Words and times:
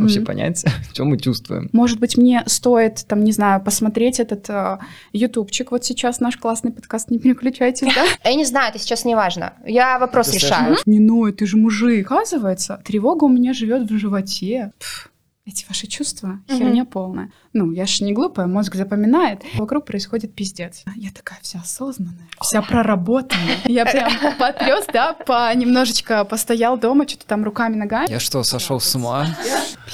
вообще 0.00 0.20
понять, 0.20 0.64
что 0.92 1.04
мы 1.04 1.18
чувствуем. 1.18 1.68
Может 1.72 1.98
быть, 1.98 2.16
мне 2.16 2.42
стоит, 2.46 3.04
там, 3.06 3.24
не 3.24 3.32
знаю, 3.32 3.62
посмотреть 3.62 4.20
этот 4.20 4.48
э, 4.48 4.78
ютубчик. 5.12 5.70
Вот 5.70 5.84
сейчас 5.84 6.20
наш 6.20 6.36
классный 6.36 6.72
подкаст, 6.72 7.10
не 7.10 7.18
переключайтесь, 7.18 7.94
да? 7.94 8.04
Я 8.30 8.34
не 8.34 8.44
знаю, 8.44 8.70
это 8.70 8.78
сейчас 8.78 9.04
не 9.04 9.14
важно. 9.14 9.54
Я 9.66 9.98
вопрос 9.98 10.32
решаю. 10.32 10.76
Не 10.86 11.00
ной, 11.00 11.32
ты 11.32 11.46
же 11.46 11.56
мужик. 11.56 12.06
Оказывается, 12.06 12.80
тревога 12.84 13.24
у 13.24 13.28
меня 13.28 13.52
живет 13.52 13.90
в 13.90 13.98
животе. 13.98 14.72
Пф, 14.78 15.10
эти 15.46 15.64
ваши 15.68 15.86
чувства 15.86 16.40
Мгм. 16.48 16.58
херня 16.58 16.84
полная. 16.84 17.30
Ну, 17.52 17.70
я 17.70 17.86
ж 17.86 18.00
не 18.00 18.12
глупая, 18.12 18.46
мозг 18.48 18.74
запоминает. 18.74 19.42
Вокруг 19.54 19.84
происходит 19.86 20.34
пиздец. 20.34 20.82
Я 20.96 21.10
такая 21.12 21.38
вся 21.40 21.60
осознанная, 21.60 22.26
вся 22.42 22.62
проработанная. 22.62 23.58
Я 23.66 23.86
прям 23.86 24.10
потряс, 24.38 24.86
да, 24.92 25.12
по 25.12 25.54
немножечко 25.54 26.24
постоял 26.24 26.76
дома, 26.78 27.06
что-то 27.06 27.26
там 27.26 27.44
руками, 27.44 27.76
ногами. 27.76 28.10
Я 28.10 28.18
что, 28.18 28.42
сошел 28.42 28.80
с 28.80 28.94
ума? 28.96 29.26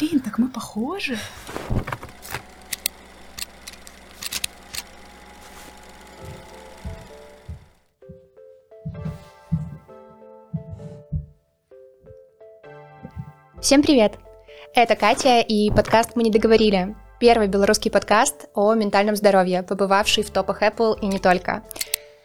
Блин, 0.00 0.20
так 0.20 0.38
мы 0.38 0.48
похожи. 0.48 1.18
Всем 13.60 13.82
привет! 13.82 14.21
Это 14.74 14.96
Катя 14.96 15.40
и 15.40 15.70
подкаст 15.70 16.12
«Мы 16.14 16.22
не 16.22 16.30
договорили». 16.30 16.96
Первый 17.20 17.46
белорусский 17.46 17.90
подкаст 17.90 18.46
о 18.54 18.72
ментальном 18.72 19.16
здоровье, 19.16 19.62
побывавший 19.62 20.24
в 20.24 20.30
топах 20.30 20.62
Apple 20.62 20.98
и 20.98 21.06
не 21.06 21.18
только. 21.18 21.62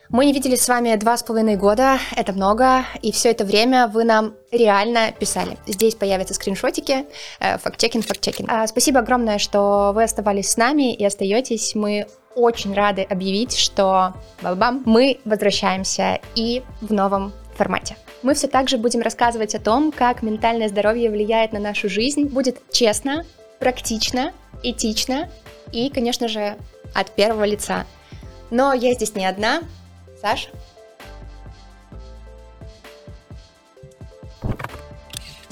Мы 0.07 0.25
не 0.25 0.31
виделись 0.31 0.61
с 0.61 0.69
вами 0.69 0.95
два 0.95 1.17
с 1.17 1.23
половиной 1.23 1.57
года, 1.57 1.99
это 2.15 2.31
много, 2.31 2.85
и 3.01 3.11
все 3.11 3.31
это 3.31 3.43
время 3.43 3.87
вы 3.87 4.05
нам 4.05 4.33
реально 4.49 5.11
писали. 5.11 5.57
Здесь 5.65 5.95
появятся 5.95 6.35
скриншотики, 6.35 7.05
э, 7.41 7.57
факт-чекинг, 7.57 8.05
факт-чекинг. 8.05 8.49
А, 8.49 8.65
Спасибо 8.65 9.01
огромное, 9.01 9.39
что 9.39 9.91
вы 9.93 10.03
оставались 10.03 10.51
с 10.51 10.55
нами 10.55 10.93
и 10.93 11.03
остаетесь. 11.03 11.75
Мы 11.75 12.07
очень 12.33 12.73
рады 12.73 13.01
объявить, 13.01 13.57
что 13.57 14.13
бам 14.41 14.83
мы 14.85 15.19
возвращаемся 15.25 16.21
и 16.35 16.63
в 16.79 16.93
новом 16.93 17.33
формате. 17.57 17.97
Мы 18.23 18.33
все 18.33 18.47
так 18.47 18.69
же 18.69 18.77
будем 18.77 19.01
рассказывать 19.01 19.55
о 19.55 19.59
том, 19.59 19.91
как 19.91 20.21
ментальное 20.21 20.69
здоровье 20.69 21.09
влияет 21.09 21.51
на 21.51 21.59
нашу 21.59 21.89
жизнь. 21.89 22.25
Будет 22.25 22.57
честно, 22.71 23.25
практично, 23.59 24.33
этично 24.63 25.29
и, 25.71 25.89
конечно 25.89 26.27
же, 26.27 26.57
от 26.93 27.11
первого 27.11 27.43
лица. 27.43 27.85
Но 28.49 28.73
я 28.73 28.93
здесь 28.93 29.15
не 29.15 29.25
одна. 29.25 29.61
Саша? 30.21 30.49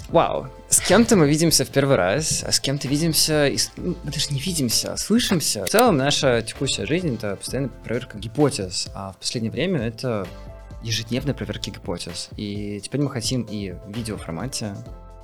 Вау. 0.10 0.48
С 0.70 0.80
кем-то 0.80 1.16
мы 1.16 1.28
видимся 1.28 1.66
в 1.66 1.70
первый 1.70 1.98
раз, 1.98 2.44
а 2.46 2.52
с 2.52 2.60
кем-то 2.60 2.88
видимся... 2.88 3.48
и 3.48 3.58
ну, 3.76 3.96
даже 4.04 4.32
не 4.32 4.40
видимся, 4.40 4.94
а 4.94 4.98
слышимся. 4.98 5.66
В 5.66 5.70
целом, 5.70 5.98
наша 5.98 6.42
текущая 6.42 6.86
жизнь— 6.86 7.16
это 7.16 7.36
постоянная 7.36 7.70
проверка 7.84 8.18
гипотез, 8.18 8.88
а 8.94 9.12
в 9.14 9.18
последнее 9.18 9.52
время 9.52 9.82
это 9.82 10.28
ежедневная 10.86 11.34
проверка 11.34 11.72
гипотез. 11.72 12.30
И 12.38 12.80
теперь 12.82 13.02
мы 13.02 13.10
хотим 13.10 13.42
и 13.44 13.72
в 13.72 13.92
видеоформате 13.92 14.76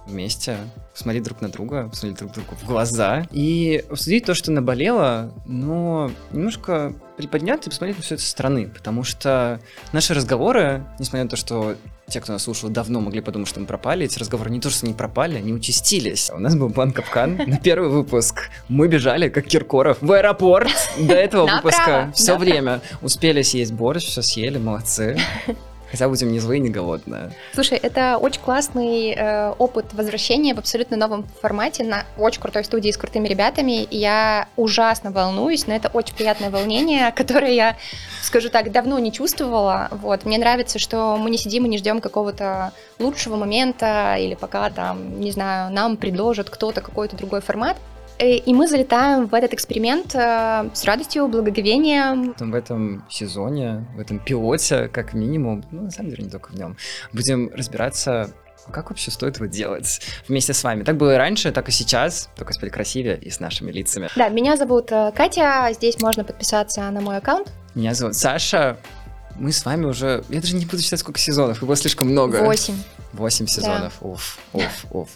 вместе 0.08 0.58
смотреть 0.94 1.24
друг 1.24 1.42
на 1.42 1.50
друга, 1.50 1.88
посмотреть 1.88 2.18
друг 2.18 2.32
другу 2.34 2.56
в 2.56 2.66
глаза 2.66 3.28
и 3.32 3.84
обсудить 3.90 4.26
то, 4.26 4.34
что 4.34 4.52
наболело, 4.52 5.32
но 5.46 6.12
немножко 6.32 6.94
приподняться 7.18 7.70
и 7.70 7.72
посмотреть 7.72 7.98
на 7.98 8.04
все 8.04 8.16
это 8.16 8.24
со 8.24 8.30
стороны, 8.32 8.68
потому 8.68 9.04
что 9.04 9.62
наши 9.94 10.16
разговоры, 10.16 10.84
несмотря 10.98 11.26
на 11.26 11.30
то, 11.30 11.36
что 11.36 11.76
те, 12.12 12.22
кто 12.22 12.34
нас 12.34 12.44
слушал, 12.44 12.70
давно 12.70 13.00
могли 13.00 13.22
подумать, 13.22 13.48
что 13.48 13.60
мы 13.60 13.66
пропали. 13.66 14.06
Эти 14.06 14.20
разговоры 14.20 14.52
не 14.52 14.60
то, 14.60 14.70
что 14.70 14.86
не 14.86 14.94
пропали, 14.94 15.38
они 15.38 15.54
участились. 15.54 16.30
У 16.30 16.40
нас 16.40 16.56
был 16.56 16.70
план 16.70 16.92
Капкан 16.92 17.38
на 17.48 17.58
первый 17.58 17.90
выпуск. 17.90 18.50
Мы 18.70 18.88
бежали, 18.88 19.30
как 19.30 19.46
Киркоров, 19.46 19.98
в 20.02 20.12
аэропорт. 20.12 20.72
До 21.00 21.14
этого 21.14 21.48
выпуска 21.48 22.12
все 22.14 22.38
время 22.38 22.82
успели 23.02 23.42
съесть 23.42 23.74
борщ, 23.74 24.06
все 24.06 24.22
съели, 24.22 24.58
молодцы. 24.58 25.18
Хотя 25.92 26.08
будем 26.08 26.32
не 26.32 26.40
злые, 26.40 26.60
не 26.60 26.70
голодные. 26.70 27.32
Слушай, 27.54 27.78
это 27.78 28.18
очень 28.18 28.42
классный 28.42 29.14
э, 29.14 29.54
опыт 29.58 29.94
возвращения 29.94 30.54
в 30.54 30.60
абсолютно 30.60 30.96
новом 30.96 31.26
формате 31.42 31.84
на 31.84 32.06
очень 32.18 32.42
крутой 32.42 32.64
студии 32.64 32.90
с 32.92 32.98
крутыми 32.98 33.28
ребятами. 33.28 33.88
Я 33.92 34.48
ужасно 34.56 35.12
волнуюсь, 35.12 35.68
но 35.68 35.76
это 35.76 35.90
очень 35.90 36.16
приятное 36.16 36.50
волнение, 36.50 37.12
которое 37.16 37.54
я, 37.54 37.78
скажу 38.22 38.50
так, 38.50 38.72
давно 38.72 38.98
не 39.00 39.12
чувствовала. 39.12 39.90
Вот. 39.92 40.26
Мне 40.26 40.38
нравится, 40.38 40.80
что 40.80 41.18
мы 41.18 41.30
не 41.30 41.38
сидим 41.38 41.66
и 41.66 41.70
не 41.70 41.78
ждем 41.78 42.00
какого-то 42.00 42.72
лучшего 42.98 43.36
момента 43.36 44.16
или 44.18 44.36
пока 44.36 44.70
там, 44.70 45.20
не 45.20 45.32
знаю, 45.32 45.72
нам 45.74 45.98
предложат 45.98 46.50
кто-то 46.50 46.82
какой-то 46.82 47.18
другой 47.18 47.42
формат. 47.42 47.78
Э, 48.22 48.36
И 48.36 48.54
мы 48.54 48.68
залетаем 48.68 49.26
в 49.28 49.34
этот 49.34 49.54
эксперимент 49.54 50.14
э, 50.16 50.70
с 50.74 50.86
радостью, 50.86 51.28
благоговением, 51.28 52.36
в 52.38 52.54
этом 52.56 53.04
сезоне, 53.10 53.86
в 53.96 54.00
этом 54.00 54.20
пилоте, 54.20 54.88
как 54.88 55.14
минимум, 55.14 55.64
ну, 55.72 55.82
на 55.84 55.92
самом 55.92 56.12
деле, 56.12 56.26
не 56.26 56.30
только 56.30 56.52
в 56.52 56.56
нем, 56.56 56.78
будем 57.14 57.50
разбираться, 57.54 58.30
а 58.68 58.72
как 58.72 58.92
вообще 58.92 59.10
стоит 59.10 59.38
его 59.38 59.48
делать 59.48 60.02
вместе 60.28 60.54
с 60.54 60.64
вами. 60.64 60.84
Так 60.84 60.98
было 60.98 61.16
и 61.16 61.18
раньше, 61.18 61.52
так 61.52 61.68
и 61.68 61.72
сейчас, 61.72 62.30
только 62.38 62.54
теперь 62.54 62.70
красивее 62.70 63.18
и 63.18 63.32
с 63.32 63.40
нашими 63.40 63.72
лицами. 63.72 64.08
Да, 64.16 64.30
меня 64.30 64.56
зовут 64.56 64.92
э, 64.92 65.12
Катя, 65.16 65.70
здесь 65.74 66.00
можно 66.00 66.24
подписаться 66.24 66.82
на 66.92 67.02
мой 67.02 67.18
аккаунт. 67.18 67.52
Меня 67.74 67.96
зовут 67.96 68.16
Саша. 68.16 68.78
Мы 69.36 69.52
с 69.52 69.66
вами 69.66 69.86
уже... 69.86 70.24
Я 70.30 70.42
даже 70.42 70.56
не 70.56 70.66
буду 70.66 70.82
считать, 70.82 71.00
сколько 71.00 71.20
сезонов. 71.20 71.62
Было 71.62 71.76
слишком 71.76 72.10
много. 72.10 72.38
Восемь. 72.44 72.76
Восемь 73.14 73.46
сезонов. 73.46 73.94
Уф, 74.02 74.40
уф, 74.54 74.86
уф. 74.92 75.10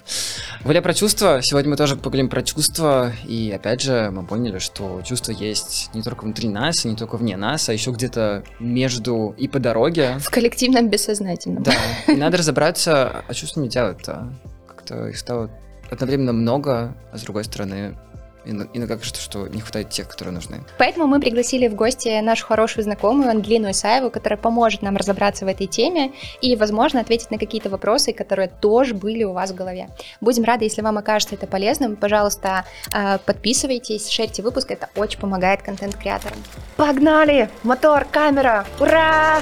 Говоря 0.62 0.82
про 0.82 0.94
чувства, 0.94 1.40
сегодня 1.42 1.72
мы 1.72 1.78
тоже 1.78 1.96
поговорим 1.96 2.30
про 2.30 2.44
чувства. 2.44 3.14
И 3.26 3.52
опять 3.52 3.82
же, 3.82 4.10
мы 4.12 4.26
поняли, 4.26 4.60
что 4.60 5.02
чувства 5.04 5.32
есть 5.32 5.90
не 5.94 6.02
только 6.02 6.24
внутри 6.24 6.50
нас, 6.50 6.86
и 6.86 6.90
не 6.90 6.96
только 6.96 7.18
вне 7.18 7.38
нас, 7.38 7.70
а 7.70 7.74
еще 7.74 7.92
где-то 7.92 8.44
между 8.60 9.34
и 9.38 9.48
по 9.48 9.60
дороге. 9.60 10.18
В 10.20 10.30
коллективном 10.30 10.90
бессознательном. 10.90 11.64
Да. 11.64 11.74
И 12.08 12.16
надо 12.16 12.38
разобраться, 12.38 13.24
а 13.28 13.34
с 13.34 13.56
ними 13.56 13.68
делать-то? 13.68 14.34
Как-то 14.68 15.08
их 15.08 15.18
стало 15.18 15.50
одновременно 15.90 16.34
много, 16.34 16.98
а 17.14 17.18
с 17.18 17.22
другой 17.22 17.44
стороны, 17.44 17.98
иногда 18.46 18.98
кажется, 18.98 19.22
что 19.22 19.48
не 19.48 19.62
хватает 19.62 19.90
тех, 19.90 20.08
которые 20.08 20.34
нужны. 20.34 20.64
Поэтому 20.78 21.08
мы 21.08 21.20
пригласили 21.20 21.68
в 21.68 21.76
гости 21.76 22.20
нашу 22.22 22.46
хорошую 22.46 22.84
знакомую 22.84 23.30
Ангелину 23.30 23.72
Исаеву, 23.72 24.10
которая 24.10 24.38
поможет 24.38 24.82
нам 24.82 24.98
разобраться 24.98 25.46
в 25.46 25.48
этой 25.48 25.68
теме 25.68 26.14
и, 26.42 26.56
возможно, 26.56 27.02
ответить 27.02 27.32
на 27.32 27.38
какие-то 27.38 27.70
вопросы, 27.70 28.14
которые 28.14 28.48
тоже 28.48 28.94
были 28.94 29.24
у 29.24 29.34
вас 29.34 29.52
в 29.52 29.56
голове. 29.56 29.90
Будем 30.22 30.44
рады, 30.44 30.66
если 30.66 30.82
вам 30.82 30.98
окажется 30.98 31.36
это 31.36 31.48
полезным. 31.48 31.96
Пожалуйста, 31.96 32.66
э, 32.94 33.18
подписывайтесь, 33.26 34.10
шерьте 34.10 34.42
выпуск, 34.42 34.72
это 34.72 34.90
очень 34.96 35.20
помогает 35.20 35.62
контент-креаторам. 35.62 36.38
Погнали! 36.78 37.50
Мотор, 37.64 38.06
камера! 38.06 38.66
Ура! 38.80 39.40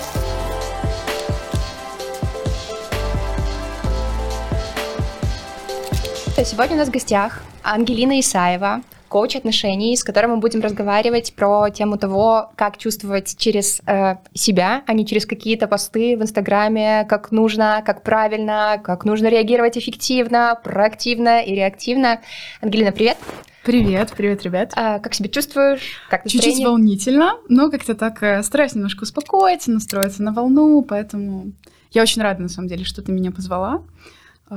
Сегодня 6.43 6.75
у 6.75 6.79
нас 6.79 6.89
в 6.89 6.91
гостях 6.91 7.41
Ангелина 7.63 8.19
Исаева, 8.19 8.81
коуч 9.07 9.35
отношений, 9.35 9.95
с 9.95 10.03
которым 10.03 10.31
мы 10.31 10.37
будем 10.37 10.61
разговаривать 10.61 11.33
про 11.33 11.69
тему 11.69 11.97
того, 11.97 12.51
как 12.55 12.77
чувствовать 12.77 13.35
через 13.37 13.79
э, 13.85 14.15
себя, 14.33 14.83
а 14.85 14.93
не 14.93 15.05
через 15.05 15.25
какие-то 15.25 15.67
посты 15.67 16.17
в 16.17 16.21
Инстаграме, 16.23 17.05
как 17.07 17.31
нужно, 17.31 17.83
как 17.85 18.03
правильно, 18.03 18.81
как 18.83 19.05
нужно 19.05 19.27
реагировать 19.27 19.77
эффективно, 19.77 20.59
проактивно 20.63 21.41
и 21.41 21.55
реактивно. 21.55 22.21
Ангелина, 22.61 22.91
привет! 22.91 23.17
Привет, 23.63 24.11
привет, 24.17 24.43
ребят. 24.43 24.73
А, 24.75 24.99
как 24.99 25.13
себя 25.13 25.29
чувствуешь? 25.29 26.01
Как 26.09 26.27
Чуть-чуть 26.27 26.65
волнительно, 26.65 27.37
но 27.47 27.71
как-то 27.71 27.95
так 27.95 28.21
э, 28.21 28.43
стараюсь 28.43 28.75
немножко 28.75 29.03
успокоиться, 29.03 29.71
настроиться 29.71 30.21
на 30.21 30.33
волну, 30.33 30.81
поэтому 30.81 31.53
я 31.91 32.01
очень 32.01 32.21
рада, 32.21 32.41
на 32.41 32.49
самом 32.49 32.67
деле, 32.67 32.83
что 32.83 33.01
ты 33.01 33.13
меня 33.13 33.31
позвала. 33.31 33.83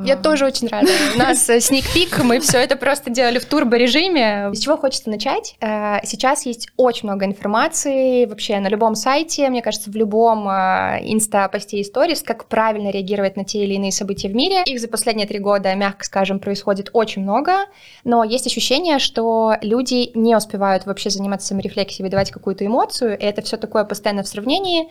Я 0.04 0.14
А, 0.14 0.16
тоже 0.16 0.46
очень 0.46 0.68
рада. 0.68 0.88
У 1.14 1.18
нас 1.18 1.48
э, 1.48 1.60
сник-пик, 1.60 2.22
мы 2.22 2.40
все 2.40 2.58
это 2.58 2.76
просто 2.76 3.10
делали 3.10 3.38
в 3.38 3.46
турбо-режиме. 3.46 4.50
С 4.52 4.58
чего 4.58 4.76
хочется 4.76 5.10
начать? 5.10 5.56
Э, 5.60 5.98
Сейчас 6.04 6.46
есть 6.46 6.68
очень 6.76 7.08
много 7.08 7.24
информации 7.24 8.26
вообще 8.26 8.58
на 8.60 8.68
любом 8.68 8.94
сайте, 8.94 9.48
мне 9.48 9.62
кажется, 9.62 9.90
в 9.90 9.96
любом 9.96 10.48
э, 10.48 11.00
инста-посте 11.02 11.78
и 11.78 11.84
сторис, 11.84 12.22
как 12.22 12.46
правильно 12.46 12.90
реагировать 12.90 13.36
на 13.36 13.44
те 13.44 13.64
или 13.64 13.74
иные 13.74 13.92
события 13.92 14.28
в 14.28 14.34
мире. 14.34 14.62
Их 14.66 14.80
за 14.80 14.88
последние 14.88 15.26
три 15.26 15.38
года, 15.38 15.74
мягко 15.74 16.04
скажем, 16.04 16.38
происходит 16.38 16.90
очень 16.92 17.22
много, 17.22 17.66
но 18.04 18.24
есть 18.24 18.46
ощущение, 18.46 18.98
что 18.98 19.54
люди 19.62 20.10
не 20.14 20.36
успевают 20.36 20.86
вообще 20.86 21.10
заниматься 21.10 21.48
саморефлексией, 21.48 22.04
выдавать 22.04 22.30
какую-то 22.30 22.64
эмоцию, 22.66 23.18
и 23.18 23.22
это 23.22 23.42
все 23.42 23.56
такое 23.56 23.84
постоянно 23.84 24.22
в 24.22 24.28
сравнении. 24.28 24.88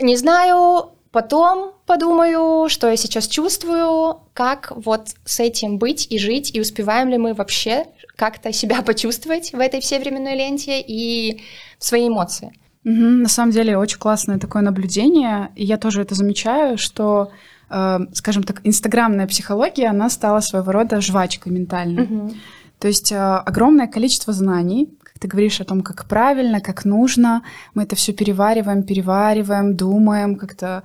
Не 0.00 0.16
знаю, 0.16 0.92
потом 1.12 1.72
подумаю, 1.86 2.68
что 2.68 2.88
я 2.88 2.96
сейчас 2.96 3.28
чувствую, 3.28 4.20
как 4.32 4.72
вот 4.74 5.08
с 5.24 5.40
этим 5.40 5.78
быть 5.78 6.06
и 6.10 6.18
жить, 6.18 6.54
и 6.54 6.60
успеваем 6.60 7.08
ли 7.08 7.18
мы 7.18 7.34
вообще 7.34 7.86
как-то 8.16 8.52
себя 8.52 8.82
почувствовать 8.82 9.52
в 9.52 9.60
этой 9.60 9.80
всей 9.80 10.00
временной 10.00 10.34
ленте 10.34 10.80
и 10.80 11.42
свои 11.78 12.08
эмоции. 12.08 12.52
Мгм, 12.84 13.22
на 13.22 13.28
самом 13.28 13.52
деле 13.52 13.78
очень 13.78 13.98
классное 13.98 14.38
такое 14.38 14.62
наблюдение, 14.62 15.50
и 15.54 15.64
я 15.64 15.76
тоже 15.76 16.02
это 16.02 16.16
замечаю, 16.16 16.78
что 16.78 17.30
э, 17.70 17.98
скажем 18.12 18.42
так, 18.42 18.60
инстаграмная 18.64 19.26
психология, 19.26 19.88
она 19.88 20.10
стала 20.10 20.40
своего 20.40 20.72
рода 20.72 21.00
жвачкой 21.00 21.52
ментальной. 21.52 22.02
Мгм. 22.02 22.34
То 22.78 22.88
есть 22.88 23.12
э, 23.12 23.16
огромное 23.16 23.86
количество 23.86 24.32
знаний, 24.32 24.88
ты 25.22 25.28
говоришь 25.28 25.60
о 25.60 25.64
том, 25.64 25.82
как 25.82 26.06
правильно, 26.06 26.60
как 26.60 26.84
нужно, 26.84 27.42
мы 27.74 27.84
это 27.84 27.94
все 27.94 28.12
перевариваем, 28.12 28.82
перевариваем, 28.82 29.76
думаем 29.76 30.36
как-то. 30.36 30.82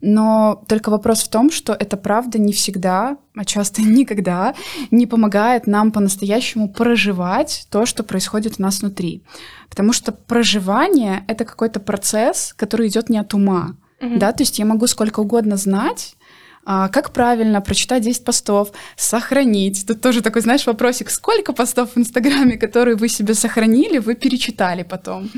Но 0.00 0.62
только 0.68 0.90
вопрос 0.90 1.22
в 1.22 1.28
том, 1.28 1.50
что 1.50 1.72
это 1.72 1.96
правда 1.96 2.38
не 2.38 2.52
всегда, 2.52 3.16
а 3.36 3.44
часто 3.44 3.82
никогда 3.98 4.54
не 4.90 5.06
помогает 5.06 5.66
нам 5.66 5.92
по-настоящему 5.92 6.68
проживать 6.68 7.66
то, 7.70 7.86
что 7.86 8.02
происходит 8.02 8.54
у 8.58 8.62
нас 8.62 8.80
внутри. 8.80 9.22
Потому 9.68 9.92
что 9.92 10.12
проживание— 10.12 11.24
это 11.28 11.44
какой-то 11.44 11.80
процесс, 11.80 12.54
который 12.56 12.88
идет 12.88 13.10
не 13.10 13.18
от 13.18 13.34
ума. 13.34 13.76
Мгм. 14.00 14.18
Да, 14.18 14.32
то 14.32 14.42
есть 14.42 14.58
я 14.58 14.64
могу 14.64 14.86
сколько 14.86 15.20
угодно 15.20 15.56
знать, 15.56 16.16
как 16.66 17.12
правильно 17.12 17.60
прочитать 17.60 18.02
10 18.02 18.24
постов, 18.24 18.72
сохранить. 18.96 19.86
Тут 19.86 20.00
тоже 20.00 20.20
такой, 20.20 20.42
знаешь, 20.42 20.66
вопросик, 20.66 21.10
сколько 21.10 21.52
постов 21.52 21.90
в 21.94 21.98
Инстаграме, 21.98 22.56
которые 22.58 22.96
вы 22.96 23.08
себе 23.08 23.34
сохранили, 23.34 23.98
вы 23.98 24.14
перечитали 24.14 24.82
потом? 24.82 25.30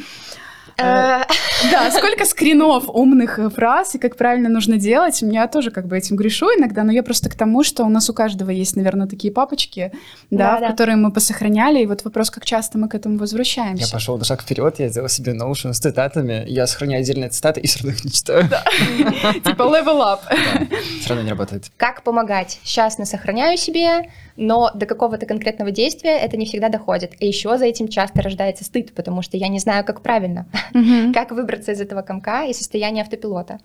Э, 0.79 1.25
Да, 1.73 1.91
сколько 1.91 2.25
скринов 2.25 2.89
умных 2.89 3.39
э, 3.39 3.51
фраз 3.51 3.95
и 3.95 3.99
как 3.99 4.17
правильно 4.17 4.49
нужно 4.49 4.77
делать. 4.77 5.21
Я 5.23 5.49
тоже 5.49 5.71
как 5.71 5.87
бы 5.87 5.99
этим 5.99 6.17
грешу 6.17 6.47
иногда, 6.57 6.85
но 6.85 6.93
я 6.93 7.03
просто 7.03 7.29
к 7.29 7.35
тому, 7.35 7.65
что 7.65 7.85
у 7.85 7.89
нас 7.89 8.09
у 8.09 8.15
каждого 8.15 8.51
есть, 8.51 8.77
наверное, 8.77 9.09
такие 9.09 9.33
папочки, 9.33 9.93
да, 10.31 10.59
в 10.59 10.69
которые 10.69 10.97
мы 10.97 11.13
посохраняли, 11.13 11.81
и 11.81 11.87
вот 11.87 12.05
вопрос, 12.05 12.31
как 12.31 12.45
часто 12.45 12.79
мы 12.79 12.89
к 12.89 12.95
этому 12.95 13.19
возвращаемся. 13.19 13.87
Я 13.87 13.93
пошел 13.93 14.17
на 14.19 14.25
шаг 14.25 14.43
вперед, 14.43 14.79
я 14.79 14.89
сделал 14.89 15.09
себе 15.09 15.33
Notion 15.33 15.73
с 15.73 15.79
цитатами, 15.79 16.45
я 16.47 16.67
сохраняю 16.67 17.01
отдельные 17.03 17.31
цитаты 17.31 17.61
и 17.61 17.67
все 17.67 17.81
равно 17.81 17.93
их 17.93 18.05
не 18.05 18.13
читаю. 18.13 18.45
Типа 19.45 19.63
level 19.63 20.01
up. 20.01 20.21
Все 21.01 21.09
равно 21.09 21.25
не 21.25 21.31
работает. 21.31 21.65
Как 21.77 22.03
помогать? 22.03 22.61
Часто 22.63 23.05
сохраняю 23.05 23.57
себе, 23.57 24.11
но 24.37 24.71
до 24.75 24.87
какого-то 24.87 25.27
конкретного 25.27 25.73
действия 25.73 26.19
это 26.19 26.37
не 26.37 26.47
всегда 26.47 26.69
доходит. 26.69 27.15
И 27.19 27.27
еще 27.27 27.59
за 27.59 27.65
этим 27.67 27.89
часто 27.89 28.23
рождается 28.23 28.65
стыд, 28.65 28.95
потому 28.95 29.23
что 29.23 29.37
я 29.37 29.49
не 29.49 29.59
знаю, 29.59 29.85
как 29.85 30.01
правильно. 30.03 30.47
Как 31.13 31.31
выбраться 31.31 31.73
из 31.73 31.81
этого 31.81 32.03
комка 32.03 32.45
и 32.45 32.53
состояния 32.53 33.03
автопилота. 33.03 33.61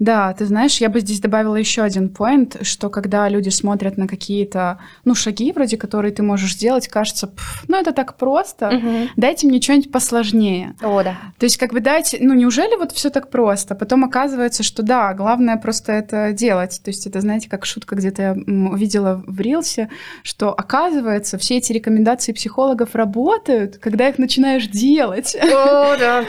Да, 0.00 0.32
ты 0.32 0.44
знаешь, 0.46 0.78
я 0.78 0.88
бы 0.88 0.98
здесь 1.00 1.20
добавила 1.20 1.54
еще 1.54 1.82
один 1.82 2.08
поинт, 2.08 2.56
что 2.62 2.90
когда 2.90 3.28
люди 3.28 3.48
смотрят 3.50 3.96
на 3.96 4.08
какие-то, 4.08 4.78
ну, 5.04 5.14
шаги, 5.14 5.52
вроде 5.52 5.76
которые 5.76 6.12
ты 6.12 6.22
можешь 6.24 6.54
сделать, 6.54 6.88
кажется, 6.88 7.28
«Пф, 7.28 7.64
ну, 7.68 7.76
это 7.80 7.92
так 7.92 8.16
просто, 8.16 8.72
Мгм. 8.72 9.10
дайте 9.16 9.46
мне 9.46 9.60
что-нибудь 9.62 9.92
посложнее. 9.92 10.74
О, 10.82 11.02
да. 11.04 11.16
То 11.38 11.44
есть, 11.46 11.58
как 11.58 11.72
бы 11.72 11.78
дайте, 11.78 12.18
ну, 12.20 12.34
неужели 12.34 12.76
вот 12.76 12.90
все 12.90 13.08
так 13.08 13.30
просто? 13.30 13.76
Потом 13.76 14.04
оказывается, 14.04 14.64
что 14.64 14.82
да, 14.82 15.14
главное 15.14 15.56
просто 15.58 15.92
это 15.92 16.32
делать. 16.32 16.80
То 16.84 16.90
есть, 16.90 17.06
это, 17.06 17.20
знаете, 17.20 17.48
как 17.48 17.64
шутка 17.64 17.94
где-то 17.94 18.22
я 18.22 18.32
увидела 18.32 19.22
в 19.26 19.40
Рилсе, 19.40 19.90
что 20.24 20.52
оказывается, 20.52 21.38
все 21.38 21.58
эти 21.58 21.72
рекомендации 21.72 22.32
психологов 22.32 22.96
работают, 22.96 23.78
когда 23.78 24.08
их 24.08 24.18
начинаешь 24.18 24.66
делать. 24.66 25.36
О, 25.36 25.96
да. 25.96 26.24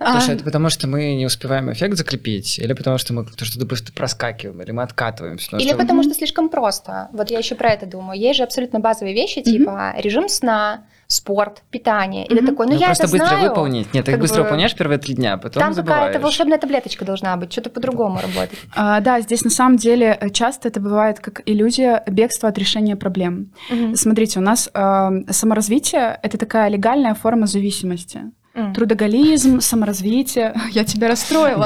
А, 0.00 0.20
Слушай, 0.20 0.34
это 0.34 0.44
потому 0.44 0.68
что 0.68 0.86
мы 0.86 1.14
не 1.14 1.24
успеваем 1.24 1.72
эффект 1.72 1.96
закрепить, 1.96 2.58
или 2.58 2.74
потому 2.74 2.89
что 2.98 3.12
мы 3.14 3.24
то 3.24 3.44
что-то 3.44 3.66
просто 3.66 3.92
проскакиваем, 3.92 4.60
или 4.62 4.70
мы 4.70 4.82
откатываемся? 4.82 5.46
Потому 5.46 5.62
Или 5.62 5.68
что- 5.70 5.78
потому 5.78 6.02
что 6.02 6.14
слишком 6.14 6.48
просто. 6.48 7.08
Вот 7.12 7.30
я 7.30 7.38
еще 7.38 7.54
про 7.54 7.70
это 7.70 7.86
думаю. 7.86 8.18
Есть 8.18 8.38
же 8.38 8.42
абсолютно 8.42 8.80
базовые 8.80 9.14
вещи, 9.14 9.42
типа 9.42 9.94
режим 9.98 10.28
сна, 10.28 10.84
спорт, 11.06 11.62
питание. 11.70 12.24
И 12.24 12.28
ты 12.28 12.36
Мгм. 12.36 12.46
такой, 12.46 12.66
ну, 12.66 12.72
Ну, 12.74 12.78
я 12.78 12.86
просто 12.86 13.04
это 13.06 13.12
быстро 13.12 13.28
знаю. 13.28 13.48
выполнить. 13.48 13.92
Нет, 13.92 14.04
ты 14.04 14.12
их 14.12 14.14
как 14.16 14.20
быстро 14.20 14.38
бы- 14.38 14.42
выполняешь 14.44 14.76
первые 14.76 14.98
три 14.98 15.14
дня, 15.14 15.32
а 15.34 15.38
потом 15.38 15.60
Там 15.60 15.74
забываешь. 15.74 16.00
какая-то 16.06 16.20
волшебная 16.22 16.58
таблеточка 16.58 17.04
должна 17.04 17.36
быть, 17.36 17.50
что-то 17.52 17.68
по-другому 17.70 18.20
работать. 18.20 18.56
а, 18.76 19.00
да, 19.00 19.20
здесь 19.20 19.42
на 19.42 19.50
самом 19.50 19.76
деле 19.76 20.16
э, 20.20 20.30
часто 20.30 20.68
это 20.68 20.78
бывает 20.78 21.18
как 21.18 21.42
иллюзия 21.46 22.04
бегства 22.06 22.48
от 22.48 22.58
решения 22.58 22.94
проблем. 22.94 23.50
Смотрите, 23.96 24.38
у 24.38 24.42
нас 24.42 24.70
э, 24.72 25.10
саморазвитие— 25.30 26.18
это 26.22 26.38
такая 26.38 26.68
легальная 26.68 27.14
форма 27.14 27.46
зависимости. 27.48 28.20
М. 28.54 28.74
Трудоголизм, 28.74 29.60
саморазвитие. 29.60 30.54
Я 30.72 30.84
тебя 30.84 31.08
расстроила. 31.08 31.64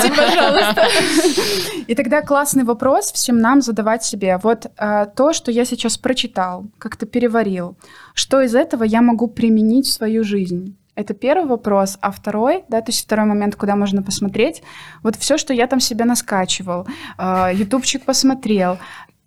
Этого. 0.00 0.16
пожалуйста. 0.16 0.86
И 1.88 1.94
тогда 1.94 2.22
классный 2.22 2.64
вопрос 2.64 3.12
всем 3.12 3.38
нам 3.38 3.60
задавать 3.60 4.04
себе. 4.04 4.38
Вот 4.42 4.66
э, 4.78 5.06
то, 5.16 5.32
что 5.32 5.50
я 5.50 5.64
сейчас 5.64 5.98
прочитал, 5.98 6.66
как-то 6.78 7.06
переварил, 7.06 7.76
что 8.14 8.40
из 8.40 8.54
этого 8.54 8.84
я 8.84 9.02
могу 9.02 9.26
применить 9.26 9.86
в 9.86 9.92
свою 9.92 10.22
жизнь? 10.22 10.76
Это 10.94 11.14
первый 11.14 11.46
вопрос. 11.46 11.98
А 12.00 12.10
второй, 12.10 12.64
да, 12.68 12.80
то 12.80 12.90
есть 12.90 13.04
второй 13.04 13.26
момент, 13.26 13.56
куда 13.56 13.74
можно 13.74 14.02
посмотреть, 14.02 14.62
вот 15.02 15.16
все, 15.16 15.38
что 15.38 15.52
я 15.52 15.66
там 15.66 15.80
себе 15.80 16.04
наскачивал, 16.04 16.86
э, 17.18 17.50
ютубчик 17.54 18.04
посмотрел, 18.04 18.78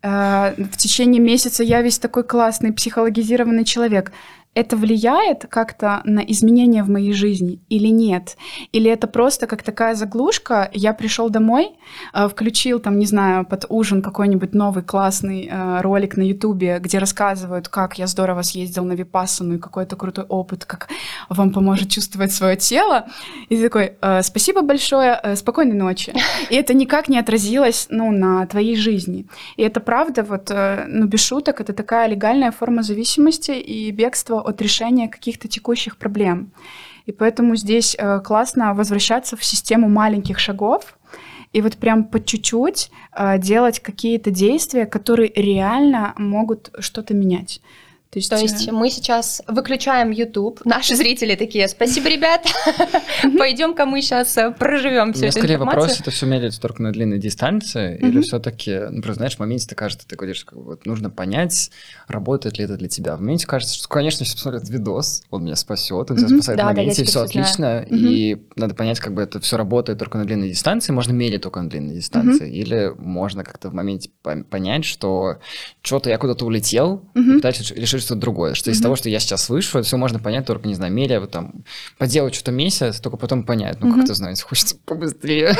э, 0.01 0.53
в 0.57 0.77
течение 0.77 1.21
месяца 1.21 1.63
я 1.63 1.81
весь 1.81 1.99
такой 1.99 2.23
классный, 2.23 2.71
психологизированный 2.71 3.65
человек. 3.65 4.11
Это 4.55 4.77
влияет 4.77 5.47
как-то 5.49 6.01
на 6.03 6.19
изменения 6.19 6.83
в 6.83 6.89
моей 6.89 7.13
жизни 7.13 7.59
или 7.69 7.87
нет? 7.87 8.37
Или 8.71 8.91
это 8.91 9.07
просто 9.07 9.47
как 9.47 9.63
такая 9.63 9.95
заглушка? 9.95 10.69
Я 10.73 10.93
пришел 10.93 11.29
домой, 11.29 11.71
э, 12.13 12.27
включил 12.27 12.79
там, 12.79 12.99
не 12.99 13.07
знаю, 13.07 13.45
под 13.45 13.65
ужин 13.69 14.03
какой-нибудь 14.03 14.53
новый 14.53 14.83
классный 14.83 15.49
э, 15.51 15.81
ролик 15.81 16.17
на 16.17 16.21
Ютубе, 16.21 16.77
где 16.79 16.99
рассказывают, 16.99 17.67
как 17.67 17.97
я 17.97 18.05
здорово 18.05 18.43
съездил 18.43 18.85
на 18.85 18.93
Випассану 18.93 19.55
и 19.55 19.59
какой 19.59 19.85
это 19.85 19.95
крутой 19.95 20.25
опыт, 20.25 20.65
как 20.65 20.87
вам 21.29 21.51
поможет 21.51 21.89
чувствовать 21.89 22.31
свое 22.31 22.55
тело. 22.55 23.07
И 23.49 23.57
такой, 23.57 23.93
«Э, 24.01 24.21
спасибо 24.21 24.61
большое, 24.61 25.35
спокойной 25.35 25.75
ночи. 25.75 26.13
И 26.51 26.55
это 26.55 26.75
никак 26.75 27.09
не 27.09 27.17
отразилось, 27.17 27.87
ну, 27.89 28.11
на 28.11 28.45
твоей 28.45 28.75
жизни. 28.75 29.25
И 29.57 29.63
это 29.63 29.79
правда, 29.79 30.23
вот, 30.23 30.51
ну, 30.87 31.07
без 31.07 31.21
шуток, 31.21 31.59
это 31.61 31.73
такая 31.73 32.07
легальная 32.07 32.51
форма 32.51 32.83
зависимости 32.83 33.51
и 33.51 33.91
бегства 33.91 34.42
от 34.43 34.61
решения 34.61 35.07
каких-то 35.07 35.47
текущих 35.47 35.97
проблем. 35.97 36.51
И 37.05 37.11
поэтому 37.11 37.55
здесь 37.55 37.95
э, 37.97 38.19
классно 38.21 38.73
возвращаться 38.73 39.35
в 39.35 39.43
систему 39.43 39.89
маленьких 39.89 40.39
шагов 40.39 40.97
и 41.51 41.61
вот 41.61 41.77
прям 41.77 42.05
по 42.05 42.23
чуть-чуть 42.23 42.91
э, 43.15 43.37
делать 43.39 43.79
какие-то 43.79 44.31
действия, 44.31 44.85
которые 44.85 45.31
реально 45.35 46.13
могут 46.17 46.71
что-то 46.79 47.13
менять. 47.13 47.61
То 48.13 48.19
есть, 48.19 48.29
То 48.29 48.37
есть 48.37 48.67
э, 48.67 48.71
мы 48.71 48.91
сейчас 48.91 49.41
выключаем 49.47 50.11
YouTube. 50.11 50.61
Наши 50.65 50.95
зрители 50.95 51.33
такие, 51.33 51.67
спасибо, 51.67 52.09
ребят. 52.09 52.45
Пойдем-ка 53.39 53.87
мы 53.87 54.03
сейчас 54.03 54.37
проживем 54.59 55.09
У 55.09 55.13
всю 55.13 55.21
меня 55.21 55.29
эту 55.29 55.39
скорее 55.39 55.57
вопрос, 55.57 55.99
это 55.99 56.11
все 56.11 56.27
меряется 56.27 56.61
только 56.61 56.83
на 56.83 56.91
длинной 56.91 57.17
дистанции, 57.17 57.97
или 57.97 58.21
все-таки, 58.21 58.81
ну, 58.91 59.01
просто 59.01 59.15
знаешь, 59.15 59.35
в 59.35 59.39
моменте 59.39 59.67
ты 59.67 59.73
кажется, 59.73 60.07
ты 60.07 60.15
говоришь, 60.15 60.45
как 60.45 60.59
вот, 60.59 60.85
нужно 60.85 61.09
понять, 61.09 61.71
работает 62.07 62.59
ли 62.59 62.65
это 62.65 62.77
для 62.77 62.87
тебя. 62.87 63.15
В 63.15 63.21
моменте 63.21 63.47
кажется, 63.47 63.75
что, 63.75 63.87
конечно, 63.87 64.23
сейчас 64.25 64.35
посмотрят 64.35 64.69
видос, 64.69 65.23
он 65.31 65.45
меня 65.45 65.55
спасет, 65.55 66.11
он 66.11 66.17
тебя 66.17 66.27
спасает 66.27 66.59
в 66.59 66.63
моменте, 66.63 67.03
все 67.05 67.21
отлично, 67.23 67.83
и 67.89 68.45
надо 68.55 68.75
понять, 68.75 68.99
как 68.99 69.15
бы 69.15 69.23
это 69.23 69.39
все 69.39 69.57
работает 69.57 69.97
только 69.97 70.19
на 70.19 70.25
длинной 70.25 70.49
дистанции, 70.49 70.91
можно 70.93 71.13
мерить 71.13 71.41
только 71.41 71.61
на 71.61 71.69
длинной 71.69 71.95
дистанции, 71.95 72.51
или 72.51 72.93
можно 72.97 73.43
как-то 73.43 73.69
в 73.69 73.73
моменте 73.73 74.11
пон- 74.23 74.43
понять, 74.43 74.85
что 74.85 75.39
что-то 75.81 76.11
я 76.11 76.19
куда-то 76.19 76.45
улетел, 76.45 77.09
решить 77.15 78.02
что-то 78.03 78.21
другое, 78.21 78.53
что 78.53 78.69
из 78.71 78.77
Мгм. 78.77 78.83
того, 78.83 78.95
что 78.95 79.09
я 79.09 79.19
сейчас 79.19 79.43
слышу, 79.45 79.81
все 79.81 79.97
можно 79.97 80.19
понять 80.19 80.45
только, 80.45 80.67
не 80.67 80.75
знаю, 80.75 80.93
меря, 80.93 81.19
вот 81.19 81.31
там, 81.31 81.53
поделать 81.97 82.35
что-то 82.35 82.51
месяц, 82.51 82.99
только 82.99 83.17
потом 83.17 83.43
понять, 83.43 83.77
ну, 83.81 83.87
Мгм. 83.87 83.99
как-то, 83.99 84.13
знаете, 84.13 84.43
хочется 84.43 84.75
побыстрее. 84.85 85.55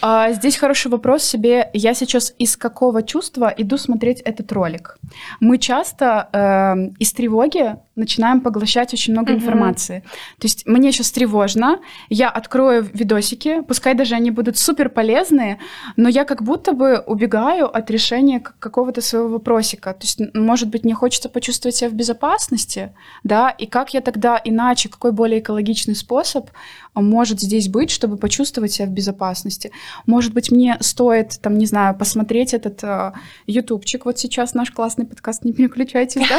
А, 0.00 0.32
здесь 0.32 0.56
хороший 0.56 0.90
вопрос 0.90 1.22
себе. 1.24 1.70
Я 1.72 1.94
сейчас 1.94 2.34
из 2.38 2.56
какого 2.56 3.02
чувства 3.02 3.52
иду 3.56 3.78
смотреть 3.78 4.20
этот 4.20 4.52
ролик? 4.52 4.98
Мы 5.40 5.56
часто 5.58 6.28
э, 6.32 6.92
из 6.98 7.12
тревоги 7.12 7.76
начинаем 7.96 8.40
поглощать 8.40 8.92
очень 8.92 9.12
много 9.12 9.32
Мгм. 9.32 9.40
информации. 9.42 10.02
То 10.38 10.46
есть 10.46 10.66
мне 10.66 10.92
сейчас 10.92 11.12
тревожно, 11.12 11.80
я 12.08 12.28
открою 12.28 12.88
видосики, 12.92 13.62
пускай 13.62 13.94
даже 13.94 14.14
они 14.14 14.30
будут 14.30 14.56
супер 14.56 14.88
полезные, 14.88 15.58
но 15.96 16.08
я 16.08 16.24
как 16.24 16.42
будто 16.42 16.72
бы 16.72 16.98
убегаю 17.06 17.66
от 17.76 17.90
решения 17.90 18.40
какого-то 18.40 19.00
своего 19.00 19.28
вопросика. 19.28 19.92
То 19.92 20.02
есть, 20.02 20.20
может 20.34 20.68
быть, 20.68 20.84
мне 20.84 20.94
хочется 20.94 21.28
почувствовать 21.28 21.76
себя 21.76 21.90
в 21.90 21.94
безопасности, 21.94 22.92
да, 23.22 23.50
и 23.50 23.66
как 23.66 23.94
я 23.94 24.00
тогда 24.00 24.40
иначе, 24.44 24.88
какой 24.88 25.12
более 25.12 25.40
экологичный 25.40 25.94
способ 25.94 26.50
может 27.02 27.40
здесь 27.40 27.68
быть, 27.68 27.90
чтобы 27.90 28.16
почувствовать 28.16 28.72
себя 28.72 28.86
в 28.86 28.90
безопасности? 28.90 29.72
Может 30.06 30.32
быть, 30.32 30.50
мне 30.50 30.76
стоит, 30.80 31.38
там, 31.40 31.58
не 31.58 31.66
знаю, 31.66 31.96
посмотреть 31.96 32.54
этот 32.54 32.82
э, 32.84 33.12
ютубчик, 33.46 34.04
вот 34.06 34.18
сейчас 34.18 34.54
наш 34.54 34.70
классный 34.70 35.06
подкаст, 35.06 35.44
не 35.44 35.52
переключайтесь, 35.52 36.22
да? 36.28 36.38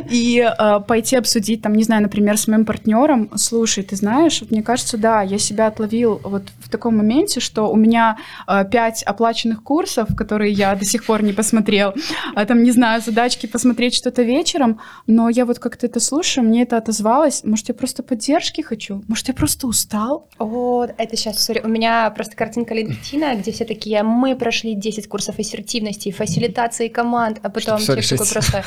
И 0.10 0.40
э, 0.40 0.80
пойти 0.86 1.16
обсудить, 1.16 1.62
там, 1.62 1.74
не 1.74 1.82
знаю, 1.82 2.02
например, 2.02 2.38
с 2.38 2.46
моим 2.46 2.64
партнером, 2.64 3.30
слушай, 3.36 3.82
ты 3.82 3.96
знаешь, 3.96 4.40
вот 4.40 4.50
мне 4.50 4.62
кажется, 4.62 4.96
да, 4.96 5.22
я 5.22 5.38
себя 5.38 5.66
отловил 5.66 6.20
вот 6.22 6.44
в 6.60 6.68
таком 6.68 6.96
моменте, 6.96 7.40
что 7.40 7.70
у 7.70 7.76
меня 7.76 8.18
э, 8.46 8.64
пять 8.70 9.02
оплаченных 9.02 9.62
курсов, 9.62 10.08
которые 10.16 10.52
я 10.52 10.74
до 10.74 10.84
сих 10.84 11.04
пор 11.04 11.22
не 11.22 11.32
посмотрел, 11.32 11.94
а 12.34 12.44
там, 12.44 12.62
не 12.62 12.70
знаю, 12.70 13.02
задачки 13.02 13.46
посмотреть 13.46 13.94
что-то 13.94 14.22
вечером, 14.22 14.80
но 15.06 15.28
я 15.28 15.44
вот 15.44 15.58
как-то 15.58 15.86
это 15.86 16.00
слушаю, 16.00 16.44
мне 16.44 16.62
это 16.62 16.76
отозвалось, 16.76 17.42
может, 17.44 17.68
я 17.68 17.74
просто 17.74 18.02
поддержки 18.02 18.60
хочу, 18.60 19.02
может, 19.08 19.28
я 19.28 19.34
просто 19.40 19.66
устал. 19.66 20.28
О, 20.38 20.84
это 20.84 21.16
сейчас, 21.16 21.42
сори, 21.42 21.60
у 21.64 21.68
меня 21.68 22.10
просто 22.10 22.36
картинка 22.36 22.74
LinkedIn, 22.74 23.40
где 23.40 23.52
все 23.52 23.64
такие, 23.64 24.02
мы 24.02 24.36
прошли 24.36 24.74
10 24.74 25.08
курсов 25.08 25.38
ассертивности, 25.38 26.12
фасилитации 26.12 26.88
команд, 26.88 27.38
а 27.42 27.48
потом 27.48 27.80
человек 27.80 28.06
такой 28.06 28.26
просто, 28.28 28.64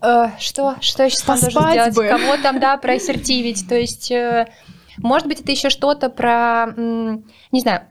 «Э, 0.00 0.30
что, 0.38 0.76
что 0.80 1.02
я 1.02 1.10
сейчас 1.10 1.22
там 1.22 1.38
должен 1.38 1.70
сделать, 1.70 1.94
бы. 1.94 2.08
кого 2.08 2.36
там, 2.42 2.58
да, 2.60 2.78
проассертивить, 2.78 3.68
то 3.68 3.74
есть, 3.74 4.10
э, 4.10 4.46
может 4.96 5.28
быть, 5.28 5.40
это 5.40 5.52
еще 5.52 5.68
что-то 5.68 6.08
про, 6.08 6.72
не 6.76 7.60
знаю, 7.60 7.86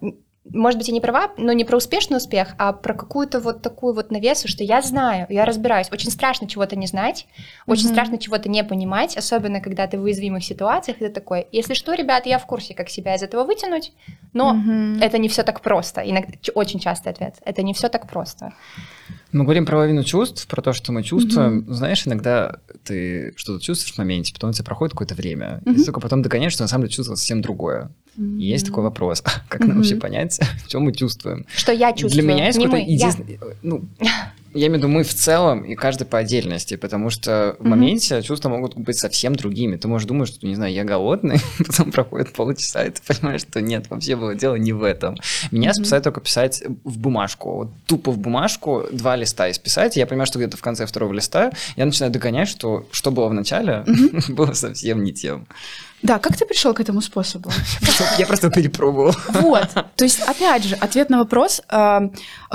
может 0.52 0.78
быть, 0.78 0.88
я 0.88 0.94
не 0.94 1.02
права, 1.02 1.32
но 1.38 1.54
не 1.54 1.66
про 1.66 1.78
успешный 1.78 2.18
успех, 2.18 2.50
а 2.60 2.72
про 2.72 2.94
какую-то 2.94 3.40
вот 3.40 3.62
такую 3.62 3.96
вот 3.96 4.12
навесу, 4.12 4.48
что 4.48 4.64
я 4.64 4.82
знаю, 4.82 5.26
я 5.30 5.44
разбираюсь. 5.46 5.88
Очень 5.92 6.12
страшно 6.12 6.48
чего-то 6.48 6.76
не 6.76 6.86
знать, 6.88 7.28
очень 7.66 7.86
Мгм. 7.86 7.94
страшно 7.94 8.18
чего-то 8.20 8.48
не 8.48 8.64
понимать, 8.64 9.18
особенно 9.18 9.60
когда 9.60 9.88
ты 9.88 9.98
в 9.98 10.04
уязвимых 10.04 10.44
ситуациях, 10.44 10.98
и 10.98 11.06
ты 11.06 11.10
такой, 11.10 11.48
если 11.52 11.74
что, 11.74 11.94
ребят, 11.94 12.26
я 12.28 12.38
в 12.38 12.46
курсе, 12.46 12.76
как 12.76 12.90
себя 12.90 13.16
из 13.16 13.24
этого 13.24 13.44
вытянуть, 13.44 13.94
но 14.34 14.54
Мгм. 14.54 15.00
это 15.02 15.18
не 15.18 15.30
все 15.30 15.44
так 15.44 15.62
просто. 15.62 16.02
Иногда, 16.02 16.34
очень 16.54 16.80
частый 16.80 17.12
ответ. 17.12 17.36
Это 17.44 17.64
не 17.64 17.74
все 17.74 17.90
так 17.90 18.08
просто. 18.08 18.54
Мы 19.32 19.44
говорим 19.44 19.66
про 19.66 19.78
лавину 19.80 20.04
чувств, 20.04 20.48
про 20.48 20.62
то, 20.62 20.74
что 20.74 20.92
мы 20.92 21.04
чувствуем. 21.04 21.66
Знаешь, 21.68 22.06
иногда 22.08 22.58
ты 22.84 23.34
что-то 23.36 23.64
чувствуешь 23.64 23.96
в 23.96 23.98
моменте, 23.98 24.34
потом 24.34 24.52
у 24.52 24.54
тебя 24.54 24.64
проходит 24.64 24.94
какое-то 24.94 25.16
время, 25.16 25.62
и 25.66 25.70
Мгм. 25.70 25.80
ты 25.80 25.86
только 25.86 26.00
потом 26.00 26.22
догоняешь, 26.22 26.54
что 26.54 26.64
на 26.64 26.68
самом 26.68 26.84
деле 26.84 26.94
чувствовал 26.94 27.18
совсем 27.18 27.42
другое. 27.42 27.90
И 28.18 28.44
есть 28.46 28.68
такой 28.68 28.84
вопрос, 28.84 29.22
как 29.50 29.60
нам 29.62 29.70
Мгм. 29.70 29.78
вообще 29.80 29.96
понять, 29.96 30.40
что 30.68 30.80
мы 30.80 30.94
чувствуем? 30.94 31.46
Что 31.56 31.72
я 31.72 31.92
чувствую. 31.92 32.12
Для 32.12 32.22
меня 32.24 32.46
есть 32.48 32.58
какой-то 32.58 32.76
мы, 32.78 32.82
я. 32.84 32.94
единственный... 32.94 33.40
Ну, 33.62 33.86
я 34.54 34.68
имею 34.68 34.76
в 34.80 34.84
виду 34.84 34.88
мы 34.88 35.04
в 35.04 35.14
целом 35.14 35.64
и 35.66 35.76
каждый 35.76 36.06
по 36.08 36.18
отдельности, 36.18 36.78
потому 36.78 37.10
что 37.10 37.58
в 37.60 37.62
Мгм. 37.62 37.70
моменте 37.72 38.22
чувства 38.22 38.48
могут 38.48 38.78
быть 38.78 38.96
совсем 38.98 39.36
другими. 39.36 39.76
Ты 39.76 39.90
можешь 39.90 40.08
думать, 40.08 40.30
что, 40.30 40.48
не 40.48 40.56
знаю, 40.56 40.74
я 40.74 40.86
голодный, 40.86 41.40
потом 41.58 41.92
проходит 41.92 42.32
полчаса, 42.32 42.86
и 42.86 42.92
ты 42.92 43.02
понимаешь, 43.06 43.42
что 43.42 43.60
нет, 43.60 43.90
вообще 43.90 44.16
было 44.16 44.34
дело 44.34 44.56
не 44.56 44.72
в 44.72 44.84
этом. 44.84 45.18
Меня 45.52 45.72
Мгм. 45.72 45.74
спасает 45.84 46.06
только 46.06 46.22
писать 46.22 46.64
в 46.86 46.98
бумажку. 46.98 47.54
Вот 47.56 47.70
тупо 47.86 48.12
в 48.14 48.18
бумажку 48.18 48.84
два 48.94 49.18
листа 49.18 49.52
исписать. 49.52 49.98
Я 49.98 50.08
понимаю, 50.08 50.26
что 50.28 50.40
где-то 50.40 50.56
в 50.56 50.62
конце 50.62 50.86
второго 50.86 51.12
листа 51.12 51.52
я 51.76 51.86
начинаю 51.86 52.14
догонять, 52.14 52.48
что 52.48 52.88
что 52.92 53.12
было 53.12 53.28
в 53.28 53.34
начале, 53.34 53.84
было 54.30 54.54
совсем 54.54 55.04
не 55.04 55.12
тем. 55.12 55.48
Да, 56.02 56.20
как 56.20 56.38
ты 56.38 56.46
пришел 56.46 56.74
к 56.74 56.80
этому 56.80 57.02
способу? 57.02 57.50
Я 58.20 58.26
просто 58.28 58.50
перепробовал. 58.50 59.16
Вот. 59.30 59.70
То 59.96 60.04
есть, 60.04 60.22
опять 60.22 60.64
же, 60.64 60.76
ответ 60.76 61.10
на 61.10 61.18
вопрос, 61.18 61.62
э, 61.70 62.00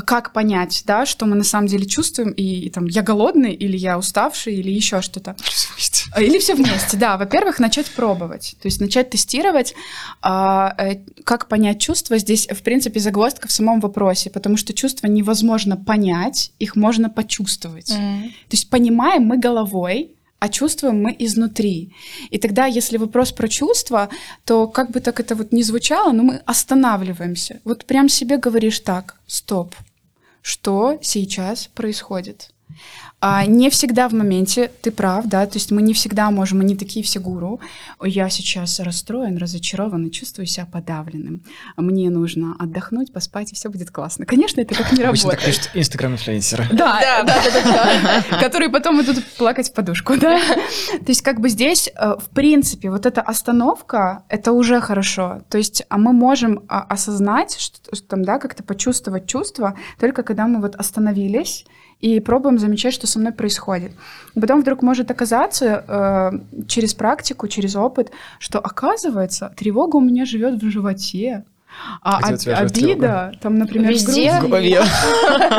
как 0.06 0.32
понять, 0.32 0.82
да, 0.86 1.06
что 1.06 1.26
мы 1.26 1.36
на 1.36 1.44
самом 1.44 1.66
деле 1.66 1.86
чувствуем, 1.86 2.30
и, 2.30 2.70
там 2.70 2.86
я 2.86 3.02
голодный, 3.02 3.52
или 3.52 3.76
я 3.76 3.98
уставший, 3.98 4.54
или 4.54 4.70
еще 4.70 5.02
что-то. 5.02 5.36
А, 6.12 6.22
Или 6.22 6.38
все 6.38 6.54
вместе, 6.54 6.96
да. 6.96 7.16
Во-первых, 7.16 7.58
начать 7.58 7.90
пробовать, 7.90 8.56
то 8.60 8.66
есть 8.66 8.80
начать 8.80 9.10
тестировать, 9.10 9.74
а, 10.22 10.74
э, 10.78 10.96
как 11.24 11.48
понять 11.48 11.80
чувства. 11.80 12.18
Здесь, 12.18 12.46
в 12.48 12.62
принципе, 12.62 13.00
загвоздка 13.00 13.48
в 13.48 13.52
самом 13.52 13.80
вопросе, 13.80 14.30
потому 14.30 14.56
что 14.56 14.72
чувства 14.72 15.06
невозможно 15.06 15.76
понять, 15.76 16.52
их 16.58 16.76
можно 16.76 17.10
почувствовать. 17.10 17.88
То 17.88 18.52
есть 18.52 18.70
понимаем 18.70 19.24
мы 19.24 19.38
головой, 19.38 20.12
а 20.40 20.48
чувствуем 20.48 21.02
мы 21.02 21.16
изнутри. 21.18 21.92
И 22.30 22.38
тогда, 22.38 22.66
если 22.66 22.98
вопрос 22.98 23.32
про 23.32 23.48
чувства, 23.48 24.08
то 24.44 24.66
как 24.66 24.90
бы 24.90 25.00
так 25.00 25.20
это 25.20 25.34
вот 25.34 25.52
не 25.52 25.62
звучало, 25.62 26.12
но 26.12 26.22
мы 26.22 26.42
останавливаемся. 26.46 27.60
Вот 27.64 27.84
прям 27.84 28.08
себе 28.08 28.38
говоришь 28.38 28.80
так, 28.80 29.20
стоп, 29.26 29.74
что 30.42 30.98
сейчас 31.02 31.66
происходит? 31.66 32.50
А 33.20 33.44
не 33.44 33.68
всегда 33.68 34.08
в 34.08 34.12
моменте, 34.12 34.70
ты 34.80 34.90
прав, 34.90 35.26
да, 35.26 35.44
то 35.46 35.56
есть 35.56 35.70
мы 35.70 35.82
не 35.82 35.92
всегда 35.92 36.30
можем, 36.30 36.58
мы 36.58 36.64
не 36.64 36.74
такие 36.74 37.04
все 37.04 37.20
гуру. 37.20 37.60
«Ой, 37.98 38.10
Я 38.10 38.30
сейчас 38.30 38.80
расстроен, 38.80 39.36
разочарован 39.36 40.06
и 40.06 40.10
чувствую 40.10 40.46
себя 40.46 40.66
подавленным. 40.66 41.42
Мне 41.76 42.08
нужно 42.08 42.56
отдохнуть, 42.58 43.12
поспать, 43.12 43.52
и 43.52 43.54
все 43.54 43.68
будет 43.68 43.90
классно. 43.90 44.24
Конечно, 44.24 44.62
это 44.62 44.74
так 44.74 44.92
не 44.92 45.02
Обычно 45.02 45.30
так 45.30 45.40
работает. 45.40 45.58
пишут 45.58 45.70
инстаграм-инфлюенсеры. 45.74 46.66
Да, 46.72 46.98
да, 47.00 47.22
да, 47.24 47.42
да, 47.52 48.22
да. 48.30 48.38
Которые 48.40 48.70
потом 48.70 49.00
идут 49.02 49.22
плакать 49.36 49.68
в 49.68 49.74
подушку, 49.74 50.16
да. 50.16 50.40
То 50.40 51.08
есть 51.08 51.20
как 51.22 51.40
бы 51.40 51.50
здесь, 51.50 51.90
э, 51.94 52.14
в 52.18 52.30
принципе, 52.30 52.90
вот 52.90 53.04
эта 53.04 53.20
остановка, 53.20 54.24
это 54.28 54.52
уже 54.52 54.80
хорошо. 54.80 55.42
То 55.50 55.58
есть 55.58 55.82
а 55.90 55.98
мы 55.98 56.12
можем 56.12 56.64
а, 56.68 56.82
осознать, 56.82 57.58
что 57.58 57.80
там, 58.08 58.24
да, 58.24 58.38
как-то 58.38 58.62
почувствовать 58.62 59.26
чувство, 59.26 59.76
только 59.98 60.22
когда 60.22 60.46
мы 60.46 60.60
вот 60.60 60.74
остановились 60.76 61.66
и 62.00 62.20
пробуем 62.20 62.58
замечать, 62.58 62.94
что 62.94 63.06
со 63.06 63.18
мной 63.18 63.32
происходит. 63.32 63.92
И 64.34 64.40
потом 64.40 64.62
вдруг 64.62 64.82
может 64.82 65.10
оказаться 65.10 65.84
э, 65.86 66.64
через 66.66 66.94
практику, 66.94 67.48
через 67.48 67.76
опыт, 67.76 68.10
что 68.38 68.58
оказывается 68.58 69.52
тревога 69.56 69.96
у 69.96 70.00
меня 70.00 70.24
живет 70.24 70.62
в 70.62 70.70
животе, 70.70 71.44
а 72.02 72.32
Где 72.32 72.50
у 72.50 72.54
об- 72.54 72.60
обида, 72.66 73.32
там, 73.40 73.56
например, 73.58 73.90
Везде? 73.92 74.32
В 74.40 74.42
голове. 74.42 74.82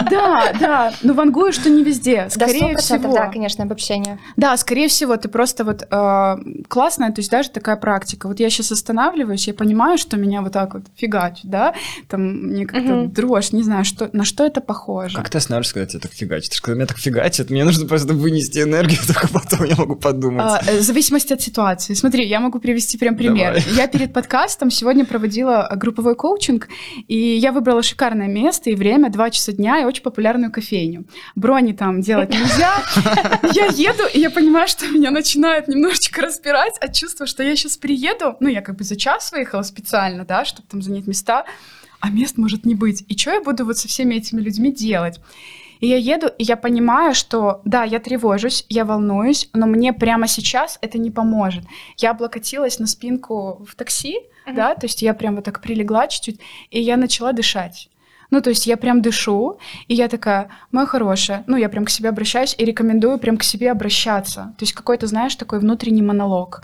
Да, 0.10 0.53
да. 0.60 0.94
Но 1.03 1.13
вангую, 1.13 1.51
что 1.53 1.70
не 1.70 1.84
везде. 1.84 2.24
Да, 2.36 2.46
Скорее 2.46 2.74
100%, 2.74 2.77
всего. 2.77 3.13
да, 3.13 3.27
конечно, 3.27 3.63
обобщение. 3.63 4.20
Да, 4.38 4.56
скорее 4.58 4.88
всего, 4.88 5.15
ты 5.18 5.30
просто 5.30 5.63
вот 5.63 5.84
э, 5.89 6.38
классная, 6.68 7.12
то 7.12 7.20
есть 7.20 7.32
даже 7.32 7.50
такая 7.50 7.75
практика. 7.75 8.27
Вот 8.27 8.39
я 8.39 8.50
сейчас 8.50 8.72
останавливаюсь, 8.72 9.48
я 9.48 9.53
понимаю, 9.53 9.98
что 9.98 10.18
меня 10.18 10.41
вот 10.41 10.53
так 10.53 10.74
вот 10.74 10.84
фигачит, 10.96 11.46
да, 11.50 11.74
там 12.08 12.22
мне 12.22 12.65
как-то 12.65 12.91
Мгм. 12.94 13.12
дрожь, 13.12 13.51
не 13.51 13.63
знаю, 13.63 13.86
что, 13.86 14.10
на 14.13 14.24
что 14.25 14.46
это 14.46 14.62
похоже. 14.62 15.15
Как 15.18 15.30
ты 15.30 15.38
останавливаешься, 15.38 15.74
когда 15.74 15.88
тебя 15.88 16.00
так 16.01 16.12
фигачит? 16.13 16.60
Когда 16.62 16.75
меня 16.75 16.88
так 16.88 16.98
фигачит, 16.98 17.50
мне 17.50 17.63
нужно 17.63 17.88
просто 17.88 18.13
вынести 18.13 18.60
энергию, 18.60 19.00
только 19.08 19.27
потом 19.27 19.65
я 19.65 19.75
могу 19.75 19.96
подумать. 19.96 20.46
А, 20.46 20.62
э, 20.68 20.77
в 20.80 20.82
зависимости 20.82 21.34
от 21.34 21.41
ситуации. 21.41 21.94
Смотри, 21.94 22.25
я 22.27 22.39
могу 22.39 22.60
привести 22.60 22.98
прям 22.98 23.15
пример. 23.15 23.53
Давай. 23.56 23.77
Я 23.77 23.88
перед 23.88 24.13
подкастом 24.13 24.72
сегодня 24.72 25.06
проводила 25.06 25.68
э, 25.70 25.75
групповой 26.01 26.15
коучинг, 26.15 26.67
и 27.08 27.15
я 27.15 27.51
выбрала 27.51 27.84
шикарное 27.84 28.27
место 28.27 28.70
и 28.70 28.75
время, 28.75 29.10
2 29.10 29.29
часа 29.29 29.51
дня, 29.51 29.79
и 29.79 29.86
очень 29.86 30.03
популярную 30.03 30.51
кофейню. 30.51 31.05
Брони 31.36 31.74
там 31.74 32.01
делать 32.01 32.29
нельзя. 32.29 32.84
Я 33.53 33.65
еду, 33.65 34.03
и 34.13 34.20
я 34.20 34.29
понимаю, 34.29 34.67
что 34.67 34.88
меня 34.88 35.12
начинает 35.12 35.67
немножечко 35.67 36.22
распирать 36.22 36.77
от 36.79 36.93
чувства, 36.93 37.25
что 37.25 37.43
я 37.43 37.55
сейчас 37.55 37.77
приеду. 37.77 38.36
Ну, 38.39 38.50
я 38.50 38.62
как 38.62 38.77
бы 38.77 38.84
за 38.84 38.96
час 38.96 39.31
выехала 39.31 39.63
специально, 39.63 40.25
да, 40.25 40.46
чтобы 40.46 40.67
там 40.70 40.81
занять 40.81 41.08
места, 41.08 41.46
а 42.00 42.10
мест 42.10 42.38
может 42.38 42.65
не 42.65 42.75
быть. 42.75 43.03
И 43.08 43.17
что 43.17 43.31
я 43.31 43.41
буду 43.41 43.65
вот 43.65 43.77
со 43.77 43.88
всеми 43.88 44.15
этими 44.15 44.41
людьми 44.41 44.72
делать? 44.72 45.20
И 45.81 45.88
я 45.88 45.98
еду, 45.98 46.27
и 46.38 46.43
я 46.43 46.55
понимаю, 46.55 47.13
что 47.13 47.62
да, 47.65 47.84
я 47.84 48.00
тревожусь, 48.00 48.65
я 48.70 48.86
волнуюсь, 48.86 49.50
но 49.53 49.65
мне 49.65 49.93
прямо 49.93 50.27
сейчас 50.27 50.77
это 50.81 50.98
не 50.98 51.12
поможет. 51.12 51.63
Я 51.98 52.12
облокотилась 52.12 52.79
на 52.79 52.88
спинку 52.88 53.65
в 53.67 53.75
такси, 53.75 54.20
Мгм. 54.45 54.55
да, 54.55 54.75
то 54.75 54.86
есть 54.86 55.01
я 55.01 55.13
прям 55.13 55.36
вот 55.36 55.45
так 55.45 55.62
прилегла 55.62 56.07
чуть-чуть, 56.07 56.39
и 56.69 56.81
я 56.81 56.98
начала 56.98 57.33
дышать. 57.33 57.89
Ну, 58.31 58.41
то 58.41 58.50
есть 58.50 58.65
я 58.65 58.77
прям 58.77 59.01
дышу, 59.01 59.60
и 59.88 59.93
я 59.93 60.07
такая, 60.07 60.50
моя 60.71 60.88
хорошая, 60.88 61.43
ну, 61.48 61.57
я 61.57 61.67
прям 61.67 61.83
к 61.86 61.89
себе 61.89 62.10
обращаюсь 62.10 62.55
и 62.57 62.63
рекомендую 62.65 63.19
прям 63.19 63.38
к 63.38 63.43
себе 63.43 63.69
обращаться. 63.71 64.53
То 64.57 64.63
есть 64.63 64.74
какой-то, 64.74 65.05
знаешь, 65.07 65.36
такой 65.36 65.60
внутренний 65.60 66.01
монолог. 66.01 66.62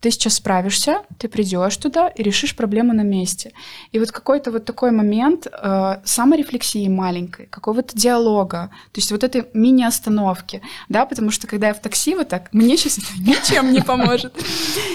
Ты 0.00 0.10
сейчас 0.10 0.34
справишься, 0.34 1.02
ты 1.18 1.28
придешь 1.28 1.76
туда 1.76 2.08
и 2.08 2.22
решишь 2.22 2.56
проблему 2.56 2.94
на 2.94 3.02
месте. 3.02 3.52
И 3.92 3.98
вот 3.98 4.10
какой-то 4.10 4.50
вот 4.50 4.64
такой 4.64 4.90
момент 4.92 5.46
э, 5.46 6.00
саморефлексии 6.04 6.88
маленькой, 6.88 7.46
какого-то 7.46 7.96
диалога, 7.96 8.70
то 8.92 8.98
есть 8.98 9.12
вот 9.12 9.24
этой 9.24 9.44
мини-остановки, 9.52 10.62
да, 10.88 11.04
потому 11.04 11.30
что 11.30 11.46
когда 11.46 11.68
я 11.68 11.74
в 11.74 11.80
такси 11.80 12.14
вот 12.14 12.28
так, 12.28 12.48
мне 12.52 12.76
сейчас 12.76 12.98
это 12.98 13.06
ничем 13.18 13.72
не 13.72 13.82
поможет. 13.82 14.34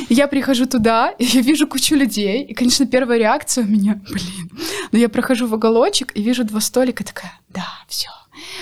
Я 0.09 0.27
прихожу 0.27 0.65
туда, 0.65 1.11
и 1.11 1.23
я 1.23 1.41
вижу 1.41 1.67
кучу 1.67 1.95
людей, 1.95 2.43
и, 2.43 2.53
конечно, 2.53 2.87
первая 2.87 3.19
реакция 3.19 3.63
у 3.63 3.67
меня, 3.67 4.01
блин, 4.09 4.49
но 4.91 4.97
я 4.97 5.09
прохожу 5.09 5.47
в 5.47 5.53
уголочек 5.53 6.11
и 6.15 6.21
вижу 6.23 6.43
два 6.43 6.61
столика, 6.61 7.03
такая, 7.03 7.33
да, 7.49 7.67
все. 7.87 8.09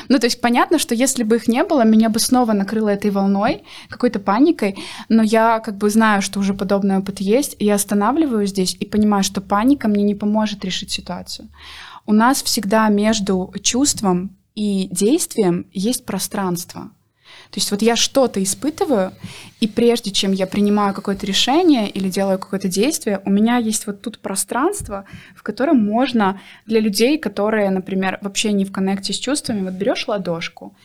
Ну, 0.09 0.19
то 0.19 0.27
есть 0.27 0.41
понятно, 0.41 0.79
что 0.79 0.95
если 0.95 1.23
бы 1.23 1.37
их 1.37 1.47
не 1.47 1.63
было, 1.63 1.83
меня 1.83 2.09
бы 2.09 2.19
снова 2.19 2.53
накрыло 2.53 2.89
этой 2.89 3.11
волной, 3.11 3.63
какой-то 3.89 4.19
паникой, 4.19 4.77
но 5.09 5.23
я 5.23 5.59
как 5.59 5.77
бы 5.77 5.89
знаю, 5.89 6.21
что 6.21 6.39
уже 6.39 6.53
подобный 6.53 6.97
опыт 6.97 7.19
есть, 7.19 7.55
и 7.59 7.65
я 7.65 7.75
останавливаюсь 7.75 8.49
здесь 8.49 8.75
и 8.79 8.85
понимаю, 8.85 9.23
что 9.23 9.41
паника 9.41 9.87
мне 9.87 10.03
не 10.03 10.15
поможет 10.15 10.65
решить 10.65 10.91
ситуацию. 10.91 11.49
У 12.05 12.13
нас 12.13 12.43
всегда 12.43 12.89
между 12.89 13.53
чувством 13.61 14.35
и 14.55 14.87
действием 14.91 15.67
есть 15.71 16.05
пространство. 16.05 16.91
То 17.53 17.59
есть 17.59 17.69
вот 17.69 17.83
я 17.83 17.95
что-то 17.95 18.41
испытываю, 18.41 19.11
и 19.59 19.67
прежде 19.67 20.09
чем 20.09 20.31
я 20.31 20.47
принимаю 20.47 20.95
какое-то 20.95 21.27
решение 21.27 21.87
или 21.87 22.09
делаю 22.09 22.39
какое-то 22.39 22.67
действие, 22.67 23.21
у 23.25 23.29
меня 23.29 23.57
есть 23.57 23.85
вот 23.85 24.01
тут 24.01 24.17
пространство, 24.17 25.05
в 25.35 25.43
котором 25.43 25.77
можно 25.77 26.41
для 26.65 26.79
людей, 26.79 27.19
которые, 27.19 27.69
например, 27.69 28.17
вообще 28.21 28.53
не 28.53 28.65
в 28.65 28.71
коннекте 28.71 29.13
с 29.13 29.19
чувствами, 29.19 29.61
вот 29.61 29.73
берешь 29.73 30.07
ладошку 30.07 30.75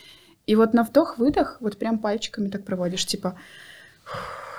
И 0.47 0.57
вот 0.57 0.75
на 0.75 0.83
вдох-выдох 0.83 1.57
вот 1.61 1.79
прям 1.79 1.99
пальчиками 1.99 2.51
так 2.51 2.67
проводишь, 2.67 3.07
типа 3.07 3.35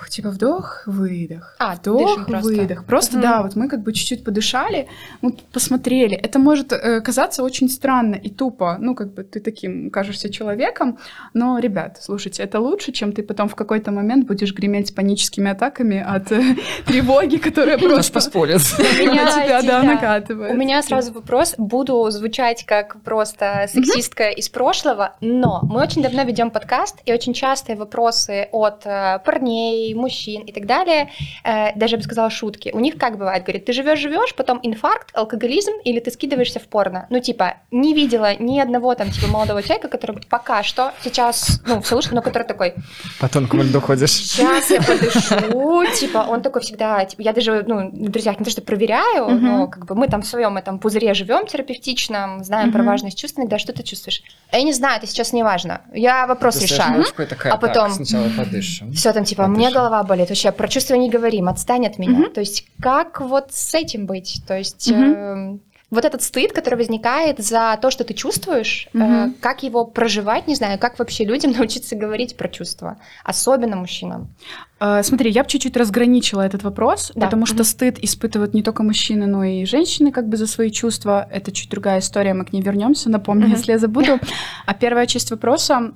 типа 0.08 0.30
вдох, 0.30 0.82
выдох. 0.86 1.56
А, 1.58 1.74
вдох, 1.76 2.26
просто. 2.26 2.48
выдох. 2.48 2.84
Просто 2.84 3.12
Мгм. 3.16 3.22
да, 3.22 3.42
вот 3.42 3.56
мы 3.56 3.68
как 3.68 3.82
бы 3.82 3.92
чуть-чуть 3.92 4.24
подышали, 4.24 4.88
ну, 5.22 5.36
посмотрели. 5.52 6.16
Это 6.16 6.38
может 6.38 6.72
э, 6.72 7.00
казаться 7.00 7.42
очень 7.42 7.68
странно 7.68 8.14
и 8.14 8.30
тупо. 8.30 8.76
Ну, 8.80 8.94
как 8.94 9.14
бы 9.14 9.22
ты 9.24 9.40
таким 9.40 9.90
кажешься 9.90 10.30
человеком. 10.30 10.98
Но, 11.34 11.58
ребят, 11.58 11.98
слушайте, 12.00 12.42
это 12.42 12.60
лучше, 12.60 12.92
чем 12.92 13.12
ты 13.12 13.22
потом 13.22 13.48
в 13.48 13.54
какой-то 13.54 13.90
момент 13.90 14.26
будешь 14.26 14.54
греметь 14.54 14.94
паническими 14.94 15.50
атаками 15.50 16.00
от 16.00 16.32
э, 16.32 16.56
тревоги, 16.86 17.36
которая 17.36 17.78
просто 17.78 18.12
поспорят. 18.12 18.60
У 18.78 18.82
меня, 19.06 19.24
на 19.24 19.44
тебя, 19.44 19.62
да, 19.62 19.82
накатывает. 19.82 20.52
У 20.54 20.56
меня 20.56 20.82
сразу 20.82 21.12
вопрос. 21.12 21.54
Буду 21.58 22.10
звучать 22.10 22.64
как 22.66 23.02
просто 23.02 23.66
сексистка 23.72 24.30
из 24.30 24.48
прошлого, 24.48 25.16
но 25.20 25.60
мы 25.62 25.82
очень 25.82 26.02
давно 26.02 26.22
ведем 26.22 26.50
подкаст, 26.50 26.98
и 27.04 27.12
очень 27.12 27.34
частые 27.34 27.76
вопросы 27.76 28.48
от 28.52 28.86
э, 28.86 29.18
парней, 29.90 29.94
мужчин 29.94 30.42
и 30.42 30.52
так 30.52 30.66
далее, 30.66 31.08
э, 31.44 31.72
даже 31.76 31.94
я 31.94 31.98
бы 31.98 32.04
сказала 32.04 32.30
шутки. 32.30 32.70
У 32.72 32.80
них 32.80 32.96
как 32.98 33.18
бывает? 33.18 33.42
Говорит, 33.42 33.64
ты 33.64 33.72
живешь, 33.72 33.98
живешь, 33.98 34.34
потом 34.34 34.60
инфаркт, 34.62 35.10
алкоголизм, 35.14 35.72
или 35.84 36.00
ты 36.00 36.10
скидываешься 36.10 36.58
в 36.60 36.64
порно. 36.68 37.06
Ну, 37.10 37.20
типа, 37.20 37.54
не 37.70 37.94
видела 37.94 38.34
ни 38.38 38.58
одного 38.60 38.94
там, 38.94 39.10
типа, 39.10 39.26
молодого 39.28 39.62
человека, 39.62 39.88
который 39.88 40.20
пока 40.28 40.62
что 40.62 40.92
сейчас, 41.02 41.60
ну, 41.66 41.80
все 41.80 41.94
лучше, 41.94 42.14
но 42.14 42.22
который 42.22 42.44
такой, 42.46 42.74
По 43.20 43.28
тонкому 43.28 43.62
льду 43.62 43.80
ходишь. 43.80 44.10
Сейчас 44.12 44.70
я 44.70 44.80
подышу, 44.82 45.84
типа, 45.98 46.26
он 46.28 46.42
такой 46.42 46.60
всегда, 46.62 47.04
типа, 47.04 47.22
я 47.22 47.32
даже, 47.32 47.64
ну, 47.66 47.90
в 47.90 48.08
друзьях 48.10 48.38
не 48.38 48.44
то, 48.44 48.50
что 48.50 48.62
проверяю, 48.62 49.28
но 49.40 49.66
как 49.68 49.86
бы 49.86 49.94
мы 49.94 50.08
там 50.08 50.22
в 50.22 50.26
своем 50.26 50.56
этом 50.56 50.78
пузыре 50.78 51.14
живем 51.14 51.46
терапевтичном, 51.46 52.44
знаем 52.44 52.72
про 52.72 52.82
важность 52.82 53.18
чувств, 53.18 53.38
иногда 53.38 53.58
что 53.58 53.72
ты 53.72 53.82
чувствуешь? 53.82 54.22
А 54.52 54.56
Я 54.58 54.62
не 54.64 54.72
знаю, 54.72 54.98
это 54.98 55.06
сейчас 55.06 55.32
не 55.32 55.42
важно. 55.42 55.82
Я 55.92 56.26
вопрос 56.26 56.56
Ты 56.56 56.64
решаю. 56.64 57.04
такая, 57.28 57.52
А 57.52 57.56
потом- 57.56 57.80
«Так, 57.88 57.92
сначала 58.06 58.28
подышим. 58.36 58.92
Все 58.92 59.12
там 59.12 59.24
типа, 59.24 59.44
Подышим. 59.44 59.58
мне 59.60 59.70
голова 59.80 60.02
болит, 60.02 60.28
вообще 60.28 60.52
про 60.52 60.68
чувства 60.68 60.94
не 60.94 61.10
говорим, 61.10 61.48
отстань 61.48 61.86
от 61.86 61.98
меня. 61.98 62.18
Мгм. 62.18 62.32
То 62.32 62.40
есть 62.40 62.66
как 62.80 63.20
вот 63.20 63.52
с 63.52 63.74
этим 63.74 64.06
быть? 64.06 64.42
То 64.46 64.56
есть 64.58 64.90
Мгм. 64.90 65.02
эм, 65.14 65.60
вот 65.90 66.04
этот 66.04 66.22
стыд, 66.22 66.52
который 66.52 66.76
возникает 66.76 67.40
за 67.40 67.76
то, 67.82 67.90
что 67.90 68.04
ты 68.04 68.14
чувствуешь, 68.14 68.88
э, 68.94 68.98
Мгм. 68.98 69.34
как 69.40 69.64
его 69.64 69.84
проживать, 69.84 70.46
не 70.46 70.54
знаю, 70.54 70.78
как 70.78 70.98
вообще 71.00 71.24
людям 71.24 71.50
научиться 71.58 71.96
говорить 71.96 72.36
про 72.36 72.48
чувства, 72.48 72.96
особенно 73.24 73.74
мужчинам. 73.76 74.28
А, 74.78 75.02
Смотри, 75.02 75.30
я 75.32 75.42
бы 75.42 75.48
чуть-чуть 75.48 75.76
разграничила 75.76 76.42
этот 76.42 76.62
вопрос, 76.62 77.10
Да. 77.16 77.22
потому 77.26 77.44
что 77.46 77.64
стыд 77.64 77.98
испытывают 78.04 78.54
не 78.54 78.62
только 78.62 78.82
мужчины, 78.84 79.26
но 79.26 79.42
и 79.44 79.64
женщины 79.64 80.12
как 80.12 80.28
бы 80.28 80.36
за 80.36 80.46
свои 80.46 80.70
чувства. 80.70 81.26
Это 81.28 81.50
чуть 81.50 81.68
другая 81.70 81.98
история, 81.98 82.34
мы 82.34 82.44
к 82.44 82.52
ней 82.52 82.62
вернемся, 82.62 83.10
напомню, 83.10 83.46
Мгм. 83.46 83.56
если 83.56 83.72
я 83.72 83.78
забуду. 83.78 84.20
А 84.66 84.74
первая 84.74 85.06
часть 85.06 85.30
вопроса 85.32 85.92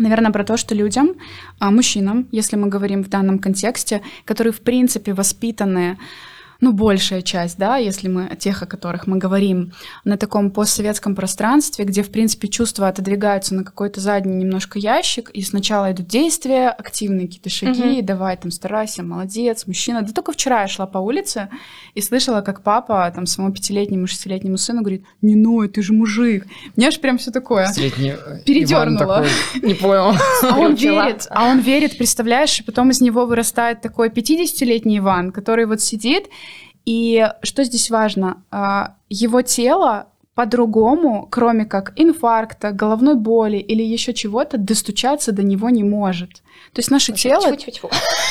Наверное, 0.00 0.32
про 0.32 0.44
то, 0.44 0.56
что 0.56 0.74
людям, 0.74 1.10
а, 1.58 1.70
мужчинам, 1.70 2.26
если 2.32 2.56
мы 2.56 2.68
говорим 2.68 3.04
в 3.04 3.08
данном 3.08 3.38
контексте, 3.38 4.00
которые, 4.24 4.52
в 4.52 4.60
принципе, 4.60 5.12
воспитаны 5.12 5.98
ну, 6.60 6.72
большая 6.72 7.22
часть, 7.22 7.58
да, 7.58 7.76
если 7.76 8.08
мы 8.08 8.26
о 8.26 8.36
тех, 8.36 8.62
о 8.62 8.66
которых 8.66 9.06
мы 9.06 9.18
говорим, 9.18 9.72
на 10.04 10.16
таком 10.16 10.50
постсоветском 10.50 11.14
пространстве, 11.14 11.84
где, 11.84 12.02
в 12.02 12.10
принципе, 12.10 12.48
чувства 12.48 12.88
отодвигаются 12.88 13.54
на 13.54 13.64
какой-то 13.64 14.00
задний 14.00 14.34
немножко 14.34 14.78
ящик, 14.78 15.30
и 15.30 15.42
сначала 15.42 15.90
идут 15.92 16.06
действия, 16.06 16.68
активные 16.68 17.26
какие-то 17.26 17.50
шаги, 17.50 17.98
Мгм. 17.98 18.06
давай, 18.06 18.36
там, 18.36 18.50
старайся, 18.50 19.02
молодец, 19.02 19.66
мужчина. 19.66 20.02
Да 20.02 20.12
только 20.12 20.32
вчера 20.32 20.62
я 20.62 20.68
шла 20.68 20.86
по 20.86 20.98
улице 20.98 21.48
и 21.94 22.00
слышала, 22.00 22.40
как 22.42 22.62
папа, 22.62 23.10
там, 23.14 23.26
своему 23.26 23.52
пятилетнему, 23.52 24.06
шестилетнему 24.06 24.58
сыну 24.58 24.80
говорит, 24.80 25.04
не 25.22 25.36
ной, 25.36 25.68
ты 25.68 25.82
же 25.82 25.92
мужик. 25.92 26.46
Мне 26.76 26.88
аж 26.88 27.00
прям 27.00 27.18
все 27.18 27.30
такое. 27.30 27.66
Э, 27.66 27.72
такой, 28.98 29.28
Не 29.62 29.74
понял. 29.74 30.14
А 30.42 30.58
он 30.58 30.74
верит, 30.74 31.26
а 31.30 31.48
он 31.48 31.60
верит, 31.60 31.96
представляешь, 31.98 32.60
и 32.60 32.62
потом 32.62 32.90
из 32.90 33.00
него 33.00 33.26
вырастает 33.26 33.80
такой 33.80 34.08
50-летний 34.08 34.98
Иван, 34.98 35.32
который 35.32 35.66
вот 35.66 35.80
сидит, 35.80 36.28
и 36.86 37.28
что 37.42 37.64
здесь 37.64 37.90
важно, 37.90 38.42
А, 38.50 38.94
его 39.08 39.42
тело 39.42 40.06
по-другому, 40.34 41.28
кроме 41.30 41.64
как 41.64 41.92
инфаркта, 41.96 42.70
головной 42.72 43.14
боли 43.14 43.58
или 43.58 43.82
еще 43.82 44.14
чего-то, 44.14 44.56
достучаться 44.58 45.32
до 45.32 45.42
него 45.42 45.68
не 45.70 45.84
может. 45.84 46.42
То 46.72 46.78
есть 46.78 46.90
наше 46.90 47.12
тело, 47.12 47.56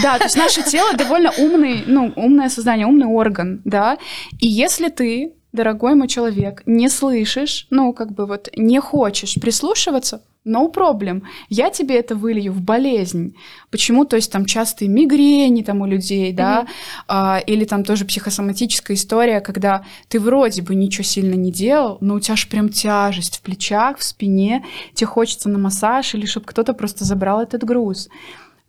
да, 0.01 0.17
то 0.17 0.23
есть 0.23 0.37
наше 0.37 0.63
тело 0.63 0.93
довольно 0.93 1.31
умный, 1.37 1.83
ну, 1.85 2.11
умное 2.15 2.49
создание, 2.49 2.87
умный 2.87 3.05
орган, 3.05 3.61
да. 3.65 3.97
И 4.39 4.47
если 4.47 4.89
ты, 4.89 5.33
дорогой 5.51 5.95
мой 5.95 6.07
человек, 6.07 6.63
не 6.65 6.89
слышишь, 6.89 7.67
ну, 7.69 7.93
как 7.93 8.11
бы 8.13 8.25
вот 8.25 8.49
не 8.55 8.79
хочешь 8.79 9.35
прислушиваться, 9.35 10.21
no 10.45 10.71
problem. 10.71 11.23
Я 11.49 11.69
тебе 11.69 11.95
это 11.97 12.15
вылью 12.15 12.53
в 12.53 12.61
болезнь. 12.61 13.35
Почему? 13.71 14.05
То 14.05 14.15
есть 14.15 14.31
там 14.31 14.45
частые 14.45 14.89
мигрени 14.89 15.61
там 15.61 15.81
у 15.81 15.85
людей, 15.85 16.31
да, 16.33 16.67
а, 17.07 17.41
или 17.45 17.65
там 17.65 17.83
тоже 17.83 18.05
психосоматическая 18.05 18.95
история, 18.95 19.41
когда 19.41 19.83
ты 20.07 20.19
вроде 20.19 20.61
бы 20.61 20.75
ничего 20.75 21.03
сильно 21.03 21.35
не 21.35 21.51
делал, 21.51 21.97
но 22.01 22.15
у 22.15 22.19
тебя 22.19 22.35
же 22.35 22.47
прям 22.47 22.69
тяжесть 22.69 23.37
в 23.37 23.41
плечах, 23.41 23.97
в 23.97 24.03
спине, 24.03 24.65
тебе 24.93 25.07
хочется 25.07 25.49
на 25.49 25.59
массаж 25.59 26.15
или 26.15 26.25
чтобы 26.25 26.45
кто-то 26.45 26.73
просто 26.73 27.05
забрал 27.05 27.41
этот 27.41 27.63
груз. 27.63 28.09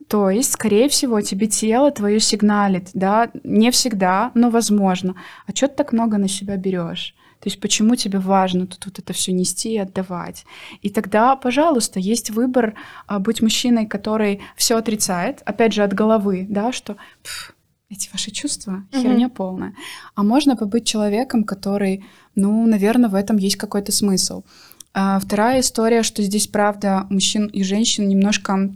То 0.09 0.29
есть, 0.29 0.53
скорее 0.53 0.89
всего, 0.89 1.21
тебе 1.21 1.47
тело 1.47 1.93
твое 1.93 2.19
сигналит, 2.19 2.91
да, 2.95 3.31
не 3.45 3.71
всегда, 3.71 4.33
но 4.35 4.51
возможно. 4.51 5.15
А 5.47 5.55
что 5.55 5.69
ты 5.69 5.75
так 5.77 5.93
много 5.93 6.19
на 6.19 6.27
себя 6.27 6.57
берешь? 6.57 7.15
То 7.41 7.49
есть 7.49 7.59
почему 7.59 7.97
тебе 7.97 8.19
важно 8.19 8.67
тут 8.67 8.85
вот 8.87 8.99
это 8.99 9.13
все 9.13 9.33
нести 9.33 9.73
и 9.73 9.79
отдавать? 9.79 10.45
И 10.83 10.91
тогда, 10.91 11.37
пожалуйста, 11.37 11.99
есть 11.99 12.31
выбор 12.31 12.75
а, 13.07 13.19
быть 13.19 13.41
мужчиной, 13.41 13.87
который 13.87 14.41
все 14.57 14.77
отрицает, 14.77 15.43
опять 15.47 15.73
же, 15.73 15.83
от 15.83 15.95
головы, 15.95 16.47
да, 16.49 16.71
что 16.71 16.97
«Пф, 17.23 17.55
эти 17.89 18.09
ваши 18.13 18.31
чувства 18.31 18.85
Мгм. 18.93 19.03
херня 19.03 19.29
полная. 19.29 19.75
А 20.15 20.23
можно 20.23 20.55
побыть 20.57 20.87
человеком, 20.87 21.45
который, 21.45 22.05
ну, 22.35 22.67
наверное, 22.67 23.11
в 23.11 23.15
этом 23.15 23.37
есть 23.37 23.57
какой-то 23.57 23.91
смысл. 23.91 24.45
А 24.93 25.19
вторая 25.19 25.61
история, 25.61 26.03
что 26.03 26.23
здесь, 26.23 26.47
правда, 26.47 27.07
мужчин 27.11 27.47
и 27.47 27.63
женщин 27.63 28.09
немножко 28.09 28.71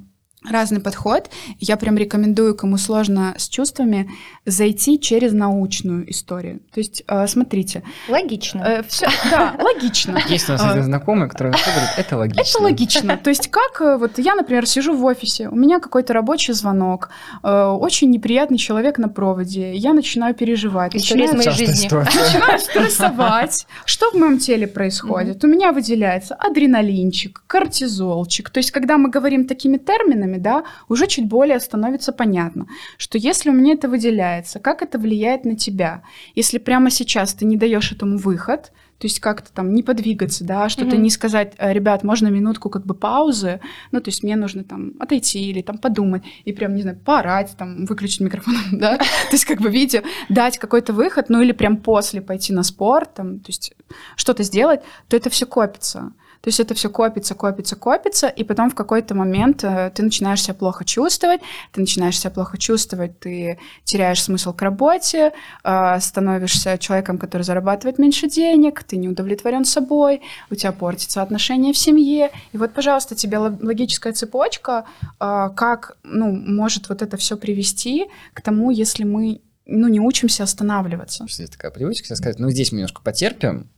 разный 0.51 0.81
подход. 0.81 1.31
Я 1.59 1.77
прям 1.77 1.97
рекомендую, 1.97 2.55
кому 2.55 2.77
сложно 2.79 3.35
с 3.39 3.49
чувствами, 3.49 4.11
зайти 4.47 4.99
через 5.01 5.33
научную 5.33 6.11
историю. 6.11 6.61
То 6.73 6.81
есть, 6.81 7.03
э, 7.07 7.27
смотрите, 7.27 7.83
Логично. 8.09 8.61
э, 8.63 8.83
всё- 8.89 9.07
да, 9.31 9.55
логично. 9.59 10.19
Есть 10.29 10.49
у 10.49 10.53
нас 10.53 10.61
А. 10.63 10.71
один 10.73 10.85
знакомый, 10.85 11.29
который 11.29 11.53
говорит, 11.53 11.91
это 11.97 12.17
логично. 12.17 12.41
Это 12.43 12.63
логично. 12.63 13.17
То 13.17 13.31
есть 13.31 13.51
как, 13.51 13.81
э, 13.81 13.97
вот 13.97 14.19
я, 14.19 14.35
например, 14.35 14.67
сижу 14.67 14.95
в 14.97 15.05
офисе, 15.05 15.49
у 15.49 15.57
меня 15.57 15.81
какой-то 15.81 16.13
рабочий 16.13 16.53
звонок, 16.53 17.09
э, 17.43 17.65
очень 17.65 18.11
неприятный 18.11 18.59
человек 18.59 18.99
на 18.99 19.09
проводе, 19.09 19.75
я 19.75 19.93
начинаю 19.93 20.35
переживать, 20.35 20.95
История 20.95 21.25
из 21.25 21.33
начинаю 21.33 21.57
моей 21.57 21.67
жизни. 21.67 21.89
начинаю 21.95 22.59
стрессовать. 22.59 23.67
Что 23.85 24.11
в 24.11 24.15
моем 24.15 24.39
теле 24.39 24.67
происходит? 24.67 25.43
У 25.45 25.47
меня 25.47 25.73
выделяется 25.73 26.35
адреналинчик, 26.35 27.43
кортизолчик. 27.47 28.51
То 28.51 28.59
есть, 28.59 28.71
когда 28.71 28.99
мы 28.99 29.11
говорим 29.11 29.47
такими 29.47 29.77
терминами, 29.79 30.34
да, 30.39 30.65
уже 30.89 31.07
чуть 31.07 31.27
более 31.27 31.61
становится 31.61 32.13
понятно, 32.13 32.67
что 32.99 33.19
если 33.19 33.51
у 33.51 33.53
меня 33.53 33.75
это 33.75 33.89
выделяется, 33.89 34.59
как 34.59 34.83
это 34.83 34.99
влияет 34.99 35.45
на 35.45 35.57
тебя? 35.57 36.03
Если 36.35 36.59
прямо 36.59 36.91
сейчас 36.91 37.35
ты 37.35 37.45
не 37.45 37.57
даешь 37.57 37.93
этому 37.93 38.19
выход, 38.19 38.73
то 38.99 39.07
есть 39.07 39.21
как-то 39.21 39.53
там 39.53 39.75
не 39.75 39.83
подвигаться, 39.83 40.45
да, 40.45 40.69
что-то 40.69 40.95
Мгм. 40.95 41.03
не 41.03 41.11
сказать, 41.11 41.55
«Э, 41.59 41.73
ребят, 41.73 42.05
можно 42.05 42.29
минутку 42.29 42.71
как 42.71 42.87
бы 42.87 42.95
паузы, 42.95 43.61
ну, 43.91 44.01
то 44.01 44.09
есть 44.09 44.23
мне 44.23 44.37
нужно 44.37 44.65
там 44.65 44.93
отойти 45.01 45.51
или 45.51 45.63
там 45.63 45.79
подумать, 45.79 46.23
и 46.45 46.53
прям, 46.53 46.75
не 46.75 46.83
знаю, 46.83 46.99
поорать, 47.05 47.55
там, 47.59 47.85
выключить 47.87 48.21
микрофон, 48.21 48.55
да, 48.73 48.97
то 48.97 49.33
есть 49.33 49.45
как 49.45 49.61
бы, 49.61 49.69
видите, 49.69 50.05
дать 50.29 50.59
какой-то 50.59 50.93
выход, 50.93 51.29
ну, 51.29 51.43
или 51.43 51.53
прям 51.53 51.77
после 51.79 52.21
пойти 52.23 52.53
на 52.53 52.63
спорт, 52.63 53.15
там, 53.15 53.41
то 53.41 53.49
есть 53.49 53.75
что-то 54.17 54.43
сделать, 54.43 54.81
то 55.09 55.17
это 55.17 55.29
все 55.29 55.45
копится. 55.45 56.13
То 56.45 56.49
есть 56.49 56.61
это 56.61 56.75
все 56.75 56.91
копится, 56.91 57.35
копится, 57.35 57.75
копится, 57.75 58.29
и 58.29 58.45
потом 58.45 58.69
в 58.69 58.75
какой-то 58.75 59.15
момент 59.15 59.65
э, 59.65 59.91
ты 59.95 60.03
начинаешь 60.03 60.43
себя 60.43 60.53
плохо 60.53 60.85
чувствовать, 60.85 61.41
ты 61.73 61.81
начинаешь 61.81 62.19
себя 62.19 62.31
плохо 62.31 62.59
чувствовать, 62.59 63.19
ты 63.19 63.59
теряешь 63.85 64.23
смысл 64.23 64.53
к 64.53 64.61
работе, 64.61 65.33
э, 65.65 66.01
становишься 66.01 66.77
человеком, 66.77 67.17
который 67.17 67.45
зарабатывает 67.45 67.99
меньше 67.99 68.29
денег, 68.29 68.83
ты 68.83 68.99
не 68.99 69.09
удовлетворен 69.09 69.65
собой, 69.65 70.21
у 70.51 70.55
тебя 70.55 70.73
портятся 70.73 71.23
отношения 71.23 71.73
в 71.73 71.79
семье. 71.79 72.31
И 72.53 72.59
вот, 72.59 72.75
пожалуйста, 72.75 73.15
тебе 73.15 73.39
лог- 73.39 73.63
логическая 73.63 74.13
цепочка, 74.13 74.85
э, 75.21 75.49
как 75.57 75.97
ну, 76.03 76.31
может 76.31 76.91
вот 76.91 77.01
это 77.01 77.17
все 77.17 77.39
привести 77.39 78.05
к 78.35 78.43
тому, 78.43 78.71
если 78.71 79.05
мы 79.05 79.41
ну, 79.65 79.89
не 79.89 79.99
учимся 79.99 80.43
останавливаться. 80.43 81.25
Есть 81.27 81.53
такая 81.53 81.71
привычка 81.71 82.15
сказать, 82.15 82.39
ну 82.39 82.51
здесь 82.51 82.71
мы 82.71 82.81
немножко 82.81 83.01
потерпим, 83.01 83.71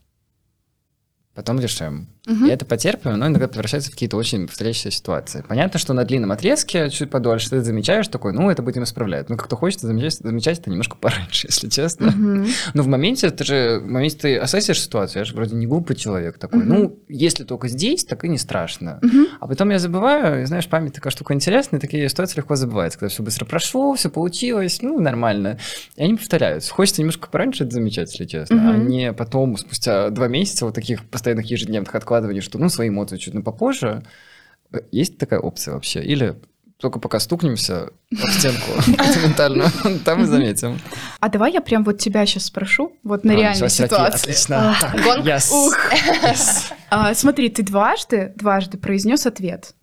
потом 1.33 1.61
решим. 2.27 2.47
И 2.47 2.51
это 2.51 2.65
потерпим, 2.65 3.19
но 3.19 3.27
иногда 3.27 3.49
превращается 3.49 3.91
в 3.91 3.93
какие-то 3.95 4.17
очень 4.17 4.47
повторяющиеся 4.47 4.91
ситуации. 4.91 5.45
Понятно, 5.49 5.79
что 5.79 5.93
на 5.95 6.05
длинном 6.05 6.33
отрезке, 6.33 6.91
чуть 6.91 7.11
подольше, 7.11 7.51
ты 7.51 7.63
замечаешь 7.63 8.09
такой, 8.09 8.33
ну, 8.33 8.51
это 8.51 8.63
будем 8.63 8.83
исправлять. 8.85 9.29
Но 9.29 9.37
как-то 9.37 9.57
хочется 9.57 9.87
замечать, 9.87 10.15
замечать 10.15 10.59
это 10.59 10.71
немножко 10.71 10.97
пораньше, 11.01 11.47
если 11.49 11.69
честно. 11.69 12.07
Мгм. 12.11 12.47
Но 12.75 12.83
в 12.83 12.87
моменте, 12.89 13.31
ты 13.31 13.45
же, 13.45 13.81
в 13.83 13.87
моменте 13.87 14.17
ты 14.19 14.37
осознаешь 14.39 14.81
ситуацию, 14.81 15.21
я 15.21 15.25
же 15.25 15.35
вроде 15.35 15.55
не 15.57 15.67
глупый 15.67 15.97
человек 15.97 16.39
такой. 16.39 16.61
Мгм. 16.61 16.69
Ну, 16.69 16.99
если 17.09 17.45
только 17.45 17.69
здесь, 17.69 18.05
так 18.05 18.25
и 18.25 18.29
не 18.29 18.39
страшно. 18.39 18.99
Мгм. 19.03 19.27
А 19.41 19.47
потом 19.47 19.71
я 19.71 19.79
забываю, 19.79 20.43
и 20.43 20.47
знаешь, 20.47 20.69
память 20.69 20.95
такая 20.95 21.11
штука 21.11 21.35
интересная, 21.35 21.79
и 21.79 21.81
такие 21.81 22.09
ситуации 22.09 22.39
легко 22.39 22.57
забываются, 22.57 22.99
когда 22.99 23.11
все 23.11 23.23
быстро 23.23 23.45
прошло, 23.45 23.95
все 23.95 24.09
получилось, 24.11 24.81
ну, 24.83 25.01
нормально. 25.01 25.59
И 25.97 26.03
они 26.03 26.15
повторяются. 26.15 26.73
Хочется 26.73 27.01
немножко 27.03 27.29
пораньше 27.29 27.65
это 27.65 27.73
замечать, 27.75 28.11
если 28.13 28.25
честно, 28.25 28.71
а 28.71 28.73
Мгм. 28.73 28.87
не 28.89 29.13
потом, 29.13 29.57
спустя 29.57 30.11
два 30.11 30.29
месяца 30.29 30.65
вот 30.65 30.75
таких 30.75 31.05
постоянных 31.05 31.47
ежедневных 31.51 31.95
откладываний, 32.17 32.41
что, 32.41 32.59
ну, 32.59 32.69
свои 32.69 32.89
эмоции 32.89 33.19
чуть 33.19 33.35
на 33.35 33.43
попозже. 33.43 34.03
Э, 34.73 34.79
Есть 34.91 35.19
такая 35.19 35.41
опция 35.41 35.75
вообще? 35.75 36.03
Или 36.03 36.35
только 36.79 36.99
пока 36.99 37.21
стукнемся 37.21 37.91
об 38.13 38.31
стенку 38.31 38.71
ментально, 39.23 39.71
там 40.05 40.23
и 40.23 40.25
заметим. 40.27 40.79
А 41.21 41.29
давай 41.29 41.53
я 41.53 41.61
прям 41.61 41.85
вот 41.85 41.99
тебя 41.99 42.27
сейчас 42.27 42.47
спрошу, 42.47 42.93
вот 43.03 43.25
на 43.25 43.33
А, 43.33 43.37
реальной 43.37 43.71
ситуации. 43.71 44.31
Отлично. 44.31 44.77
Yes. 45.25 46.73
А, 46.91 47.15
смотри, 47.15 47.49
ты 47.49 47.63
дважды, 47.63 48.33
дважды 48.37 48.79
произнес 48.79 49.27
ответ. 49.27 49.75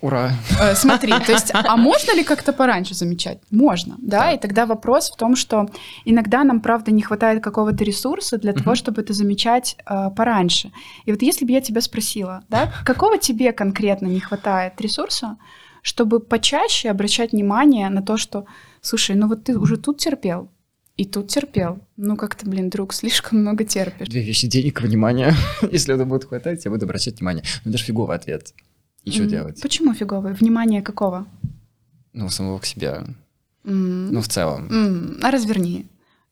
Ура. 0.00 0.30
Э, 0.60 0.74
Смотри, 0.76 1.12
то 1.12 1.32
есть, 1.32 1.50
а 1.52 1.76
можно 1.76 2.14
ли 2.14 2.22
как-то 2.22 2.52
пораньше 2.52 2.94
замечать? 2.94 3.38
Можно, 3.50 3.96
да, 3.98 4.20
Да. 4.20 4.32
и 4.32 4.38
тогда 4.38 4.64
вопрос 4.66 5.10
в 5.10 5.16
том, 5.16 5.34
что 5.34 5.68
иногда 6.04 6.44
нам, 6.44 6.60
правда, 6.60 6.92
не 6.92 7.02
хватает 7.02 7.42
какого-то 7.42 7.82
ресурса 7.84 8.38
для 8.38 8.52
того, 8.52 8.70
Мгм. 8.70 8.76
чтобы 8.76 9.02
это 9.02 9.12
замечать 9.12 9.76
э, 9.86 10.10
пораньше. 10.16 10.70
И 11.04 11.10
вот 11.12 11.22
если 11.22 11.44
бы 11.44 11.50
я 11.52 11.60
тебя 11.60 11.80
спросила, 11.80 12.42
да, 12.48 12.72
какого 12.84 13.18
тебе 13.18 13.52
конкретно 13.52 14.06
не 14.06 14.20
хватает 14.20 14.80
ресурса, 14.80 15.36
чтобы 15.82 16.20
почаще 16.20 16.90
обращать 16.90 17.32
внимание 17.32 17.88
на 17.88 18.02
то, 18.02 18.16
что, 18.16 18.44
слушай, 18.80 19.16
ну 19.16 19.26
вот 19.28 19.44
ты 19.44 19.58
уже 19.58 19.76
тут 19.78 19.98
терпел, 19.98 20.48
и 20.96 21.04
тут 21.04 21.28
терпел. 21.28 21.78
Ну 21.96 22.16
как-то, 22.16 22.48
блин, 22.48 22.70
друг, 22.70 22.92
слишком 22.92 23.40
много 23.40 23.64
терпишь. 23.64 24.08
Две 24.08 24.22
вещи, 24.22 24.46
денег 24.46 24.80
и 24.80 24.86
внимание. 24.86 25.34
Если 25.72 25.94
это 25.94 26.04
будет 26.04 26.24
хватать, 26.24 26.64
я 26.64 26.70
буду 26.70 26.84
обращать 26.86 27.18
внимание. 27.18 27.42
Но 27.64 27.70
это 27.70 27.78
же 27.78 27.84
фиговый 27.84 28.16
ответ. 28.16 28.52
И 29.08 29.12
что 29.12 29.26
делать? 29.26 29.60
Почему 29.62 29.94
фиговый? 29.94 30.32
Внимание 30.34 30.82
какого? 30.82 31.26
Ну, 32.12 32.28
самого 32.30 32.58
к 32.58 32.66
себе. 32.66 33.04
М, 33.64 34.12
Ну, 34.12 34.20
в 34.20 34.28
целом. 34.28 34.68
м, 34.70 35.18
А 35.22 35.30
разверни. 35.30 35.86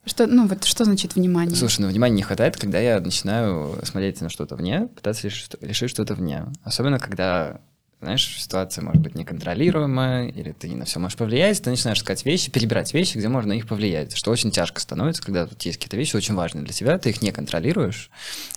Что, 0.05 0.27
ну 0.29 0.47
вот 0.47 0.65
что 0.65 0.85
значит 0.85 1.17
внимание? 1.17 1.57
Слушай, 1.57 1.81
ну 1.81 1.89
внимания 1.89 2.15
не 2.15 2.23
хватает, 2.23 2.57
когда 2.57 2.79
я 2.79 3.01
начинаю 3.01 3.81
смотреть 3.85 4.21
на 4.21 4.29
что-то 4.29 4.55
вне, 4.55 4.87
пытаться 4.95 5.27
решить 5.27 5.91
что-то 5.91 6.15
вне. 6.15 6.45
Особенно, 6.63 6.99
когда, 7.01 7.61
знаешь, 8.07 8.37
ситуация 8.41 8.85
может 8.85 9.03
быть 9.03 9.17
неконтролируемая, 9.17 10.29
или 10.29 10.53
ты 10.53 10.69
не 10.69 10.77
на 10.77 10.85
все 10.85 11.01
можешь 11.01 11.19
повлиять, 11.19 11.61
ты 11.61 11.71
начинаешь 11.71 11.99
искать 11.99 12.25
вещи, 12.25 12.53
перебирать 12.53 12.95
вещи, 12.95 13.19
где 13.19 13.27
можно 13.29 13.49
на 13.49 13.53
них 13.55 13.67
повлиять, 13.67 14.17
что 14.17 14.31
очень 14.31 14.53
тяжко 14.53 14.81
становится, 14.81 15.21
когда 15.25 15.45
тут 15.47 15.61
есть 15.63 15.79
какие-то 15.79 15.97
вещи 15.97 16.15
очень 16.15 16.35
важные 16.35 16.63
для 16.63 16.73
тебя, 16.73 16.99
ты 16.99 17.11
их 17.11 17.21
не 17.21 17.33
контролируешь, 17.33 18.11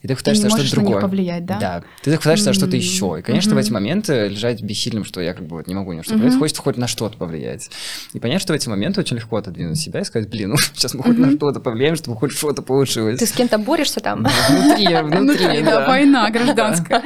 и 0.04 0.08
ты 0.08 0.10
Ты 0.10 0.16
пытаешься 0.16 0.50
что-то 0.52 0.72
другое. 0.76 1.02
повлиять, 1.02 1.46
да? 1.48 1.58
Да. 1.60 1.84
Ты 2.04 2.12
так 2.12 2.20
пытаешься 2.20 2.46
на 2.50 2.54
что-то 2.54 2.76
еще. 2.76 3.16
И, 3.18 3.24
конечно, 3.24 3.50
в 3.50 3.54
мгм. 3.56 3.64
эти 3.64 3.72
моменты 3.72 4.28
лежать 4.28 4.62
бессильным, 4.62 5.04
что 5.04 5.20
я 5.20 5.34
как 5.34 5.48
бы 5.48 5.56
вот 5.58 5.66
не 5.66 5.74
могу 5.74 5.94
ни 5.94 5.98
на 5.98 6.04
что 6.04 6.14
Мгм. 6.14 6.22
повлиять, 6.22 6.40
хочется 6.40 6.62
хоть 6.62 6.78
на 6.78 6.88
что-то 6.88 7.18
повлиять. 7.18 7.72
И 8.14 8.20
понять, 8.20 8.42
что 8.44 8.54
в 8.54 8.56
эти 8.56 8.70
моменты 8.70 9.00
очень 9.02 9.16
легко 9.16 9.38
отодвинуть 9.38 9.80
себя 9.80 10.02
и 10.02 10.04
сказать, 10.04 10.30
блин, 10.30 10.52
ну 10.52 10.58
сейчас 10.76 10.94
мы 10.94 11.02
хоть 11.02 11.18
на 11.18 11.32
что-то 11.32 11.60
повлияем, 11.60 11.96
чтобы 11.96 12.18
хоть 12.18 12.34
что-то 12.34 12.62
получилось. 12.62 13.18
Ты 13.18 13.26
с 13.26 13.32
кем-то 13.32 13.58
борешься 13.58 14.00
там? 14.00 14.28
Внутри, 14.50 14.96
внутри, 15.02 15.64
да. 15.64 15.88
война 15.88 16.30
гражданская. 16.32 17.02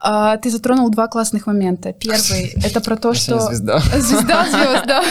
А, 0.00 0.36
Ты 0.36 0.50
затронул 0.50 0.90
два 0.90 1.08
классных 1.08 1.46
момента. 1.46 1.92
Первый— 1.92 2.52
это 2.64 2.80
про 2.80 2.96
то, 2.96 3.14
что... 3.14 3.40
звезда. 3.40 3.78
Звезда 3.98 4.44
звезд, 4.46 4.86
да. 4.86 5.02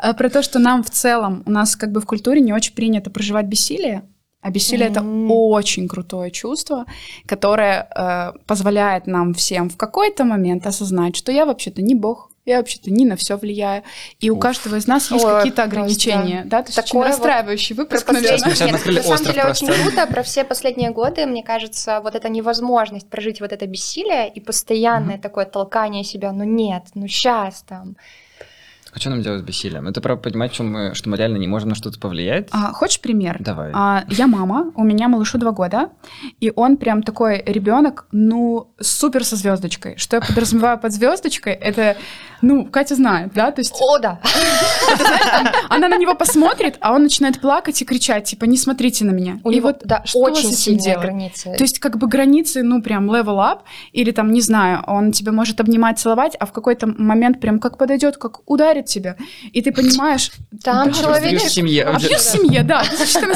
А, 0.00 0.12
Про 0.14 0.30
то, 0.30 0.42
что 0.42 0.58
нам 0.58 0.82
в 0.82 0.90
целом, 0.90 1.42
у 1.46 1.50
нас 1.50 1.76
как 1.76 1.92
бы 1.92 2.00
в 2.00 2.06
культуре 2.06 2.40
не 2.40 2.52
очень 2.52 2.74
принято 2.74 3.10
проживать 3.10 3.46
бессилие. 3.46 4.02
А 4.40 4.50
бессилие 4.50 4.88
это 4.88 5.00
М. 5.00 5.30
очень 5.30 5.86
крутое 5.86 6.32
чувство, 6.32 6.84
которое 7.26 7.86
э, 7.94 8.32
позволяет 8.46 9.06
нам 9.06 9.34
всем 9.34 9.70
в 9.70 9.76
какой-то 9.76 10.24
момент 10.24 10.66
осознать, 10.66 11.14
что 11.14 11.30
я 11.30 11.46
вообще-то 11.46 11.80
не 11.80 11.94
бог, 11.94 12.31
я 12.44 12.58
вообще-то 12.58 12.90
не 12.90 13.04
на 13.04 13.16
все 13.16 13.36
влияю. 13.36 13.84
И 14.18 14.28
у 14.30 14.34
Уф. 14.34 14.40
каждого 14.40 14.76
из 14.76 14.86
нас 14.86 15.10
есть 15.10 15.24
Ой, 15.24 15.36
какие-то 15.36 15.62
просто 15.62 15.78
ограничения. 15.80 16.42
Да, 16.44 16.62
то 16.62 16.68
есть 16.68 16.78
очень 16.78 16.88
такое 16.88 17.02
вот 17.02 17.08
расстраивающий 17.08 17.76
Про 17.76 17.82
выпуск, 17.84 18.08
наверное. 18.10 18.38
Нет, 18.38 18.46
на 18.46 18.56
самом 18.56 18.74
остров 19.12 19.34
деле 19.34 19.44
очень 19.48 19.66
просто. 19.66 19.82
круто 19.82 20.06
про 20.08 20.22
все 20.22 20.44
последние 20.44 20.90
годы, 20.90 21.26
мне 21.26 21.42
кажется, 21.42 22.00
вот 22.00 22.14
эта 22.14 22.28
невозможность 22.28 23.08
прожить 23.08 23.40
вот 23.40 23.52
это 23.52 23.66
бессилие 23.66 24.28
и 24.28 24.40
постоянное 24.40 25.18
такое 25.18 25.44
толкание 25.44 26.02
себя, 26.04 26.32
ну 26.32 26.44
нет, 26.44 26.84
ну 26.94 27.06
сейчас 27.06 27.62
там. 27.62 27.96
А 28.94 28.98
что 28.98 29.08
нам 29.08 29.22
делать 29.22 29.40
с 29.40 29.42
бессилием? 29.42 29.88
Это 29.88 30.02
про 30.02 30.16
понимать, 30.16 30.52
что 30.52 30.64
мы, 30.64 30.94
что 30.94 31.08
мы 31.08 31.16
реально 31.16 31.38
не 31.38 31.48
можем 31.48 31.70
на 31.70 31.74
что-то 31.74 31.98
повлиять? 31.98 32.48
А, 32.50 32.72
хочешь 32.72 33.00
пример? 33.00 33.38
Давай. 33.40 33.70
А, 33.72 34.04
я 34.08 34.26
мама, 34.26 34.70
у 34.74 34.84
меня 34.84 35.08
малышу 35.08 35.38
два 35.38 35.52
года, 35.52 35.88
и 36.40 36.52
он 36.54 36.76
прям 36.76 37.02
такой 37.02 37.42
ребенок, 37.46 38.06
ну, 38.12 38.68
супер 38.78 39.24
со 39.24 39.36
звездочкой. 39.36 39.96
Что 39.96 40.16
я 40.16 40.20
подразумеваю 40.20 40.78
под 40.78 40.92
звездочкой, 40.92 41.54
это, 41.54 41.96
ну, 42.42 42.66
Катя 42.66 42.94
знает, 42.94 43.32
да, 43.32 43.50
то 43.50 43.60
есть 43.60 43.74
О, 43.80 43.98
да. 43.98 44.20
она 45.70 45.88
на 45.88 45.96
него 45.96 46.14
посмотрит, 46.14 46.76
а 46.82 46.92
он 46.92 47.04
начинает 47.04 47.40
плакать 47.40 47.80
и 47.80 47.86
кричать, 47.86 48.24
типа, 48.24 48.44
не 48.44 48.58
смотрите 48.58 49.06
на 49.06 49.12
меня. 49.12 49.40
У 49.42 49.50
и 49.50 49.56
него, 49.56 49.68
вот 49.68 49.80
да, 49.84 50.02
что 50.04 50.18
очень 50.18 50.50
с 50.50 50.52
этим 50.52 50.56
сильные 50.56 50.84
делать? 50.84 51.06
границы. 51.06 51.54
То 51.56 51.64
есть, 51.64 51.78
как 51.78 51.96
бы 51.96 52.08
границы, 52.08 52.62
ну, 52.62 52.82
прям 52.82 53.10
level 53.10 53.38
up, 53.38 53.60
или 53.92 54.10
там, 54.10 54.32
не 54.32 54.42
знаю, 54.42 54.84
он 54.86 55.12
тебя 55.12 55.32
может 55.32 55.60
обнимать, 55.60 55.98
целовать, 55.98 56.36
а 56.38 56.44
в 56.44 56.52
какой-то 56.52 56.88
момент 56.88 57.40
прям 57.40 57.58
как 57.58 57.78
подойдет, 57.78 58.18
как 58.18 58.50
ударит 58.50 58.81
тебя, 58.86 59.16
и 59.52 59.62
ты 59.62 59.72
понимаешь... 59.72 60.30
Там 60.62 60.90
да, 60.90 60.92
человек- 60.92 61.28
Абьюз 61.28 61.42
в 61.44 61.50
семье. 61.52 61.84
Абьюз 61.84 62.20
в 62.20 62.32
семье, 62.32 62.62
да. 62.62 62.84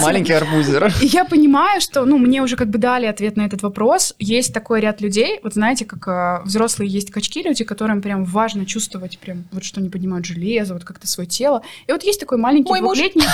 Маленький 0.02 0.32
арбузер. 0.32 0.92
И 1.00 1.06
я 1.06 1.24
понимаю, 1.24 1.80
что, 1.80 2.04
ну, 2.04 2.18
мне 2.18 2.42
уже 2.42 2.56
как 2.56 2.68
бы 2.68 2.78
дали 2.78 3.06
ответ 3.06 3.36
на 3.36 3.46
этот 3.46 3.62
вопрос. 3.62 4.14
Есть 4.18 4.54
такой 4.54 4.80
ряд 4.80 5.00
людей, 5.00 5.40
вот 5.42 5.54
знаете, 5.54 5.84
как 5.84 6.06
э, 6.08 6.44
взрослые 6.44 6.90
есть 6.90 7.10
качки 7.10 7.42
люди, 7.42 7.64
которым 7.64 8.02
прям 8.02 8.24
важно 8.24 8.66
чувствовать 8.66 9.18
прям 9.18 9.44
вот 9.52 9.64
что 9.64 9.80
они 9.80 9.88
поднимают 9.88 10.26
железо, 10.26 10.74
вот 10.74 10.84
как-то 10.84 11.06
свое 11.06 11.28
тело. 11.28 11.62
И 11.86 11.92
вот 11.92 12.02
есть 12.02 12.20
такой 12.20 12.38
маленький 12.38 12.70
Мой 12.70 12.80
двухлетний... 12.80 13.26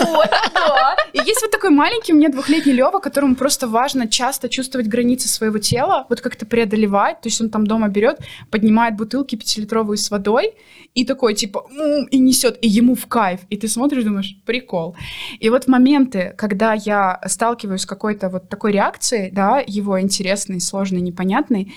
Вот, 0.00 0.30
да. 0.54 0.96
И 1.12 1.18
есть 1.18 1.40
вот 1.42 1.50
такой 1.50 1.70
маленький 1.70 2.12
у 2.12 2.16
меня 2.16 2.28
двухлетний 2.28 2.72
Лева, 2.72 2.98
которому 2.98 3.34
просто 3.34 3.66
важно 3.66 4.08
часто 4.08 4.48
чувствовать 4.48 4.88
границы 4.88 5.28
своего 5.28 5.58
тела, 5.58 6.06
вот 6.08 6.20
как-то 6.20 6.44
преодолевать. 6.46 7.20
То 7.20 7.28
есть 7.28 7.40
он 7.40 7.50
там 7.50 7.66
дома 7.66 7.88
берет, 7.88 8.18
поднимает 8.50 8.96
бутылки 8.96 9.36
пятилитровые 9.36 9.98
с 9.98 10.10
водой 10.10 10.54
и 10.94 11.04
такой 11.04 11.34
типа 11.34 11.66
«М», 11.70 12.06
и 12.06 12.18
несет, 12.18 12.58
и 12.62 12.68
ему 12.68 12.94
в 12.94 13.06
кайф. 13.06 13.40
И 13.50 13.56
ты 13.56 13.68
смотришь, 13.68 14.04
думаешь, 14.04 14.36
прикол. 14.44 14.96
И 15.38 15.48
вот 15.50 15.68
моменты, 15.68 16.34
когда 16.36 16.74
я 16.74 17.20
сталкиваюсь 17.26 17.82
с 17.82 17.86
какой-то 17.86 18.28
вот 18.28 18.48
такой 18.48 18.72
реакцией, 18.72 19.30
да, 19.30 19.62
его 19.66 20.00
интересной, 20.00 20.60
сложной, 20.60 21.00
непонятной, 21.00 21.72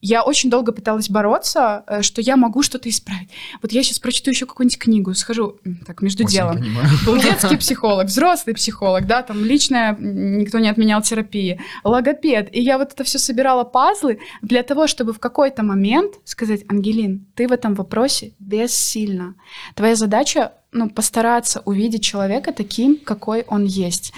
я 0.00 0.22
очень 0.22 0.48
долго 0.50 0.72
пыталась 0.72 1.08
бороться, 1.08 1.84
э, 1.86 2.02
что 2.02 2.20
я 2.20 2.36
могу 2.36 2.62
что-то 2.62 2.88
исправить. 2.88 3.30
Вот 3.62 3.72
я 3.72 3.82
сейчас 3.82 3.98
прочту 3.98 4.30
еще 4.30 4.46
какую-нибудь 4.46 4.78
книгу, 4.78 5.14
схожу, 5.14 5.58
так, 5.86 6.02
между 6.02 6.24
Очень 6.24 6.34
делом. 6.34 6.64
Был 7.04 7.20
детский 7.20 7.56
психолог, 7.56 8.06
взрослый 8.06 8.54
психолог, 8.54 9.06
да, 9.06 9.22
там 9.22 9.44
личная, 9.44 9.96
никто 9.98 10.58
не 10.58 10.68
отменял 10.68 11.02
терапии, 11.02 11.60
логопед. 11.84 12.54
И 12.54 12.60
я 12.60 12.78
вот 12.78 12.92
это 12.92 13.04
все 13.04 13.18
собирала 13.18 13.64
пазлы 13.64 14.20
для 14.42 14.62
того, 14.62 14.86
чтобы 14.86 15.12
в 15.12 15.18
какой-то 15.18 15.62
момент 15.62 16.14
сказать, 16.24 16.60
Ангелин, 16.68 17.26
ты 17.34 17.48
в 17.48 17.52
этом 17.52 17.74
вопросе 17.74 18.34
бессильна. 18.38 19.34
Твоя 19.74 19.96
задача, 19.96 20.52
ну, 20.70 20.88
постараться 20.90 21.62
увидеть 21.64 22.04
человека 22.04 22.52
таким, 22.52 22.98
какой 22.98 23.42
он 23.48 23.64
есть. 23.64 24.12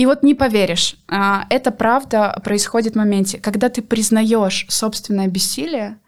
И 0.00 0.06
вот 0.06 0.22
не 0.22 0.34
поверишь, 0.34 0.96
а, 1.08 1.44
это 1.50 1.70
правда 1.70 2.40
происходит 2.42 2.94
в 2.94 2.96
моменте, 2.96 3.36
когда 3.38 3.68
ты 3.68 3.82
признаешь 3.82 4.64
собственное 4.70 5.26
бессилие, 5.26 5.98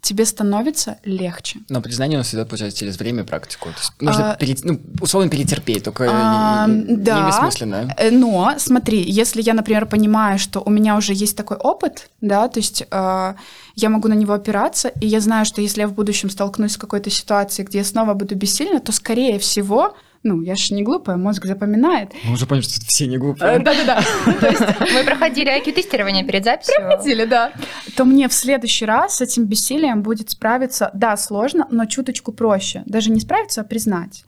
тебе 0.00 0.24
становится 0.24 0.98
легче. 1.04 1.58
Но 1.68 1.82
признание 1.82 2.16
у 2.16 2.20
нас 2.20 2.28
всегда 2.28 2.44
получается 2.44 2.78
через 2.78 2.96
время 2.98 3.22
и 3.24 3.26
практику. 3.26 3.70
То 3.70 3.74
есть 3.80 3.92
нужно 4.00 4.32
А, 4.32 4.36
пере- 4.36 4.56
ну, 4.62 4.80
условно 5.00 5.28
перетерпеть, 5.28 5.82
только 5.82 6.06
А, 6.08 6.66
не- 6.68 6.74
не 6.92 6.96
да. 6.96 7.26
бессмысленно. 7.26 7.92
Э, 7.98 8.10
Но 8.12 8.54
смотри, 8.58 9.02
если 9.02 9.42
я, 9.42 9.52
например, 9.52 9.86
понимаю, 9.86 10.38
что 10.38 10.60
у 10.64 10.70
меня 10.70 10.96
уже 10.96 11.12
есть 11.12 11.36
такой 11.36 11.56
опыт, 11.56 12.08
да, 12.20 12.46
то 12.48 12.60
есть 12.60 12.84
э, 12.88 13.34
я 13.74 13.88
могу 13.88 14.06
на 14.08 14.14
него 14.14 14.32
опираться, 14.32 14.88
и 15.00 15.06
я 15.08 15.20
знаю, 15.20 15.44
что 15.44 15.60
если 15.60 15.80
я 15.80 15.88
в 15.88 15.92
будущем 15.92 16.30
столкнусь 16.30 16.72
с 16.74 16.76
какой-то 16.76 17.10
ситуацией, 17.10 17.66
где 17.66 17.78
я 17.78 17.84
снова 17.84 18.14
буду 18.14 18.36
бессильна, 18.36 18.78
то 18.78 18.92
скорее 18.92 19.38
всего, 19.40 19.96
ну, 20.22 20.42
я 20.42 20.54
же 20.54 20.74
не 20.74 20.82
глупая, 20.82 21.16
мозг 21.16 21.46
запоминает. 21.46 22.12
Мы 22.24 22.34
уже 22.34 22.46
поняли, 22.46 22.64
что 22.64 22.80
все 22.86 23.06
не 23.06 23.16
Э, 23.16 23.18
глупые. 23.18 23.58
Да-да-да. 23.60 24.02
Мы 24.94 25.04
проходили 25.04 25.50
IQ-тестирование 25.50 26.24
перед 26.24 26.44
записью. 26.44 26.74
Хотели, 26.82 27.24
да. 27.24 27.52
То 27.96 28.04
мне 28.04 28.28
в 28.28 28.32
следующий 28.32 28.84
раз 28.84 29.16
с 29.16 29.20
этим 29.20 29.44
бессилием 29.44 30.02
будет 30.02 30.30
справиться, 30.30 30.90
да, 30.94 31.16
сложно, 31.16 31.66
но 31.70 31.86
чуточку 31.86 32.32
проще. 32.32 32.82
Даже 32.86 33.10
не 33.10 33.20
справиться, 33.20 33.62
а 33.62 33.64
признать. 33.64 34.24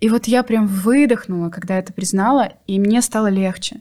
И 0.00 0.10
вот 0.10 0.26
я 0.26 0.42
прям 0.42 0.66
выдохнула, 0.66 1.48
когда 1.48 1.78
это 1.78 1.92
признала, 1.92 2.52
и 2.66 2.78
мне 2.78 3.00
стало 3.00 3.28
легче. 3.28 3.80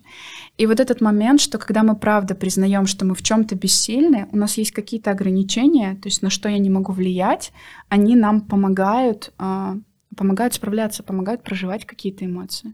И 0.58 0.65
вот 0.65 0.80
этот 0.80 1.02
момент, 1.02 1.41
что 1.41 1.58
когда 1.58 1.84
мы 1.84 1.98
правда 1.98 2.36
признаем, 2.36 2.88
что 2.88 3.06
мы 3.06 3.15
в 3.15 3.22
чем-то 3.22 3.56
бессильны, 3.56 4.28
у 4.32 4.38
нас 4.38 4.58
есть 4.58 4.72
какие-то 4.72 5.12
ограничения, 5.12 5.96
то 5.96 6.08
есть 6.08 6.22
на 6.22 6.30
что 6.30 6.48
я 6.48 6.58
не 6.58 6.70
могу 6.70 6.94
влиять, 6.94 7.52
они 7.89 8.15
нам 8.15 8.39
помогают, 8.39 9.34
э, 9.38 9.76
помогают 10.15 10.54
справляться, 10.54 11.04
помогают 11.04 11.43
проживать 11.43 11.86
какие-то 11.86 12.25
эмоции. 12.25 12.73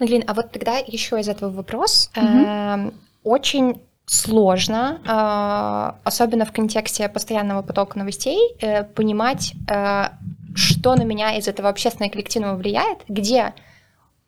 Ангелин, 0.00 0.24
а 0.26 0.34
вот 0.34 0.52
тогда 0.52 0.78
еще 0.78 1.20
из 1.20 1.28
этого 1.28 1.50
вопрос. 1.50 2.10
Угу. 2.16 2.94
Очень 3.22 3.80
сложно, 4.06 5.00
э, 5.04 6.00
особенно 6.04 6.44
в 6.44 6.52
контексте 6.52 7.08
постоянного 7.08 7.62
потока 7.62 7.98
новостей, 7.98 8.38
э, 8.60 8.84
понимать, 8.84 9.54
э, 9.70 10.08
что 10.54 10.94
на 10.94 11.02
меня 11.04 11.36
из 11.36 11.48
этого 11.48 11.68
общественного 11.68 12.12
коллективного 12.12 12.56
влияет, 12.56 12.98
где, 13.08 13.54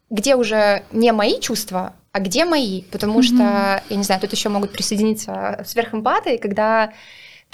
где 0.09 0.35
уже 0.35 0.83
не 0.93 1.13
мои 1.13 1.39
чувства, 1.41 1.93
а 2.13 2.21
где 2.21 2.47
мои, 2.47 2.83
потому 2.91 3.21
mm-hmm. 3.21 3.23
что, 3.23 3.83
я 3.91 3.97
не 3.97 4.03
знаю, 4.03 4.21
тут 4.23 4.33
еще 4.33 4.49
могут 4.49 4.73
присоединиться 4.73 5.63
сверхэмпаты, 5.67 6.39
когда 6.39 6.93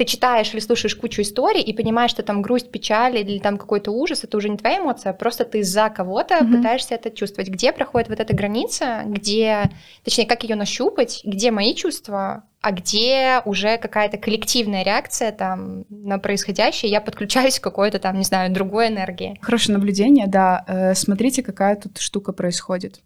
ты 0.02 0.04
читаешь 0.04 0.52
или 0.52 0.58
слушаешь 0.58 0.96
кучу 0.96 1.22
историй 1.22 1.62
и 1.62 1.72
понимаешь, 1.72 2.10
что 2.10 2.24
там 2.24 2.42
грусть, 2.42 2.72
печаль 2.72 3.18
или 3.18 3.38
там 3.38 3.56
какой-то 3.56 3.92
ужас, 3.92 4.24
это 4.24 4.36
уже 4.36 4.48
не 4.48 4.56
твоя 4.56 4.78
эмоция, 4.78 5.10
а 5.10 5.14
просто 5.14 5.44
ты 5.44 5.62
за 5.62 5.90
кого-то 5.90 6.34
mm-hmm. 6.34 6.56
пытаешься 6.56 6.94
это 6.96 7.10
чувствовать. 7.12 7.48
Где 7.48 7.72
проходит 7.72 8.08
вот 8.08 8.18
эта 8.18 8.34
граница, 8.34 9.02
где, 9.06 9.70
точнее, 10.02 10.26
как 10.26 10.42
ее 10.42 10.56
нащупать, 10.56 11.20
где 11.24 11.52
мои 11.52 11.72
чувства, 11.76 12.42
а 12.60 12.72
где 12.72 13.42
уже 13.44 13.78
какая-то 13.78 14.18
коллективная 14.18 14.82
реакция 14.82 15.30
там 15.30 15.84
на 15.88 16.18
происходящее, 16.18 16.90
я 16.90 17.00
подключаюсь 17.00 17.60
к 17.60 17.62
какой-то 17.62 18.00
там, 18.00 18.18
не 18.18 18.24
знаю, 18.24 18.52
другой 18.52 18.88
энергии. 18.88 19.38
Хорошее 19.40 19.78
наблюдение, 19.78 20.26
да. 20.26 20.64
Э, 20.66 20.94
смотрите, 20.94 21.44
какая 21.44 21.76
тут 21.76 21.98
штука 21.98 22.32
происходит 22.32 23.00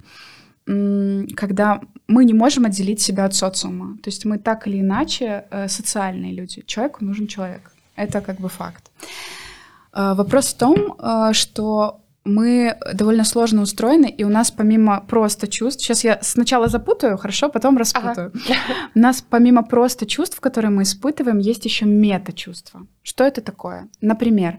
когда 0.67 1.81
мы 2.09 2.25
не 2.25 2.35
можем 2.35 2.65
отделить 2.65 3.01
себя 3.01 3.25
от 3.25 3.35
социума. 3.35 3.99
То 4.03 4.11
есть 4.11 4.25
мы 4.25 4.39
так 4.39 4.67
или 4.67 4.81
иначе 4.81 5.45
э, 5.51 5.69
социальные 5.69 6.33
люди. 6.33 6.63
Человеку 6.67 7.05
нужен 7.05 7.27
человек. 7.27 7.73
Это 7.95 8.21
как 8.21 8.41
бы 8.41 8.49
факт. 8.49 8.91
Э, 9.93 10.15
вопрос 10.15 10.55
в 10.55 10.57
том, 10.57 10.97
э, 10.99 11.33
что 11.33 12.01
мы 12.25 12.77
довольно 12.95 13.25
сложно 13.25 13.63
устроены, 13.63 14.07
и 14.07 14.25
у 14.25 14.29
нас 14.29 14.51
помимо 14.51 15.01
просто 15.01 15.47
чувств, 15.47 15.83
сейчас 15.83 16.05
я 16.05 16.19
сначала 16.23 16.69
запутаю, 16.69 17.17
хорошо, 17.17 17.49
потом 17.49 17.79
распутаю. 17.79 18.33
Ага. 18.35 18.91
У 18.95 18.99
нас 18.99 19.23
помимо 19.31 19.63
просто 19.63 20.07
чувств, 20.07 20.41
которые 20.41 20.71
мы 20.71 20.83
испытываем, 20.83 21.39
есть 21.39 21.65
еще 21.65 21.87
мета-чувства. 21.87 22.87
Что 23.03 23.25
это 23.25 23.41
такое? 23.41 23.89
Например, 24.01 24.59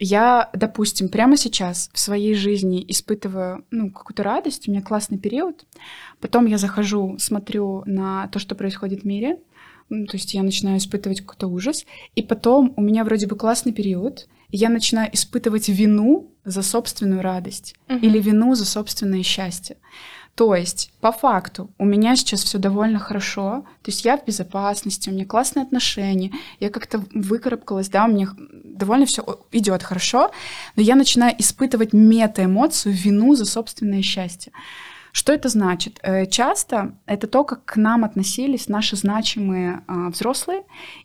я, 0.00 0.50
допустим, 0.54 1.08
прямо 1.08 1.36
сейчас 1.36 1.90
в 1.92 1.98
своей 1.98 2.34
жизни 2.34 2.84
испытываю 2.88 3.64
ну, 3.70 3.90
какую-то 3.90 4.22
радость, 4.22 4.66
у 4.66 4.72
меня 4.72 4.82
классный 4.82 5.18
период, 5.18 5.66
потом 6.20 6.46
я 6.46 6.58
захожу, 6.58 7.16
смотрю 7.18 7.82
на 7.86 8.26
то, 8.28 8.38
что 8.38 8.54
происходит 8.54 9.02
в 9.02 9.06
мире, 9.06 9.38
ну, 9.90 10.06
то 10.06 10.16
есть 10.16 10.34
я 10.34 10.42
начинаю 10.42 10.78
испытывать 10.78 11.20
какой-то 11.20 11.48
ужас, 11.48 11.84
и 12.14 12.22
потом 12.22 12.72
у 12.76 12.80
меня 12.80 13.04
вроде 13.04 13.26
бы 13.26 13.36
классный 13.36 13.72
период, 13.72 14.28
и 14.48 14.56
я 14.56 14.68
начинаю 14.68 15.12
испытывать 15.12 15.68
вину 15.68 16.32
за 16.44 16.62
собственную 16.62 17.22
радость 17.22 17.74
uh-huh. 17.88 18.00
или 18.00 18.18
вину 18.18 18.54
за 18.54 18.64
собственное 18.64 19.22
счастье. 19.22 19.76
То 20.40 20.54
есть, 20.54 20.90
по 21.02 21.12
факту, 21.12 21.68
у 21.76 21.84
меня 21.84 22.16
сейчас 22.16 22.42
все 22.42 22.56
довольно 22.56 22.98
хорошо, 22.98 23.66
то 23.82 23.90
есть 23.90 24.06
я 24.06 24.16
в 24.16 24.24
безопасности, 24.24 25.10
у 25.10 25.12
меня 25.12 25.26
классные 25.26 25.64
отношения, 25.64 26.32
я 26.60 26.70
как-то 26.70 27.04
выкарабкалась, 27.12 27.90
да, 27.90 28.06
у 28.06 28.08
меня 28.08 28.30
довольно 28.64 29.04
все 29.04 29.22
идет 29.52 29.82
хорошо, 29.82 30.30
но 30.76 30.82
я 30.82 30.94
начинаю 30.94 31.34
испытывать 31.38 31.92
мета-эмоцию, 31.92 32.94
вину 32.94 33.34
за 33.34 33.44
собственное 33.44 34.00
счастье. 34.00 34.50
Что 35.12 35.34
это 35.34 35.50
значит? 35.50 35.98
Э, 36.02 36.24
часто 36.24 36.94
это 37.04 37.26
то, 37.26 37.44
как 37.44 37.66
к 37.66 37.76
нам 37.76 38.02
относились 38.02 38.66
наши 38.68 38.96
значимые 38.96 39.82
а, 39.88 40.08
взрослые 40.08 40.62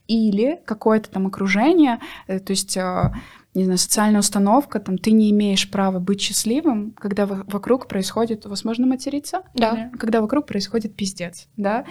или 0.08 0.62
какое-то 0.64 1.10
там 1.10 1.28
окружение, 1.28 2.00
э, 2.28 2.40
то 2.40 2.52
есть 2.52 2.78
а, 2.78 3.14
не 3.56 3.64
знаю, 3.64 3.78
социальная 3.78 4.20
установка, 4.20 4.80
там, 4.80 4.98
ты 4.98 5.12
не 5.12 5.32
имеешь 5.32 5.70
права 5.70 6.00
быть 6.00 6.22
счастливым, 6.22 6.92
когда 6.92 7.26
вокруг 7.26 7.88
происходит, 7.88 8.46
возможно, 8.46 8.86
материться, 8.86 9.44
да. 9.54 9.90
когда 9.98 10.22
вокруг 10.22 10.46
происходит 10.46 10.96
пиздец, 10.96 11.48
да, 11.58 11.86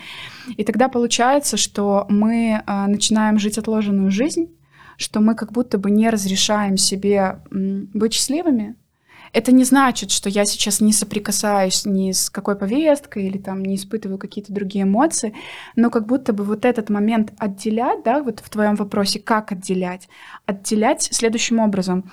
и 0.57 0.63
тогда 0.63 0.89
получается, 0.89 1.57
что 1.57 2.07
мы 2.09 2.63
э, 2.67 2.87
начинаем 2.87 3.39
жить 3.39 3.59
отложенную 3.59 4.11
жизнь, 4.11 4.51
что 4.97 5.21
мы 5.21 5.35
как 5.35 5.53
будто 5.53 5.79
бы 5.79 5.91
не 5.91 6.09
разрешаем 6.11 6.77
себе 6.77 7.41
быть 7.51 8.13
счастливыми, 8.13 8.77
это 9.35 9.53
не 9.53 9.65
значит, 9.65 10.13
что 10.13 10.31
я 10.31 10.47
сейчас 10.47 10.81
не 10.81 10.93
соприкасаюсь 10.93 11.85
ни 11.85 12.13
с 12.13 12.31
какой 12.31 12.57
повесткой 12.57 13.27
или 13.27 13.37
там 13.37 13.65
не 13.65 13.75
испытываю 13.75 14.17
какие-то 14.17 14.53
другие 14.53 14.85
эмоции, 14.85 15.35
но 15.75 15.91
как 15.91 16.07
будто 16.07 16.33
бы 16.33 16.45
вот 16.45 16.65
этот 16.65 16.89
момент 16.89 17.33
отделять, 17.39 18.05
да, 18.05 18.23
вот 18.23 18.41
в 18.41 18.49
твоем 18.49 18.77
вопросе, 18.77 19.19
как 19.19 19.51
отделять, 19.51 20.09
отделять 20.47 21.03
следующим 21.03 21.59
образом 21.59 22.13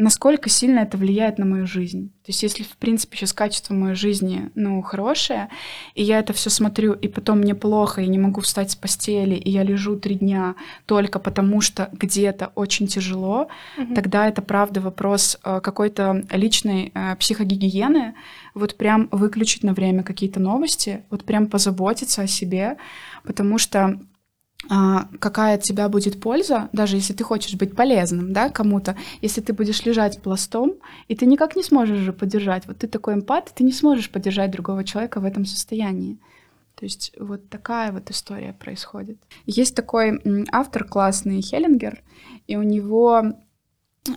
насколько 0.00 0.48
сильно 0.48 0.80
это 0.80 0.96
влияет 0.96 1.38
на 1.38 1.44
мою 1.44 1.66
жизнь. 1.66 2.08
То 2.24 2.30
есть 2.30 2.42
если, 2.42 2.62
в 2.62 2.76
принципе, 2.76 3.16
сейчас 3.16 3.32
качество 3.32 3.74
моей 3.74 3.94
жизни, 3.94 4.50
ну, 4.54 4.80
хорошее, 4.82 5.48
и 5.94 6.02
я 6.02 6.18
это 6.18 6.32
все 6.32 6.48
смотрю, 6.48 6.94
и 6.94 7.06
потом 7.06 7.40
мне 7.40 7.54
плохо, 7.54 8.00
я 8.00 8.06
не 8.06 8.18
могу 8.18 8.40
встать 8.40 8.70
с 8.70 8.76
постели, 8.76 9.34
и 9.34 9.50
я 9.50 9.62
лежу 9.62 9.96
три 9.96 10.14
дня 10.14 10.54
только 10.86 11.18
потому, 11.18 11.60
что 11.60 11.90
где-то 11.92 12.50
очень 12.54 12.86
тяжело, 12.86 13.48
угу. 13.76 13.94
тогда 13.94 14.26
это, 14.26 14.40
правда, 14.40 14.80
вопрос 14.80 15.38
э, 15.44 15.60
какой-то 15.60 16.24
личной 16.30 16.92
э, 16.94 17.16
психогигиены, 17.16 18.14
вот 18.54 18.76
прям 18.76 19.08
выключить 19.12 19.64
на 19.64 19.74
время 19.74 20.02
какие-то 20.02 20.40
новости, 20.40 21.02
вот 21.10 21.24
прям 21.24 21.46
позаботиться 21.46 22.22
о 22.22 22.26
себе, 22.26 22.78
потому 23.22 23.58
что 23.58 24.00
какая 24.68 25.54
от 25.54 25.62
тебя 25.62 25.88
будет 25.88 26.20
польза, 26.20 26.68
даже 26.72 26.96
если 26.96 27.14
ты 27.14 27.24
хочешь 27.24 27.54
быть 27.54 27.74
полезным, 27.74 28.32
да, 28.32 28.50
кому-то, 28.50 28.96
если 29.22 29.40
ты 29.40 29.52
будешь 29.52 29.84
лежать 29.84 30.20
пластом, 30.22 30.74
и 31.08 31.16
ты 31.16 31.26
никак 31.26 31.56
не 31.56 31.62
сможешь 31.62 31.98
же 31.98 32.12
поддержать. 32.12 32.66
Вот 32.66 32.78
ты 32.78 32.86
такой 32.86 33.14
эмпат, 33.14 33.52
ты 33.54 33.64
не 33.64 33.72
сможешь 33.72 34.10
поддержать 34.10 34.50
другого 34.50 34.84
человека 34.84 35.20
в 35.20 35.24
этом 35.24 35.46
состоянии. 35.46 36.18
То 36.74 36.84
есть 36.84 37.12
вот 37.18 37.48
такая 37.48 37.92
вот 37.92 38.10
история 38.10 38.52
происходит. 38.52 39.18
Есть 39.46 39.74
такой 39.74 40.20
автор 40.52 40.84
классный 40.84 41.42
Хеллингер, 41.42 42.02
и 42.46 42.56
у 42.56 42.62
него 42.62 43.34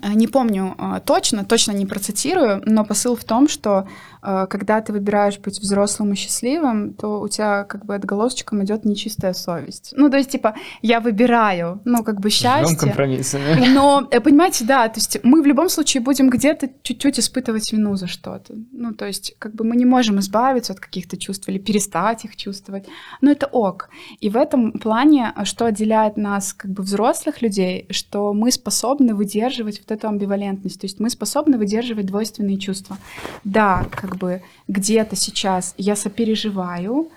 Э, 0.01 0.13
не 0.13 0.27
помню 0.27 0.75
э, 0.77 1.01
точно, 1.05 1.43
точно 1.43 1.73
не 1.73 1.85
процитирую, 1.85 2.61
но 2.65 2.85
посыл 2.85 3.15
в 3.15 3.23
том, 3.23 3.47
что 3.47 3.87
когда 4.23 4.81
ты 4.81 4.93
выбираешь 4.93 5.37
быть 5.39 5.59
взрослым 5.59 6.13
и 6.13 6.15
счастливым, 6.15 6.93
то 6.93 7.19
у 7.19 7.27
тебя 7.27 7.65
как 7.65 7.85
бы 7.85 7.95
отголосочком 7.95 8.63
идет 8.63 8.85
нечистая 8.85 9.33
совесть. 9.33 9.93
Ну, 9.97 10.09
то 10.09 10.17
есть, 10.17 10.31
типа, 10.31 10.55
я 10.81 10.99
выбираю, 10.99 11.81
ну, 11.83 12.03
как 12.03 12.21
бы 12.21 12.29
счастье. 12.29 12.77
компромиссами. 12.77 13.67
Но, 13.73 14.07
понимаете, 14.23 14.65
да, 14.65 14.87
то 14.87 14.99
есть 14.99 15.19
мы 15.23 15.41
в 15.41 15.45
любом 15.45 15.67
случае 15.69 16.01
будем 16.01 16.29
где-то 16.29 16.69
чуть-чуть 16.83 17.19
испытывать 17.19 17.71
вину 17.73 17.95
за 17.95 18.07
что-то. 18.07 18.53
Ну, 18.71 18.93
то 18.93 19.05
есть, 19.05 19.35
как 19.39 19.55
бы 19.55 19.65
мы 19.65 19.75
не 19.75 19.85
можем 19.85 20.19
избавиться 20.19 20.73
от 20.73 20.79
каких-то 20.79 21.17
чувств 21.17 21.49
или 21.49 21.57
перестать 21.57 22.25
их 22.25 22.35
чувствовать. 22.35 22.85
Но 23.21 23.31
это 23.31 23.47
ок. 23.47 23.89
И 24.21 24.29
в 24.29 24.37
этом 24.37 24.71
плане, 24.71 25.33
что 25.43 25.65
отделяет 25.65 26.17
нас, 26.17 26.53
как 26.53 26.71
бы, 26.71 26.83
взрослых 26.83 27.41
людей, 27.41 27.87
что 27.89 28.33
мы 28.33 28.51
способны 28.51 29.15
выдерживать 29.15 29.79
вот 29.79 29.91
эту 29.91 30.07
амбивалентность. 30.07 30.79
То 30.79 30.85
есть 30.85 30.99
мы 30.99 31.09
способны 31.09 31.57
выдерживать 31.57 32.05
двойственные 32.05 32.57
чувства. 32.57 32.97
Да, 33.43 33.85
как 34.13 34.19
бы 34.19 34.43
где-то 34.67 35.15
сейчас 35.15 35.73
я 35.77 35.95
сопереживаю, 35.95 37.09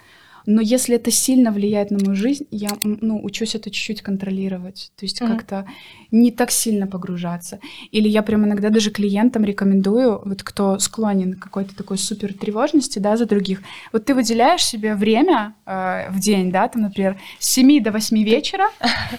но 0.47 0.61
если 0.61 0.97
это 0.97 1.11
сильно 1.11 1.51
влияет 1.51 1.91
на 1.91 1.99
мою 1.99 2.15
жизнь, 2.15 2.47
я 2.51 2.71
ну, 2.83 3.21
учусь 3.23 3.55
это 3.55 3.71
чуть-чуть 3.71 4.03
контролировать. 4.03 4.93
То 4.97 5.05
есть 5.05 5.21
mm-hmm. 5.21 5.37
как-то 5.37 5.67
не 6.11 6.31
так 6.31 6.51
сильно 6.51 6.87
погружаться. 6.87 7.59
Или 7.91 8.09
я 8.09 8.23
прям 8.23 8.45
иногда 8.45 8.71
даже 8.71 8.91
клиентам 8.91 9.45
рекомендую, 9.45 10.23
вот 10.25 10.43
кто 10.43 10.79
склонен 10.79 11.35
к 11.35 11.43
какой-то 11.43 11.75
такой 11.75 11.99
супер 11.99 12.33
тревожности, 12.33 12.99
да, 12.99 13.17
за 13.17 13.27
других. 13.27 13.61
Вот 13.93 14.05
ты 14.05 14.15
выделяешь 14.15 14.65
себе 14.65 14.95
время 14.95 15.55
э, 15.67 16.11
в 16.11 16.21
день, 16.21 16.53
да, 16.53 16.69
там, 16.69 16.83
например, 16.83 17.19
с 17.39 17.49
7 17.51 17.83
до 17.83 17.91
8 17.91 18.23
вечера 18.23 18.67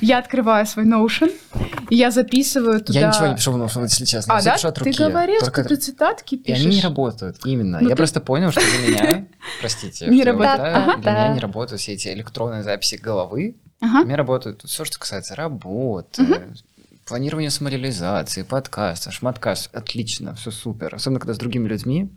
я 0.01 0.19
открываю 0.19 0.65
свой 0.65 0.85
Notion, 0.85 1.31
я 1.89 2.11
записываю 2.11 2.81
туда... 2.81 2.99
Я 2.99 3.07
ничего 3.09 3.27
не 3.27 3.35
пишу 3.35 3.51
в 3.51 3.57
Notion, 3.57 3.83
если 3.83 4.05
честно. 4.05 4.35
А, 4.35 4.43
да? 4.43 4.55
Пишу 4.55 4.67
от 4.69 4.77
руки. 4.77 4.91
Ты 4.91 5.03
говорил, 5.03 5.39
Только... 5.41 5.63
что 5.63 5.75
ты 5.75 5.81
цитатки 5.81 6.37
пишешь. 6.37 6.63
И 6.63 6.67
они 6.67 6.75
не 6.77 6.81
работают, 6.81 7.37
именно. 7.45 7.79
Ну, 7.81 7.89
я 7.89 7.95
ты... 7.95 7.97
просто 7.97 8.21
понял, 8.21 8.51
что 8.51 8.61
для 8.61 8.87
меня, 8.87 9.25
простите, 9.59 10.07
не 10.07 10.23
работает. 10.23 11.01
Для 11.01 11.11
меня 11.11 11.33
не 11.33 11.39
работают 11.39 11.81
все 11.81 11.93
эти 11.93 12.07
электронные 12.09 12.63
записи 12.63 12.95
головы. 12.95 13.55
Ага. 13.79 14.01
У 14.01 14.05
меня 14.05 14.17
работают 14.17 14.63
все, 14.63 14.85
что 14.85 14.99
касается 14.99 15.35
работы, 15.35 16.23
угу. 16.23 16.33
планирования 17.05 17.49
самореализации, 17.49 18.43
подкаста, 18.43 19.11
шматкаст. 19.11 19.73
Отлично, 19.75 20.35
все 20.35 20.51
супер. 20.51 20.95
Особенно, 20.95 21.19
когда 21.19 21.33
с 21.33 21.37
другими 21.37 21.67
людьми. 21.67 22.09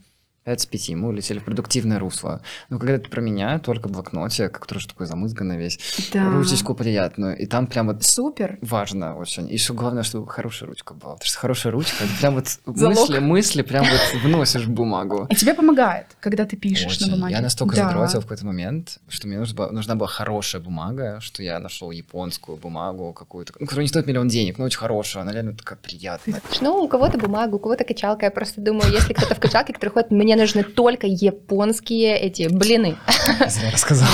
5 0.51 0.61
с 0.63 0.67
5, 0.67 0.91
мы 0.97 1.09
улетели 1.09 1.39
в 1.39 1.45
продуктивное 1.45 1.99
русло. 2.01 2.41
Но 2.71 2.79
когда 2.79 2.95
это 2.95 3.09
про 3.09 3.21
меня, 3.21 3.59
только 3.61 3.87
в 3.87 3.93
блокноте, 3.93 4.49
который 4.49 4.81
же 4.81 4.89
такой 4.89 5.07
замызганный 5.07 5.57
весь, 5.57 5.79
Да. 6.13 6.29
ручечку 6.31 6.75
приятную, 6.75 7.39
и 7.39 7.47
там 7.47 7.69
прям 7.69 7.87
вот 7.87 8.03
Супер. 8.03 8.59
важно 8.63 9.17
очень. 9.17 9.49
И 9.49 9.53
еще 9.53 9.75
главное, 9.75 10.03
чтобы 10.03 10.27
хорошая 10.29 10.69
ручка 10.69 10.93
была. 10.95 11.13
Потому 11.15 11.27
что 11.27 11.39
хорошая 11.39 11.73
ручка, 11.73 12.03
это 12.05 12.13
прям 12.21 12.35
вот 12.35 12.49
Залог. 12.67 12.99
мысли, 12.99 13.19
мысли 13.21 13.63
прям 13.63 13.85
вот 13.85 14.23
вносишь 14.25 14.65
в 14.65 14.71
бумагу. 14.71 15.27
И 15.31 15.37
тебе 15.37 15.55
помогает, 15.55 16.07
когда 16.19 16.45
ты 16.47 16.57
пишешь 16.57 16.97
Очень. 16.97 17.11
на 17.11 17.15
бумаге. 17.17 17.35
Я 17.37 17.41
настолько 17.43 17.77
Да. 17.77 17.89
задротил 17.89 18.21
в 18.21 18.23
какой-то 18.25 18.45
момент, 18.47 18.99
что 19.09 19.29
мне 19.29 19.39
нужна 19.39 19.55
была, 19.57 19.71
нужна 19.71 19.95
была 19.95 20.09
хорошая 20.09 20.61
бумага, 20.61 21.19
что 21.21 21.45
я 21.45 21.61
нашел 21.61 21.93
японскую 21.93 22.57
бумагу 22.59 23.13
какую-то, 23.13 23.53
ну, 23.61 23.67
которая 23.67 23.85
не 23.85 23.89
стоит 23.89 24.07
миллион 24.09 24.27
денег, 24.27 24.59
но 24.59 24.65
очень 24.65 24.79
хорошая, 24.79 25.23
она 25.23 25.33
реально 25.33 25.55
такая 25.55 25.79
приятная. 25.81 26.41
Ну, 26.61 26.75
у 26.83 26.89
кого-то 26.89 27.19
бумага, 27.19 27.55
у 27.55 27.59
кого-то 27.61 27.85
качалка. 27.85 28.25
Я 28.27 28.31
просто 28.33 28.61
думаю, 28.61 28.91
если 28.93 29.13
кто-то 29.13 29.37
в 29.37 29.41
качалке, 29.41 29.73
который 29.73 29.91
ходит, 29.91 30.11
мне 30.11 30.35
нужны 30.41 30.63
только 30.63 31.07
японские 31.07 32.19
эти 32.19 32.49
блины. 32.49 32.97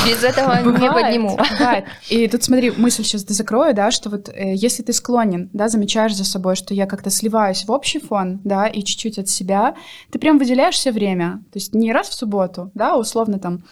Без 0.07 0.23
этого 0.23 0.61
не 0.63 0.91
подниму. 0.91 1.39
бывает. 1.59 1.85
И 2.09 2.29
тут 2.29 2.43
смотри, 2.43 2.73
мысль 2.77 3.05
сейчас 3.05 3.23
закрою, 3.23 3.75
да, 3.75 3.91
что 3.91 4.11
вот 4.11 4.29
э, 4.29 4.55
если 4.55 4.83
ты 4.83 4.93
склонен, 4.93 5.51
да, 5.53 5.69
замечаешь 5.69 6.15
за 6.15 6.25
собой, 6.25 6.57
что 6.57 6.75
я 6.75 6.87
как-то 6.87 7.11
сливаюсь 7.11 7.65
в 7.65 7.71
общий 7.71 7.99
фон, 7.99 8.41
да, 8.45 8.67
и 8.67 8.83
чуть-чуть 8.83 9.19
от 9.19 9.29
себя, 9.29 9.75
ты 10.11 10.19
прям 10.19 10.39
выделяешь 10.39 10.75
все 10.75 10.93
время. 10.93 11.43
То 11.53 11.59
есть 11.59 11.75
не 11.75 11.93
раз 11.93 12.09
в 12.09 12.15
субботу, 12.15 12.71
да, 12.75 12.97
условно 12.97 13.39
там 13.39 13.63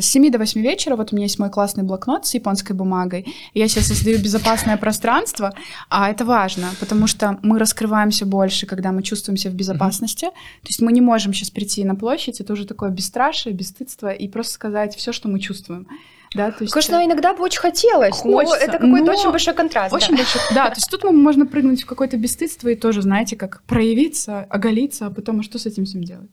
с 0.00 0.06
7 0.06 0.30
до 0.30 0.38
8 0.38 0.60
вечера, 0.60 0.96
вот 0.96 1.12
у 1.12 1.16
меня 1.16 1.26
есть 1.26 1.38
мой 1.38 1.50
классный 1.50 1.84
блокнот 1.84 2.26
с 2.26 2.34
японской 2.34 2.72
бумагой, 2.72 3.26
я 3.54 3.68
себе 3.68 3.82
создаю 3.82 4.18
безопасное 4.18 4.76
пространство, 4.76 5.52
а 5.88 6.10
это 6.10 6.24
важно, 6.24 6.68
потому 6.80 7.06
что 7.06 7.38
мы 7.42 7.58
раскрываемся 7.58 8.26
больше, 8.26 8.66
когда 8.66 8.92
мы 8.92 9.02
чувствуемся 9.02 9.50
в 9.50 9.54
безопасности, 9.54 10.26
то 10.26 10.68
есть 10.68 10.80
мы 10.80 10.92
не 10.92 11.00
можем 11.00 11.32
сейчас 11.34 11.50
прийти 11.50 11.84
на 11.84 11.94
площадь, 11.94 12.40
это 12.40 12.52
уже 12.52 12.66
такое 12.66 12.90
бесстрашие, 12.90 13.54
бесстыдство, 13.54 14.10
и 14.10 14.28
просто 14.28 14.54
сказать 14.54 14.96
все, 14.96 15.12
что 15.12 15.28
мы 15.28 15.38
чувствуем. 15.38 15.86
Да, 16.34 16.50
то 16.50 16.64
есть, 16.64 16.72
Конечно, 16.72 17.04
иногда 17.04 17.34
бы 17.34 17.42
очень 17.42 17.60
хотелось, 17.60 18.24
но 18.24 18.32
Хочется, 18.32 18.56
это 18.56 18.78
какой-то 18.78 19.04
но 19.04 19.12
очень 19.12 19.30
большой 19.30 19.54
контраст. 19.54 19.92
очень 19.92 20.12
да. 20.12 20.16
большой. 20.16 20.40
Да, 20.54 20.68
то 20.70 20.76
есть 20.76 20.90
тут 20.90 21.04
можно 21.04 21.46
прыгнуть 21.46 21.82
в 21.82 21.86
какое-то 21.86 22.16
бесстыдство 22.16 22.68
и 22.68 22.74
тоже, 22.74 23.02
знаете, 23.02 23.36
как 23.36 23.62
проявиться, 23.64 24.46
оголиться, 24.48 25.06
а 25.06 25.10
потом, 25.10 25.40
а 25.40 25.42
что 25.42 25.58
с 25.58 25.66
этим 25.66 25.84
всем 25.84 26.02
делать? 26.04 26.30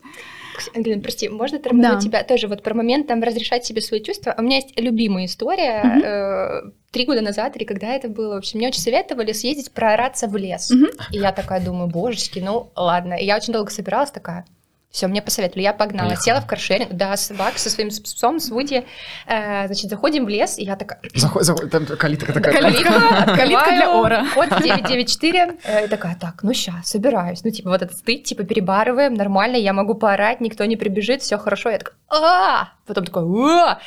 Ангелина, 0.76 1.02
прости, 1.02 1.30
можно 1.30 1.60
тормознуть 1.60 1.96
Да. 2.00 2.02
тебя 2.02 2.24
тоже 2.24 2.48
вот 2.48 2.62
про 2.64 2.74
момент 2.74 3.08
там 3.08 3.22
разрешать 3.24 3.66
себе 3.66 3.82
свои 3.82 4.02
чувства? 4.02 4.36
У 4.38 4.42
меня 4.42 4.58
есть 4.58 4.80
любимая 4.80 5.26
история. 5.26 5.82
Мгм. 5.84 6.02
э, 6.04 6.62
Три 6.92 7.06
года 7.06 7.22
назад, 7.22 7.56
или 7.56 7.66
когда 7.66 7.94
это 7.94 8.10
было, 8.10 8.34
в 8.34 8.38
общем, 8.40 8.58
мне 8.58 8.68
очень 8.70 8.82
советовали 8.82 9.32
съездить 9.32 9.72
проораться 9.72 10.28
в 10.28 10.36
лес. 10.36 10.72
Мгм. 10.72 10.88
И 11.12 11.20
я 11.20 11.32
такая 11.32 11.64
думаю, 11.64 11.88
божечки, 11.88 12.40
ну 12.40 12.72
ладно. 12.76 13.14
И 13.14 13.26
я 13.26 13.36
очень 13.38 13.54
долго 13.54 13.70
собиралась 13.70 14.10
такая, 14.10 14.46
все, 14.92 15.08
мне 15.08 15.22
посоветовали, 15.22 15.64
я 15.64 15.74
погнала, 15.74 16.08
Поехала. 16.10 16.24
села 16.26 16.42
в 16.42 16.48
каршеринг, 16.48 16.92
да, 16.94 17.16
собак 17.16 17.58
со 17.60 17.70
своим 17.70 17.90
псом, 17.90 18.40
с 18.40 18.50
Вуди, 18.50 18.86
Э, 19.28 19.68
значит, 19.68 19.90
заходим 19.90 20.26
в 20.26 20.30
лес, 20.30 20.58
и 20.58 20.64
я 20.64 20.76
такая, 20.76 21.00
Заходит, 21.16 21.46
заходит, 21.46 21.72
там 21.72 21.86
калитка 21.86 22.34
такая. 22.34 22.54
Калитка. 22.62 23.36
Калитка, 23.36 23.72
для 23.72 23.92
ора. 23.92 24.26
Код 24.34 24.50
994. 24.50 25.58
э, 25.64 25.86
И 25.86 25.88
такая, 25.88 26.16
так, 26.16 26.42
ну 26.44 26.54
ща, 26.54 26.74
собираюсь. 26.84 27.44
Ну, 27.44 27.52
типа, 27.52 27.70
вот 27.70 27.82
этот 27.82 27.98
стыд, 27.98 28.24
типа, 28.24 28.44
перебарываем, 28.44 29.14
нормально, 29.14 29.58
я 29.58 29.74
могу 29.74 29.94
поорать, 29.94 30.42
никто 30.42 30.66
не 30.66 30.76
прибежит, 30.76 31.22
все 31.22 31.38
хорошо. 31.38 31.70
Я 31.70 31.78
такая, 31.78 31.96
а 32.10 32.70
Потом 32.88 33.06
такой, 33.06 33.24
а 33.24 33.80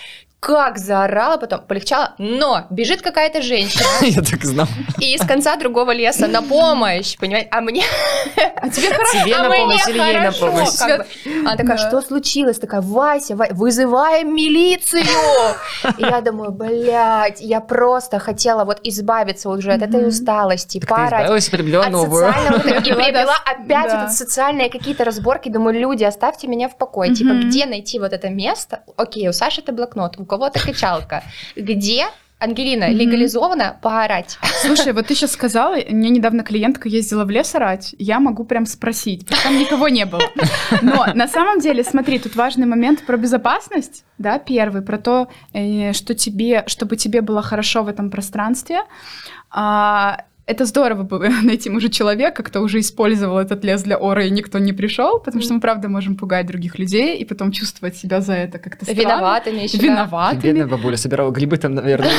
как 0.42 0.76
заорала, 0.76 1.36
потом 1.36 1.60
полегчало, 1.60 2.14
но 2.18 2.66
бежит 2.68 3.00
какая-то 3.00 3.42
женщина 3.42 3.84
Я 4.00 4.22
так 4.22 4.42
знал. 4.44 4.66
и 4.98 5.14
из 5.14 5.24
конца 5.24 5.54
другого 5.54 5.92
леса 5.92 6.26
на 6.26 6.42
помощь, 6.42 7.16
понимаете? 7.16 7.48
А 7.52 7.60
мне 7.60 7.84
А 8.56 8.68
тебе 8.68 8.90
хорошо? 8.92 9.22
Тебе 9.22 9.36
а 9.36 9.44
на 9.44 9.54
помощь 9.54 9.86
или 9.88 9.98
ей 10.00 10.18
на 10.18 10.32
помощь? 10.32 10.80
Она 11.44 11.56
такая, 11.56 11.78
что 11.78 12.02
случилось? 12.02 12.58
Такая, 12.58 12.80
Вася, 12.80 13.36
Ва- 13.36 13.50
вызываем 13.52 14.34
милицию! 14.34 15.04
И 15.98 16.02
я 16.02 16.20
думаю, 16.20 16.50
блядь, 16.50 17.40
я 17.40 17.60
просто 17.60 18.18
хотела 18.18 18.64
вот 18.64 18.80
избавиться 18.82 19.48
уже 19.48 19.72
от 19.72 19.82
этой 19.82 20.08
усталости, 20.08 20.84
поорать. 20.84 21.20
избавилась 21.22 21.46
и 21.48 21.50
приобрела 21.52 21.88
новую. 21.88 22.28
и 22.28 22.80
Приобрела, 22.80 23.36
опять 23.46 23.92
вот 23.92 24.10
социальные 24.10 24.70
какие-то 24.70 25.04
разборки. 25.04 25.50
Думаю, 25.50 25.78
люди, 25.78 26.02
оставьте 26.02 26.48
меня 26.48 26.68
в 26.68 26.76
покое. 26.76 27.14
Типа, 27.14 27.32
где 27.34 27.64
найти 27.66 28.00
вот 28.00 28.12
это 28.12 28.28
место? 28.28 28.82
Окей, 28.96 29.28
у 29.28 29.32
Саши 29.32 29.60
это 29.60 29.70
блокнот, 29.72 30.18
у 30.18 30.31
кого-то 30.32 30.58
качалка. 30.60 31.22
Где, 31.56 32.06
Ангелина, 32.38 32.88
Мгм. 32.88 32.96
легализовано 32.96 33.76
поорать? 33.82 34.38
Слушай, 34.62 34.92
вот 34.94 35.06
ты 35.06 35.14
сейчас 35.14 35.32
сказала, 35.32 35.76
мне 35.90 36.08
недавно 36.10 36.42
клиентка 36.42 36.88
ездила 36.88 37.24
в 37.24 37.30
лес 37.30 37.54
орать, 37.54 37.94
я 37.98 38.18
могу 38.18 38.44
прям 38.44 38.64
спросить, 38.66 39.20
потому 39.26 39.36
что 39.40 39.48
там 39.50 39.58
никого 39.58 39.88
не 39.88 40.06
было. 40.06 40.22
Но 40.82 41.06
на 41.14 41.28
самом 41.28 41.60
деле, 41.60 41.84
смотри, 41.84 42.18
тут 42.18 42.34
важный 42.34 42.66
момент 42.66 43.04
про 43.06 43.16
безопасность, 43.18 44.04
да, 44.18 44.38
первый, 44.38 44.80
про 44.82 44.98
то, 44.98 45.28
э, 45.52 45.92
что 45.92 46.14
тебе, 46.14 46.64
чтобы 46.66 46.96
тебе 46.96 47.20
было 47.20 47.42
хорошо 47.42 47.82
в 47.82 47.88
этом 47.88 48.10
пространстве. 48.10 48.80
А, 49.50 50.16
это 50.46 50.64
здорово 50.64 51.02
было 51.04 51.28
найти 51.42 51.70
уже 51.70 51.88
человека, 51.88 52.42
кто 52.42 52.60
уже 52.60 52.80
использовал 52.80 53.38
этот 53.38 53.64
лес 53.64 53.82
для 53.82 53.96
ора, 53.96 54.26
и 54.26 54.30
никто 54.30 54.58
не 54.58 54.72
пришел, 54.72 55.18
потому 55.18 55.42
что 55.42 55.54
мы, 55.54 55.60
правда, 55.60 55.88
можем 55.88 56.16
пугать 56.16 56.46
других 56.46 56.78
людей 56.78 57.18
и 57.18 57.24
потом 57.24 57.52
чувствовать 57.52 57.96
себя 57.96 58.20
за 58.20 58.34
это 58.34 58.58
как-то 58.58 58.84
странно. 58.84 59.00
Виноватыми 59.00 59.60
еще. 59.60 59.78
да. 59.78 59.84
Виноватыми. 59.84 60.40
Бедная 60.40 60.66
бабуля 60.66 60.96
собирала 60.96 61.30
грибы 61.30 61.56
там, 61.56 61.74
наверное. 61.74 62.10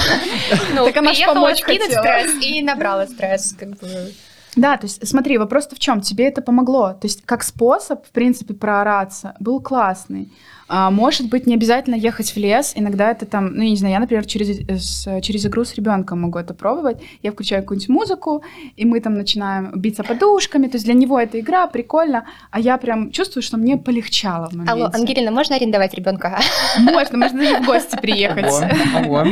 Ну, 0.75 0.86
Так 0.86 0.97
она 0.97 1.13
ж 1.13 1.15
приехала 1.15 1.36
помочь 1.36 1.59
стресс 1.59 2.43
и 2.43 2.62
набрала 2.62 3.07
стресс. 3.07 3.55
Как 3.59 3.69
бы. 3.69 4.12
Да, 4.55 4.77
то 4.77 4.86
есть 4.86 5.05
смотри, 5.07 5.38
вопрос 5.38 5.67
в 5.67 5.79
чем? 5.79 6.01
Тебе 6.01 6.27
это 6.27 6.41
помогло. 6.41 6.93
То 6.93 7.07
есть 7.07 7.23
как 7.25 7.43
способ, 7.43 8.05
в 8.05 8.12
принципе, 8.12 8.53
проораться 8.53 9.36
был 9.39 9.59
классный. 9.62 10.31
А, 10.75 10.89
может 10.89 11.29
быть, 11.29 11.45
не 11.45 11.53
обязательно 11.53 11.93
ехать 11.93 12.31
в 12.36 12.38
лес. 12.38 12.73
Иногда 12.75 13.12
это 13.12 13.27
там, 13.27 13.53
ну, 13.53 13.62
я 13.62 13.69
не 13.69 13.75
знаю, 13.75 13.93
я, 13.93 13.99
например, 13.99 14.25
через, 14.25 14.49
э, 14.67 14.77
с- 14.79 15.21
через 15.21 15.45
игру 15.45 15.63
с 15.63 15.75
ребенком 15.75 16.21
могу 16.21 16.39
это 16.39 16.55
пробовать. 16.55 16.97
Я 17.21 17.31
включаю 17.31 17.62
какую-нибудь 17.62 17.89
музыку, 17.89 18.43
и 18.75 18.83
мы 18.86 18.99
там 18.99 19.13
начинаем 19.13 19.71
биться 19.79 20.03
подушками. 20.03 20.65
То 20.67 20.77
есть 20.77 20.86
для 20.86 20.95
него 20.95 21.19
это 21.19 21.39
игра, 21.39 21.67
прикольно. 21.67 22.25
А 22.49 22.59
я 22.59 22.77
прям 22.77 23.12
чувствую, 23.12 23.43
что 23.43 23.57
мне 23.57 23.77
полегчало 23.77 24.47
в 24.49 24.53
моменте. 24.53 24.71
Алло, 24.73 24.89
Ангелина, 24.93 25.29
можно 25.31 25.55
арендовать 25.57 25.93
ребенка? 25.93 26.39
Можно, 26.79 27.17
можно 27.19 27.39
даже 27.39 27.62
в 27.62 27.65
гости 27.67 27.95
приехать. 28.01 28.45
Ого, 28.45 29.17
ого. 29.17 29.27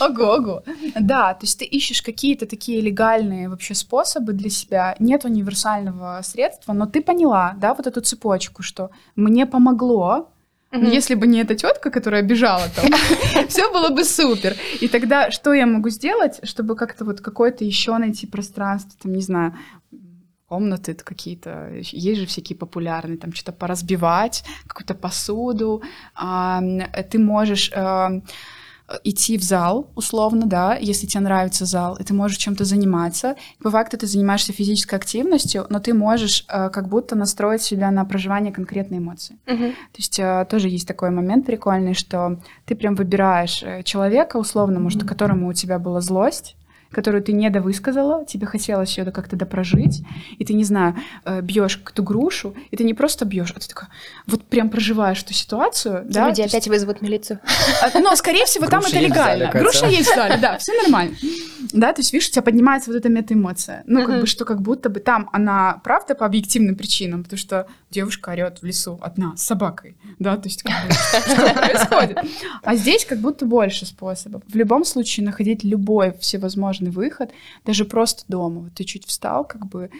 Ого, 0.00 0.24
ого. 0.34 0.62
Да, 1.00 1.34
то 1.34 1.44
есть 1.46 1.58
ты 1.60 1.64
ищешь 1.66 2.02
какие-то 2.02 2.46
такие 2.46 2.80
легальные 2.80 3.48
вообще 3.48 3.74
способы 3.74 4.32
для 4.32 4.50
себя. 4.50 4.96
Нет 4.98 5.24
универсального 5.24 6.20
средства, 6.24 6.72
но 6.72 6.86
ты 6.86 7.00
поняла, 7.00 7.54
да, 7.60 7.74
вот 7.74 7.86
эту 7.86 8.00
цепочку, 8.00 8.62
что 8.62 8.90
мне 9.16 9.46
помогло, 9.46 10.28
но 10.72 10.78
Мгм. 10.78 10.90
если 10.90 11.16
бы 11.16 11.26
не 11.26 11.40
эта 11.40 11.54
тетка, 11.54 11.90
которая 11.90 12.22
бежала 12.22 12.68
там, 12.76 12.90
все 13.48 13.72
было 13.72 13.88
бы 13.88 14.04
супер. 14.04 14.56
И 14.80 14.88
тогда 14.88 15.30
что 15.30 15.52
я 15.52 15.66
могу 15.66 15.90
сделать, 15.90 16.40
чтобы 16.44 16.76
как-то 16.76 17.04
вот 17.04 17.20
какое-то 17.20 17.64
еще 17.64 17.98
найти 17.98 18.26
пространство, 18.26 18.98
там, 19.02 19.12
не 19.12 19.22
знаю, 19.22 19.54
комнаты 20.46 20.94
какие-то, 20.94 21.70
есть 21.74 22.20
же 22.20 22.26
всякие 22.26 22.58
популярные, 22.58 23.18
там 23.18 23.32
что-то 23.32 23.52
поразбивать, 23.52 24.44
какую-то 24.66 24.94
посуду. 24.94 25.82
А, 26.14 26.60
ты 27.10 27.18
можешь 27.18 27.70
а, 27.74 28.20
идти 29.04 29.38
в 29.38 29.42
зал, 29.42 29.90
условно, 29.94 30.46
да, 30.46 30.76
если 30.76 31.06
тебе 31.06 31.20
нравится 31.20 31.64
зал, 31.64 31.96
и 31.96 32.04
ты 32.04 32.14
можешь 32.14 32.38
чем-то 32.38 32.64
заниматься. 32.64 33.36
По 33.62 33.70
факту 33.70 33.96
ты 33.98 34.06
занимаешься 34.06 34.52
физической 34.52 34.96
активностью, 34.96 35.66
но 35.68 35.80
ты 35.80 35.94
можешь 35.94 36.44
а, 36.48 36.68
как 36.68 36.88
будто 36.88 37.16
настроить 37.16 37.62
себя 37.62 37.90
на 37.90 38.04
проживание 38.04 38.52
конкретной 38.52 38.98
эмоции. 38.98 39.36
Мгм. 39.46 39.72
То 39.72 39.98
есть 39.98 40.18
э, 40.18 40.46
тоже 40.50 40.68
есть 40.68 40.88
такой 40.88 41.10
момент 41.10 41.46
прикольный, 41.46 41.94
что 41.94 42.38
ты 42.66 42.74
прям 42.74 42.94
выбираешь 42.94 43.62
э, 43.62 43.82
человека, 43.82 44.36
условно, 44.36 44.80
может, 44.80 45.04
которому 45.04 45.48
у 45.48 45.52
тебя 45.52 45.78
была 45.78 46.00
злость, 46.00 46.56
которую 46.90 47.22
ты 47.22 47.32
не 47.32 47.48
довысказала, 47.50 48.24
тебе 48.24 48.46
хотелось 48.46 48.96
ее 48.98 49.10
как-то 49.10 49.36
допрожить, 49.36 50.02
и 50.38 50.44
ты, 50.44 50.54
не 50.54 50.64
знаю, 50.64 50.96
э, 51.24 51.40
бьешь 51.40 51.80
эту 51.88 52.02
грушу, 52.02 52.54
и 52.70 52.76
ты 52.76 52.84
не 52.84 52.94
просто 52.94 53.24
бьешь, 53.24 53.52
а 53.56 53.60
ты 53.60 53.68
такой, 53.68 53.88
вот 54.26 54.44
прям 54.44 54.70
проживаешь 54.70 55.22
эту 55.22 55.34
ситуацию, 55.34 56.04
да? 56.06 56.28
Люди 56.28 56.36
то 56.36 56.42
есть- 56.42 56.54
опять 56.54 56.68
вызовут 56.68 57.02
милицию. 57.02 57.40
а, 57.82 57.98
Но, 58.00 58.14
скорее 58.16 58.44
всего, 58.46 58.66
там 58.66 58.84
это 58.84 58.98
легально. 58.98 59.50
Груша 59.52 59.86
есть 59.86 60.10
в 60.10 60.14
зале, 60.14 60.36
да, 60.40 60.58
все 60.58 60.72
нормально. 60.82 61.14
Да, 61.72 61.92
то 61.92 62.00
есть, 62.00 62.12
видишь, 62.12 62.28
у 62.28 62.32
тебя 62.32 62.42
поднимается 62.42 62.90
вот 62.90 62.96
эта 62.96 63.08
метаэмоция. 63.08 63.84
Ну, 63.86 64.04
как 64.06 64.20
бы, 64.22 64.26
что 64.26 64.44
как 64.44 64.60
будто 64.62 64.88
бы 64.88 64.98
там 65.00 65.28
она, 65.32 65.80
правда, 65.84 66.14
по 66.14 66.26
объективным 66.26 66.74
причинам, 66.74 67.22
потому 67.22 67.38
что 67.38 67.66
девушка 67.90 68.30
орет 68.30 68.62
в 68.62 68.66
лесу 68.66 68.98
одна, 69.02 69.36
с 69.36 69.42
собакой, 69.42 69.96
да, 70.18 70.36
то 70.36 70.48
есть, 70.48 70.62
как 70.62 70.74
бы, 70.86 70.92
что 70.92 71.54
происходит? 71.54 72.18
А 72.62 72.74
здесь 72.74 73.04
как 73.04 73.18
будто 73.18 73.46
больше 73.46 73.86
способов. 73.86 74.42
В 74.48 74.54
любом 74.56 74.84
случае, 74.84 75.26
находить 75.26 75.62
любой 75.62 76.16
всевозможный 76.18 76.79
выход, 76.88 77.30
даже 77.66 77.84
просто 77.84 78.24
дома. 78.28 78.62
Вот 78.62 78.72
ты 78.74 78.84
чуть 78.84 79.04
встал, 79.06 79.44
как 79.44 79.66
бы, 79.66 79.90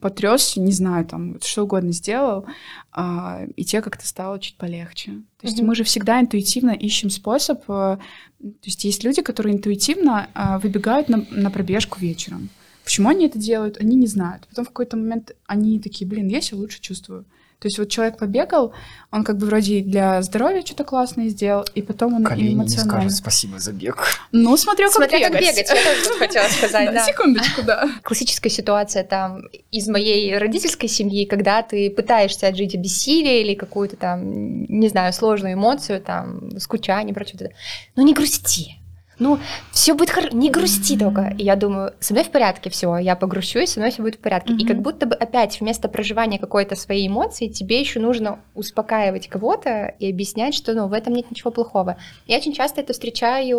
потрясся, 0.00 0.60
не 0.60 0.72
знаю, 0.72 1.04
там, 1.04 1.38
что 1.42 1.64
угодно 1.64 1.92
сделал, 1.92 2.46
а, 2.90 3.42
и 3.54 3.64
тебе 3.64 3.82
как-то 3.82 4.06
стало 4.06 4.38
чуть 4.38 4.56
полегче. 4.56 5.12
То 5.40 5.46
есть 5.46 5.58
Мгм. 5.58 5.66
мы 5.66 5.74
же 5.74 5.84
всегда 5.84 6.20
интуитивно 6.20 6.70
ищем 6.70 7.10
способ. 7.10 7.62
э, 7.68 7.98
То 8.40 8.52
есть 8.62 8.84
есть 8.84 9.04
люди, 9.04 9.20
которые 9.22 9.54
интуитивно 9.56 10.28
а, 10.34 10.58
выбегают 10.58 11.08
на, 11.08 11.24
на 11.30 11.50
пробежку 11.50 11.98
вечером. 12.00 12.48
Почему 12.82 13.08
они 13.10 13.26
это 13.26 13.38
делают, 13.38 13.78
они 13.78 13.96
не 13.96 14.06
знают. 14.06 14.46
Потом 14.48 14.64
в 14.64 14.68
какой-то 14.68 14.96
момент 14.96 15.32
они 15.46 15.80
такие, 15.80 16.06
блин, 16.08 16.28
я 16.28 16.40
себя 16.40 16.58
лучше 16.58 16.80
чувствую. 16.80 17.24
То 17.64 17.68
есть 17.68 17.78
вот 17.78 17.88
человек 17.88 18.18
побегал, 18.18 18.74
он 19.10 19.24
как 19.24 19.38
бы 19.38 19.46
вроде 19.46 19.80
для 19.80 20.20
здоровья 20.20 20.60
что-то 20.60 20.84
классное 20.84 21.30
сделал, 21.30 21.64
и 21.74 21.80
потом 21.80 22.12
он 22.12 22.22
Колени 22.22 22.48
не 22.48 22.54
эмоционально. 22.56 22.90
скажут 22.92 23.12
спасибо 23.12 23.58
за 23.58 23.72
бег. 23.72 24.06
Ну, 24.32 24.54
смотря 24.58 24.88
как 24.88 24.96
Смотря 24.96 25.20
как 25.20 25.32
бегать. 25.32 25.56
бегать, 25.56 25.70
я 25.70 25.74
тоже 25.74 26.04
тут 26.06 26.18
хотела 26.18 26.46
сказать, 26.48 26.90
да. 26.92 27.06
Секундочку, 27.06 27.62
да. 27.62 27.88
Классическая 28.02 28.50
ситуация 28.50 29.02
там 29.02 29.44
из 29.70 29.88
моей 29.88 30.36
родительской 30.36 30.90
семьи, 30.90 31.24
когда 31.24 31.62
ты 31.62 31.88
пытаешься 31.88 32.48
отжить 32.48 32.74
обессилие 32.74 33.40
или 33.40 33.54
какую-то 33.54 33.96
там, 33.96 34.64
не 34.64 34.88
знаю, 34.88 35.14
сложную 35.14 35.54
эмоцию, 35.54 36.02
там, 36.02 36.60
скучание, 36.60 37.14
прочее. 37.14 37.54
Ну 37.96 38.02
не 38.02 38.12
грусти. 38.12 38.76
Ну, 39.18 39.38
все 39.70 39.94
будет 39.94 40.10
хорошо, 40.10 40.36
не 40.36 40.50
грусти 40.50 40.98
только. 40.98 41.34
И 41.38 41.44
я 41.44 41.56
думаю, 41.56 41.92
со 42.00 42.12
мной 42.12 42.24
в 42.24 42.30
порядке 42.30 42.70
все, 42.70 42.96
я 42.98 43.16
погрущу, 43.16 43.60
и 43.60 43.66
со 43.66 43.78
мной 43.80 43.90
все 43.90 44.02
будет 44.02 44.16
в 44.16 44.18
порядке. 44.18 44.52
И 44.52 44.56
Мгм. 44.56 44.66
как 44.66 44.82
будто 44.82 45.06
бы 45.06 45.14
опять 45.14 45.60
вместо 45.60 45.88
проживания 45.88 46.38
какой-то 46.38 46.76
своей 46.76 47.08
эмоции 47.08 47.48
тебе 47.48 47.80
еще 47.80 48.00
нужно 48.00 48.40
успокаивать 48.54 49.28
кого-то 49.28 49.94
и 49.98 50.10
объяснять, 50.10 50.54
что 50.54 50.74
ну, 50.74 50.88
в 50.88 50.92
этом 50.92 51.14
нет 51.14 51.30
ничего 51.30 51.50
плохого. 51.50 51.96
Я 52.26 52.38
очень 52.38 52.52
часто 52.52 52.80
это 52.80 52.92
встречаю, 52.92 53.58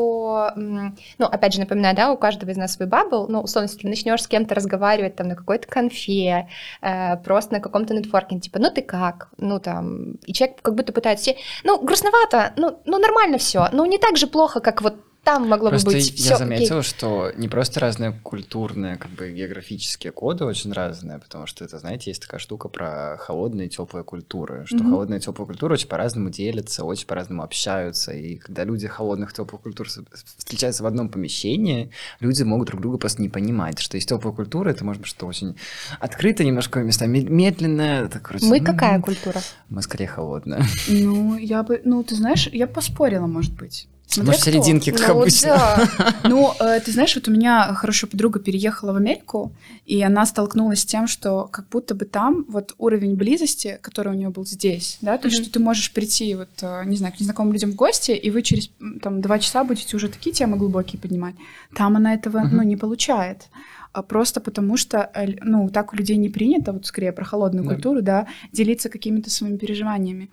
ну, 0.56 1.26
опять 1.26 1.54
же, 1.54 1.60
напоминаю, 1.60 1.96
да, 1.96 2.12
у 2.12 2.18
каждого 2.18 2.50
из 2.50 2.58
нас 2.58 2.74
свой 2.74 2.88
бабл, 2.88 3.28
ну, 3.28 3.42
условно, 3.42 3.68
если 3.68 3.80
ты 3.82 3.88
начнешь 3.88 4.22
с 4.24 4.28
кем-то 4.28 4.56
разговаривать 4.56 5.16
там 5.16 5.28
на 5.28 5.36
какой-то 5.36 5.68
конфе, 5.68 6.48
э, 6.82 7.18
просто 7.18 7.54
на 7.54 7.60
каком-то 7.60 7.94
нетворкинге, 7.94 8.42
типа, 8.42 8.60
ну, 8.60 8.70
ты 8.72 8.82
как? 8.82 9.30
Ну, 9.38 9.60
там, 9.60 10.14
и 10.26 10.34
человек 10.34 10.62
как 10.62 10.76
будто 10.76 10.94
пытается, 10.94 11.24
все, 11.24 11.38
ну, 11.64 11.80
грустновато, 11.82 12.54
ну, 12.58 12.80
ну 12.86 13.00
нормально 13.00 13.38
все, 13.38 13.68
ну, 13.72 13.86
не 13.86 13.98
так 13.98 14.18
же 14.18 14.28
плохо, 14.28 14.60
как 14.60 14.82
вот 14.82 14.96
там 15.26 15.50
могло 15.50 15.70
Просто 15.70 15.88
бы 15.90 15.94
быть. 15.94 16.12
я 16.20 16.36
Всё, 16.36 16.38
заметил, 16.38 16.82
что 16.84 17.32
не 17.36 17.48
просто 17.50 17.80
разные 17.80 18.14
культурные, 18.24 18.96
как 18.96 19.12
бы 19.12 19.32
географические 19.32 20.12
коды 20.14 20.46
очень 20.46 20.72
разные, 20.72 21.20
потому 21.20 21.48
что 21.48 21.66
это, 21.66 21.80
знаете, 21.80 22.12
есть 22.12 22.22
такая 22.22 22.40
штука 22.40 22.70
про 22.70 23.18
холодные 23.20 23.68
и 23.68 23.70
теплые 23.70 24.04
культуры, 24.04 24.64
что 24.68 24.78
Мгм. 24.78 24.90
холодные 24.92 25.18
и 25.20 25.22
теплые 25.22 25.48
культуры 25.48 25.74
очень 25.74 25.88
по-разному 25.88 26.30
делятся, 26.30 26.84
очень 26.86 27.08
по-разному 27.08 27.44
общаются, 27.44 28.14
и 28.14 28.36
когда 28.38 28.64
люди 28.64 28.88
холодных 28.88 29.32
и 29.32 29.36
теплых 29.36 29.62
культур 29.64 29.88
встречаются 29.90 30.84
в 30.84 30.86
одном 30.86 31.10
помещении, 31.10 31.92
люди 32.20 32.44
могут 32.44 32.68
друг 32.68 32.82
друга 32.82 32.98
просто 33.00 33.22
не 33.22 33.30
понимать, 33.30 33.80
что 33.80 33.98
есть 33.98 34.08
теплая 34.08 34.34
культура, 34.36 34.70
это 34.70 34.86
может 34.86 35.02
быть 35.02 35.10
что 35.10 35.26
очень 35.26 35.56
открыто, 36.00 36.44
немножко 36.44 36.82
местами 36.84 37.20
медленное, 37.20 38.06
это, 38.06 38.20
короче, 38.20 38.46
Мы 38.46 38.60
м, 38.60 38.64
какая 38.66 39.02
культура? 39.02 39.42
Мы 39.70 39.82
скорее 39.82 40.08
холодная. 40.08 40.64
Ну, 40.88 41.36
я 41.38 41.64
бы, 41.64 41.82
ну, 41.84 42.04
ты 42.04 42.14
знаешь, 42.16 42.48
я 42.54 42.68
бы 42.68 42.74
поспорила, 42.74 43.26
может 43.26 43.54
быть. 43.56 43.88
Смотря 44.16 44.32
Может, 44.32 44.42
кто. 44.42 44.52
серединке, 44.52 44.92
как 44.92 45.08
Ну, 45.10 45.22
обычно. 45.22 45.48
да. 45.50 46.16
Ну, 46.24 46.54
э, 46.60 46.80
ты 46.80 46.92
знаешь, 46.92 47.16
вот 47.16 47.28
у 47.28 47.32
меня 47.32 47.74
хорошая 47.76 48.10
подруга 48.10 48.40
переехала 48.40 48.94
в 48.94 48.96
Америку, 48.98 49.52
и 49.86 50.02
она 50.02 50.26
столкнулась 50.26 50.82
с 50.82 50.86
тем, 50.86 51.08
что 51.08 51.48
как 51.52 51.70
будто 51.70 51.94
бы 51.96 52.06
там 52.06 52.46
вот 52.48 52.74
уровень 52.78 53.16
близости, 53.16 53.78
который 53.82 54.14
у 54.14 54.16
нее 54.16 54.30
был 54.30 54.46
здесь, 54.46 54.98
да, 55.02 55.18
то 55.18 55.28
есть 55.28 55.38
Мгм. 55.40 55.44
что 55.46 55.54
ты 55.54 55.60
можешь 55.60 55.92
прийти 55.94 56.34
вот, 56.36 56.50
э, 56.62 56.84
не 56.86 56.98
знаю, 56.98 57.14
к 57.14 57.20
незнакомым 57.20 57.54
людям 57.54 57.72
в 57.72 57.76
гости, 57.76 58.12
и 58.12 58.32
вы 58.32 58.42
через 58.42 58.70
там 59.02 59.22
два 59.22 59.40
часа 59.40 59.64
будете 59.64 59.96
уже 59.96 60.10
такие 60.10 60.34
темы 60.34 60.58
глубокие 60.58 61.00
поднимать. 61.00 61.36
Там 61.76 61.96
она 61.98 62.14
этого, 62.14 62.40
Мгм. 62.40 62.58
ну, 62.58 62.64
не 62.64 62.78
получает. 62.78 63.50
А 63.94 64.02
Просто 64.02 64.42
потому 64.42 64.76
что, 64.76 65.10
э, 65.14 65.36
ну, 65.42 65.70
так 65.70 65.94
у 65.94 65.96
людей 65.96 66.18
не 66.18 66.28
принято, 66.30 66.74
вот 66.74 66.86
скорее 66.86 67.14
про 67.14 67.24
холодную 67.24 67.66
Да. 67.66 67.74
культуру, 67.74 68.02
да, 68.02 68.28
делиться 68.52 68.90
какими-то 68.90 69.30
своими 69.30 69.56
переживаниями. 69.58 70.30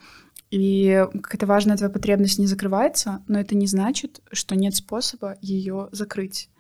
И 0.53 1.07
какая-то 1.23 1.47
важная 1.47 1.79
твоя 1.79 1.91
потребность 1.91 2.39
не 2.39 2.47
закрывается, 2.47 3.23
но 3.27 3.41
это 3.41 3.57
не 3.57 3.67
значит, 3.67 4.21
что 4.33 4.55
нет 4.55 4.77
способа 4.77 5.39
ее 5.41 5.89
закрыть. 5.93 6.51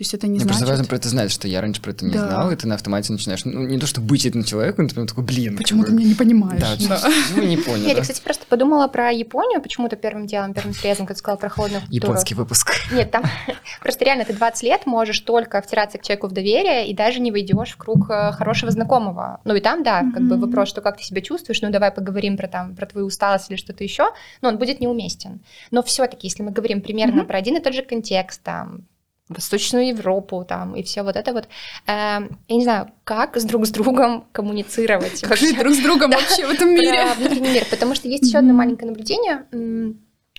То 0.00 0.02
есть 0.02 0.14
это 0.14 0.28
не 0.28 0.38
Мне 0.38 0.46
просто 0.46 0.62
важно 0.64 0.76
значит... 0.76 0.88
про 0.88 0.96
это 0.96 1.08
знать, 1.10 1.30
что 1.30 1.46
я 1.46 1.60
раньше 1.60 1.82
про 1.82 1.90
это 1.90 2.06
не 2.06 2.12
Да. 2.12 2.26
знал, 2.26 2.50
и 2.50 2.56
ты 2.56 2.66
на 2.66 2.76
автомате 2.76 3.12
начинаешь, 3.12 3.44
ну, 3.44 3.66
не 3.66 3.78
то 3.78 3.86
что 3.86 4.00
быть 4.00 4.24
этим 4.24 4.44
человеком, 4.44 4.88
ты 4.88 4.94
прям 4.94 5.06
такой, 5.06 5.24
блин. 5.24 5.58
Почему 5.58 5.82
ты 5.82 5.88
какой- 5.90 5.98
меня 5.98 6.08
не 6.08 6.14
понимаешь? 6.14 6.58
Да, 6.58 6.74
Да. 6.88 7.10
почему 7.28 7.46
не 7.46 7.58
понял. 7.58 7.84
Нет, 7.84 7.90
да? 7.90 7.96
я, 7.96 8.00
кстати, 8.00 8.22
просто 8.22 8.46
подумала 8.48 8.88
про 8.88 9.10
Японию 9.10 9.60
почему-то 9.60 9.96
первым 9.96 10.26
делом, 10.26 10.54
первым 10.54 10.72
срезом, 10.72 11.04
когда 11.04 11.12
ты 11.12 11.18
сказала 11.18 11.36
про 11.36 11.50
холодную 11.50 11.82
культуру. 11.82 12.02
Японский 12.02 12.34
выпуск. 12.34 12.72
Нет, 12.92 13.10
там 13.10 13.24
просто 13.82 14.06
реально 14.06 14.24
ты 14.24 14.32
20 14.32 14.62
лет 14.62 14.86
можешь 14.86 15.20
только 15.20 15.60
втираться 15.60 15.98
к 15.98 16.02
человеку 16.02 16.28
в 16.28 16.32
доверие 16.32 16.88
и 16.88 16.94
даже 16.94 17.20
не 17.20 17.30
войдешь 17.30 17.72
в 17.72 17.76
круг 17.76 18.08
э, 18.08 18.32
хорошего 18.32 18.70
знакомого. 18.72 19.42
Ну 19.44 19.54
и 19.54 19.60
там, 19.60 19.82
да, 19.82 20.00
как 20.14 20.22
бы 20.22 20.38
вопрос, 20.38 20.70
что 20.70 20.80
как 20.80 20.96
ты 20.96 21.04
себя 21.04 21.20
чувствуешь, 21.20 21.60
ну 21.60 21.68
давай 21.70 21.90
поговорим 21.90 22.38
про 22.38 22.48
там 22.48 22.74
про 22.74 22.86
твою 22.86 23.04
усталость 23.08 23.50
или 23.50 23.58
что-то 23.58 23.84
еще, 23.84 24.06
но 24.40 24.48
он 24.48 24.56
будет 24.56 24.80
неуместен. 24.80 25.40
Но 25.70 25.82
все-таки, 25.82 26.26
если 26.26 26.42
мы 26.42 26.52
говорим 26.52 26.80
примерно 26.80 27.26
про 27.26 27.36
один 27.36 27.58
и 27.58 27.60
тот 27.60 27.74
же 27.74 27.82
контекст, 27.82 28.42
там 28.42 28.86
Восточную 29.30 29.88
Европу 29.88 30.44
там 30.44 30.74
и 30.74 30.82
все 30.82 31.02
вот 31.02 31.16
это 31.16 31.32
вот, 31.32 31.44
э, 31.44 31.48
я 31.86 32.28
не 32.48 32.64
знаю, 32.64 32.90
как 33.04 33.36
с 33.36 33.44
друг 33.44 33.64
с 33.66 33.70
другом 33.70 34.26
коммуницировать 34.32 35.22
Как 35.22 35.36
жить 35.36 35.58
друг 35.58 35.72
с 35.72 35.78
другом 35.78 36.10
вообще 36.10 36.46
в 36.46 36.50
этом 36.50 36.70
мире? 36.70 37.06
внутренний 37.16 37.50
мир, 37.50 37.64
потому 37.70 37.94
что 37.94 38.08
есть 38.08 38.26
еще 38.26 38.38
одно 38.38 38.52
маленькое 38.52 38.90
наблюдение. 38.90 39.46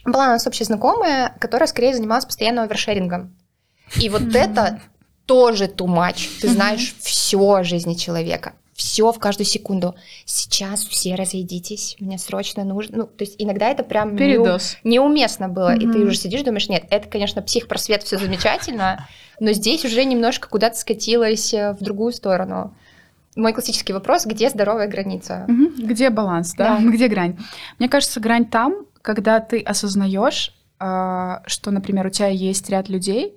Была 0.03 0.25
у 0.25 0.29
нас 0.29 0.45
общая 0.45 0.65
знакомая, 0.65 1.35
которая 1.39 1.67
скорее 1.67 1.95
занималась 1.95 2.25
постоянно 2.25 2.63
овершерингом. 2.63 3.35
И 3.99 4.09
вот 4.09 4.35
это 4.35 4.81
тоже 5.25 5.65
too 5.65 5.87
much. 5.87 6.41
Ты 6.41 6.49
знаешь 6.49 6.95
все 6.99 7.39
о 7.39 7.63
жизни 7.63 7.93
человека. 7.93 8.53
Все 8.81 9.11
в 9.11 9.19
каждую 9.19 9.45
секунду. 9.45 9.93
Сейчас 10.25 10.83
все 10.85 11.13
разойдитесь, 11.13 11.95
мне 11.99 12.17
срочно 12.17 12.63
нужно. 12.63 12.97
Ну, 12.97 13.03
то 13.03 13.23
есть 13.23 13.35
иногда 13.37 13.69
это 13.69 13.83
прям 13.83 14.15
неу- 14.15 14.17
Передоз. 14.17 14.75
неуместно 14.83 15.49
было. 15.49 15.75
И 15.75 15.81
ты 15.81 15.99
уже 15.99 16.15
сидишь, 16.15 16.41
думаешь, 16.41 16.67
нет, 16.67 16.85
это, 16.89 17.07
конечно, 17.07 17.43
психпросвет, 17.43 18.01
все 18.01 18.17
замечательно, 18.17 19.07
но 19.39 19.51
здесь 19.51 19.85
уже 19.85 20.03
немножко 20.03 20.49
куда-то 20.49 20.79
скатилось 20.79 21.53
э, 21.53 21.73
в 21.73 21.83
другую 21.83 22.11
сторону. 22.11 22.73
Мой 23.35 23.53
классический 23.53 23.93
вопрос, 23.93 24.25
где 24.25 24.49
здоровая 24.49 24.87
граница? 24.87 25.45
Мгм. 25.47 25.75
Где 25.87 26.09
баланс, 26.09 26.55
да? 26.55 26.79
Да. 26.79 26.83
Где 26.91 27.07
грань? 27.07 27.37
Мне 27.77 27.87
кажется, 27.87 28.19
грань 28.19 28.45
там, 28.45 28.87
когда 29.03 29.39
ты 29.41 29.59
осознаешь, 29.61 30.55
а, 30.79 31.43
что, 31.45 31.69
например, 31.69 32.07
у 32.07 32.09
тебя 32.09 32.29
есть 32.29 32.67
ряд 32.71 32.89
людей, 32.89 33.35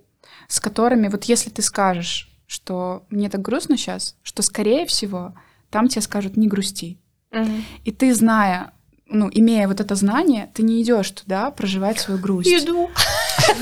с 0.48 0.58
которыми, 0.58 1.08
вот 1.08 1.24
если 1.24 1.50
ты 1.50 1.60
скажешь, 1.60 2.30
что 2.54 3.04
мне 3.10 3.28
так 3.28 3.42
грустно 3.42 3.76
сейчас, 3.76 4.16
что, 4.22 4.42
скорее 4.42 4.86
всего, 4.86 5.34
там 5.70 5.88
тебе 5.88 6.02
скажут 6.02 6.36
не 6.36 6.46
грусти. 6.46 7.00
Мгм. 7.32 7.64
И 7.84 7.90
ты, 7.90 8.14
зная, 8.14 8.72
ну, 9.06 9.28
имея 9.32 9.66
вот 9.66 9.80
это 9.80 9.96
знание, 9.96 10.50
ты 10.54 10.62
не 10.62 10.80
идешь 10.80 11.10
туда 11.10 11.50
проживать 11.50 11.98
свою 11.98 12.20
грусть. 12.20 12.48
Иду. 12.48 12.90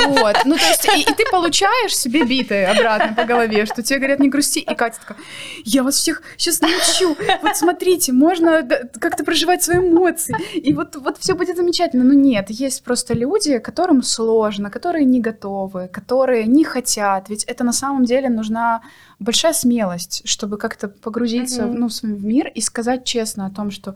Вот. 0.06 0.36
Ну, 0.44 0.56
то 0.56 0.64
есть, 0.66 0.84
и, 0.96 1.00
и 1.00 1.14
ты 1.14 1.24
получаешь 1.30 1.96
себе 1.96 2.24
биты 2.24 2.64
обратно 2.64 3.14
по 3.14 3.24
голове, 3.24 3.66
что 3.66 3.82
тебе 3.82 3.98
говорят, 3.98 4.20
не 4.20 4.28
грусти. 4.28 4.60
И 4.60 4.74
Катя 4.74 4.98
такая, 5.00 5.18
я 5.64 5.82
вас 5.82 5.96
всех 5.96 6.22
сейчас 6.36 6.60
научу. 6.60 7.16
Вот 7.42 7.56
смотрите, 7.56 8.12
можно 8.12 8.66
как-то 9.00 9.24
проживать 9.24 9.62
свои 9.62 9.78
эмоции. 9.78 10.36
И 10.54 10.74
вот, 10.74 10.96
вот 10.96 11.18
все 11.18 11.34
будет 11.34 11.56
замечательно. 11.56 12.04
Но 12.04 12.14
нет, 12.14 12.50
есть 12.50 12.82
просто 12.84 13.14
люди, 13.14 13.58
которым 13.58 14.02
сложно, 14.02 14.70
которые 14.70 15.04
не 15.04 15.20
готовы, 15.20 15.88
которые 15.88 16.44
не 16.46 16.64
хотят. 16.64 17.28
Ведь 17.28 17.44
это 17.44 17.64
на 17.64 17.72
самом 17.72 18.04
деле 18.04 18.28
нужна 18.28 18.82
большая 19.18 19.52
смелость, 19.52 20.22
чтобы 20.24 20.56
как-то 20.58 20.88
погрузиться 20.88 21.62
Мгм. 21.62 21.80
ну, 21.80 21.88
в 21.88 22.24
мир 22.24 22.48
и 22.48 22.60
сказать 22.60 23.04
честно 23.04 23.46
о 23.46 23.50
том, 23.50 23.70
что 23.70 23.94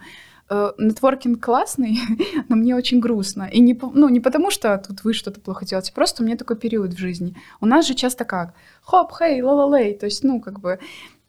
э, 0.50 0.72
нетворкинг 0.78 1.44
классный, 1.44 1.98
но 2.48 2.56
мне 2.56 2.74
очень 2.74 3.00
грустно. 3.00 3.48
И 3.52 3.60
не, 3.60 3.78
ну, 3.94 4.08
не 4.08 4.20
потому, 4.20 4.50
что 4.50 4.76
тут 4.78 5.04
вы 5.04 5.12
что-то 5.12 5.40
плохо 5.40 5.64
делаете, 5.64 5.92
просто 5.92 6.22
у 6.22 6.26
меня 6.26 6.36
такой 6.36 6.56
период 6.56 6.94
в 6.94 6.98
жизни. 6.98 7.34
У 7.60 7.66
нас 7.66 7.86
же 7.86 7.94
часто 7.94 8.24
как? 8.24 8.54
Хоп, 8.82 9.12
хей, 9.12 9.42
ла-ла-лей. 9.42 9.94
То 9.94 10.06
есть, 10.06 10.24
ну, 10.24 10.40
как 10.40 10.60
бы... 10.60 10.78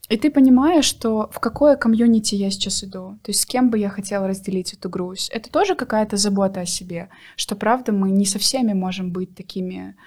И 0.10 0.16
ты 0.16 0.32
понимаешь, 0.32 0.86
что 0.86 1.30
в 1.34 1.40
какое 1.42 1.76
комьюнити 1.76 2.36
я 2.36 2.50
сейчас 2.50 2.82
иду, 2.82 3.20
то 3.24 3.30
есть 3.30 3.42
с 3.42 3.46
кем 3.46 3.70
бы 3.70 3.78
я 3.78 3.90
хотела 3.90 4.26
разделить 4.26 4.72
эту 4.72 4.90
грусть. 4.90 5.30
Это 5.32 5.52
тоже 5.52 5.76
какая-то 5.76 6.16
забота 6.16 6.62
о 6.62 6.66
себе, 6.66 7.10
что, 7.36 7.58
правда, 7.58 7.92
мы 7.92 8.10
не 8.12 8.26
со 8.26 8.40
всеми 8.40 8.72
можем 8.72 9.12
быть 9.12 9.36
такими 9.36 9.98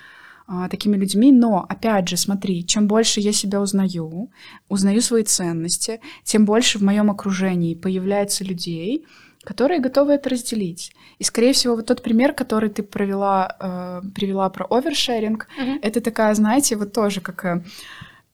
а, 0.53 0.69
такими 0.69 0.97
людьми, 0.97 1.31
но, 1.33 1.65
опять 1.69 2.09
же, 2.09 2.17
смотри, 2.17 2.67
чем 2.67 2.89
больше 2.89 3.21
я 3.21 3.33
себя 3.33 3.61
узнаю, 3.61 4.31
узнаю 4.69 5.01
свои 5.01 5.23
ценности, 5.23 6.01
тем 6.25 6.45
больше 6.45 6.79
в 6.79 6.83
моем 6.83 7.09
окружении 7.09 7.75
появляется 7.77 8.45
людей, 8.45 9.05
которые 9.45 9.81
готовы 9.81 10.13
это 10.15 10.29
разделить. 10.31 10.93
И, 11.21 11.25
скорее 11.25 11.53
всего, 11.53 11.77
вот 11.77 11.87
тот 11.87 12.03
пример, 12.03 12.33
который 12.33 12.69
ты 12.69 12.83
провела, 12.83 13.57
э, 13.61 14.03
привела 14.15 14.51
про 14.51 14.67
овершеринг, 14.71 15.47
Мгм. 15.57 15.79
это 15.83 16.01
такая, 16.01 16.35
знаете, 16.35 16.77
вот 16.77 16.93
тоже 16.93 17.21
как 17.21 17.63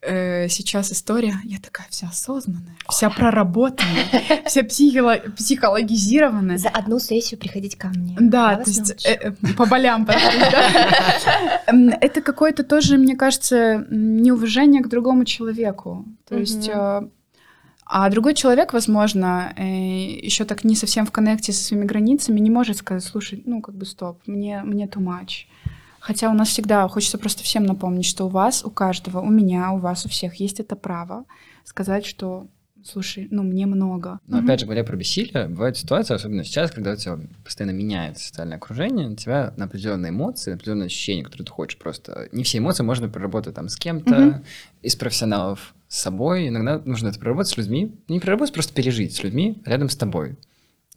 э, 0.02 0.48
сейчас 0.48 0.92
история, 0.92 1.34
я 1.44 1.58
такая 1.58 1.86
вся 1.90 2.08
осознанная, 2.08 2.76
вся 2.88 3.10
проработанная, 3.10 4.04
вся 4.46 4.62
психоло- 4.62 5.30
психологизированная. 5.36 6.58
За 6.58 6.68
одну 6.68 6.98
сессию 6.98 7.38
приходить 7.40 7.76
ко 7.76 7.88
мне. 7.88 8.16
Да, 8.20 8.56
то 8.56 8.70
есть 8.70 9.06
э, 9.06 9.32
э, 9.42 9.52
по 9.56 9.66
болям 9.66 10.06
Это 12.00 12.20
какое-то 12.20 12.62
тоже, 12.64 12.96
мне 12.98 13.16
кажется, 13.16 13.86
неуважение 13.90 14.82
к 14.82 14.88
другому 14.88 15.24
человеку. 15.24 16.04
То 16.28 16.36
есть, 16.36 16.70
а 17.88 18.10
другой 18.10 18.34
человек, 18.34 18.72
возможно, 18.72 19.52
еще 19.56 20.44
так 20.44 20.64
не 20.64 20.74
совсем 20.74 21.06
в 21.06 21.12
коннекте 21.12 21.52
со 21.52 21.62
своими 21.62 21.84
границами, 21.84 22.40
не 22.40 22.50
может 22.50 22.78
сказать, 22.78 23.04
слушай, 23.04 23.42
ну 23.46 23.60
как 23.60 23.76
бы 23.76 23.86
стоп, 23.86 24.18
мне, 24.26 24.62
мне 24.64 24.86
too 24.86 25.00
much. 25.00 25.46
Хотя 26.06 26.30
у 26.30 26.34
нас 26.34 26.50
всегда, 26.50 26.86
хочется 26.86 27.18
просто 27.18 27.42
всем 27.42 27.64
напомнить, 27.64 28.04
что 28.04 28.26
у 28.26 28.28
вас, 28.28 28.64
у 28.64 28.70
каждого, 28.70 29.18
у 29.18 29.28
меня, 29.28 29.72
у 29.72 29.78
вас, 29.78 30.06
у 30.06 30.08
всех 30.08 30.36
есть 30.36 30.60
это 30.60 30.76
право 30.76 31.24
сказать, 31.64 32.06
что 32.06 32.46
слушай, 32.84 33.26
ну, 33.32 33.42
мне 33.42 33.66
много. 33.66 34.20
Но 34.28 34.38
опять 34.38 34.60
же, 34.60 34.66
говоря 34.66 34.84
про 34.84 34.94
бессилие, 34.94 35.48
бывают 35.48 35.76
ситуации, 35.76 36.14
особенно 36.14 36.44
сейчас, 36.44 36.70
когда 36.70 36.92
у 36.92 36.96
тебя 36.96 37.18
постоянно 37.42 37.72
меняется 37.76 38.24
социальное 38.24 38.56
окружение, 38.56 39.08
у 39.08 39.16
тебя 39.16 39.52
на 39.56 39.64
определенные 39.64 40.10
эмоции, 40.10 40.50
на 40.50 40.54
определенные 40.54 40.86
ощущения, 40.86 41.24
которые 41.24 41.44
ты 41.46 41.50
хочешь 41.50 41.76
просто... 41.76 42.28
Не 42.30 42.44
все 42.44 42.58
эмоции 42.58 42.84
можно 42.84 43.08
проработать 43.08 43.56
там 43.56 43.68
с 43.68 43.74
кем-то, 43.74 44.14
Мгм. 44.14 44.44
из 44.82 44.94
профессионалов, 44.94 45.74
с 45.88 45.98
собой. 45.98 46.46
Иногда 46.46 46.80
нужно 46.84 47.08
это 47.08 47.18
проработать 47.18 47.52
с 47.52 47.56
людьми. 47.56 47.96
Не 48.06 48.20
проработать, 48.20 48.54
просто 48.54 48.72
пережить 48.72 49.16
с 49.16 49.24
людьми 49.24 49.60
рядом 49.64 49.88
с 49.88 49.96
тобой. 49.96 50.36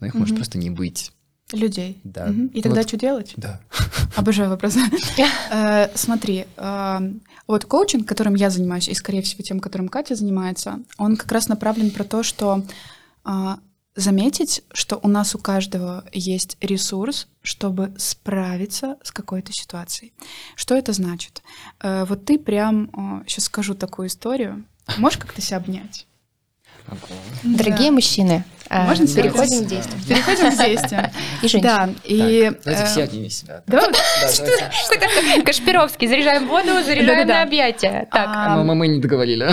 Но 0.01 0.05
их 0.05 0.13
может 0.13 0.33
Мгм. 0.33 0.37
просто 0.37 0.59
не 0.59 0.69
быть. 0.69 1.11
Людей. 1.51 1.99
Да. 2.03 2.27
Мгм. 2.27 2.47
И 2.47 2.61
тогда 2.61 2.79
Вот. 2.81 2.87
что 2.87 2.97
делать? 2.97 3.33
Да. 3.37 3.59
Обожаю 4.15 4.49
вопросы. 4.49 4.79
Э, 5.51 5.89
Смотри, 5.95 6.45
эм, 6.57 7.21
вот 7.47 7.65
коучинг, 7.65 8.07
которым 8.07 8.35
я 8.35 8.49
занимаюсь, 8.49 8.87
и, 8.87 8.93
скорее 8.93 9.21
всего, 9.23 9.41
тем, 9.43 9.59
которым 9.59 9.89
Катя 9.89 10.15
занимается, 10.15 10.79
он 10.97 11.17
как 11.17 11.31
раз 11.31 11.47
направлен 11.47 11.89
про 11.91 12.03
то, 12.03 12.21
что 12.23 12.63
а, 13.23 13.57
заметить, 13.95 14.63
что 14.71 14.99
у 15.01 15.07
нас 15.07 15.33
у 15.35 15.39
каждого 15.39 16.05
есть 16.13 16.57
ресурс, 16.61 17.27
чтобы 17.41 17.93
справиться 17.97 18.97
с 19.03 19.11
какой-то 19.11 19.51
ситуацией. 19.51 20.13
Что 20.55 20.75
это 20.75 20.93
значит? 20.93 21.41
Э, 21.81 22.05
Вот 22.05 22.25
ты 22.25 22.37
прям, 22.37 23.23
сейчас 23.27 23.45
скажу 23.45 23.73
такую 23.73 24.07
историю. 24.07 24.63
Можешь 24.97 25.17
как-то 25.19 25.41
себя 25.41 25.57
обнять? 25.57 26.05
Дорогие 27.43 27.89
Да. 27.89 27.91
мужчины, 27.95 28.31
э, 28.31 28.43
Можно 28.69 29.05
сделать? 29.07 29.31
переходим 29.33 29.65
к 29.65 29.67
действию. 29.67 30.01
Переходим 30.07 30.51
к 30.51 30.65
действиям. 30.65 31.05
И. 31.41 31.61
Да, 31.61 31.89
и... 32.03 32.51
Давайте 32.63 32.83
э, 32.83 32.85
все 32.85 33.03
обнимем 33.03 33.29
себя. 33.29 33.63
Что 33.67 34.99
такое? 34.99 35.41
Кашпировский, 35.43 36.07
заряжаем 36.07 36.47
воду, 36.47 36.83
заряжаем 36.85 37.27
на 37.27 37.41
объятия. 37.43 38.07
Так, 38.11 38.27
А, 38.29 38.63
мы, 38.63 38.87
не 38.87 38.99
договорили. 38.99 39.49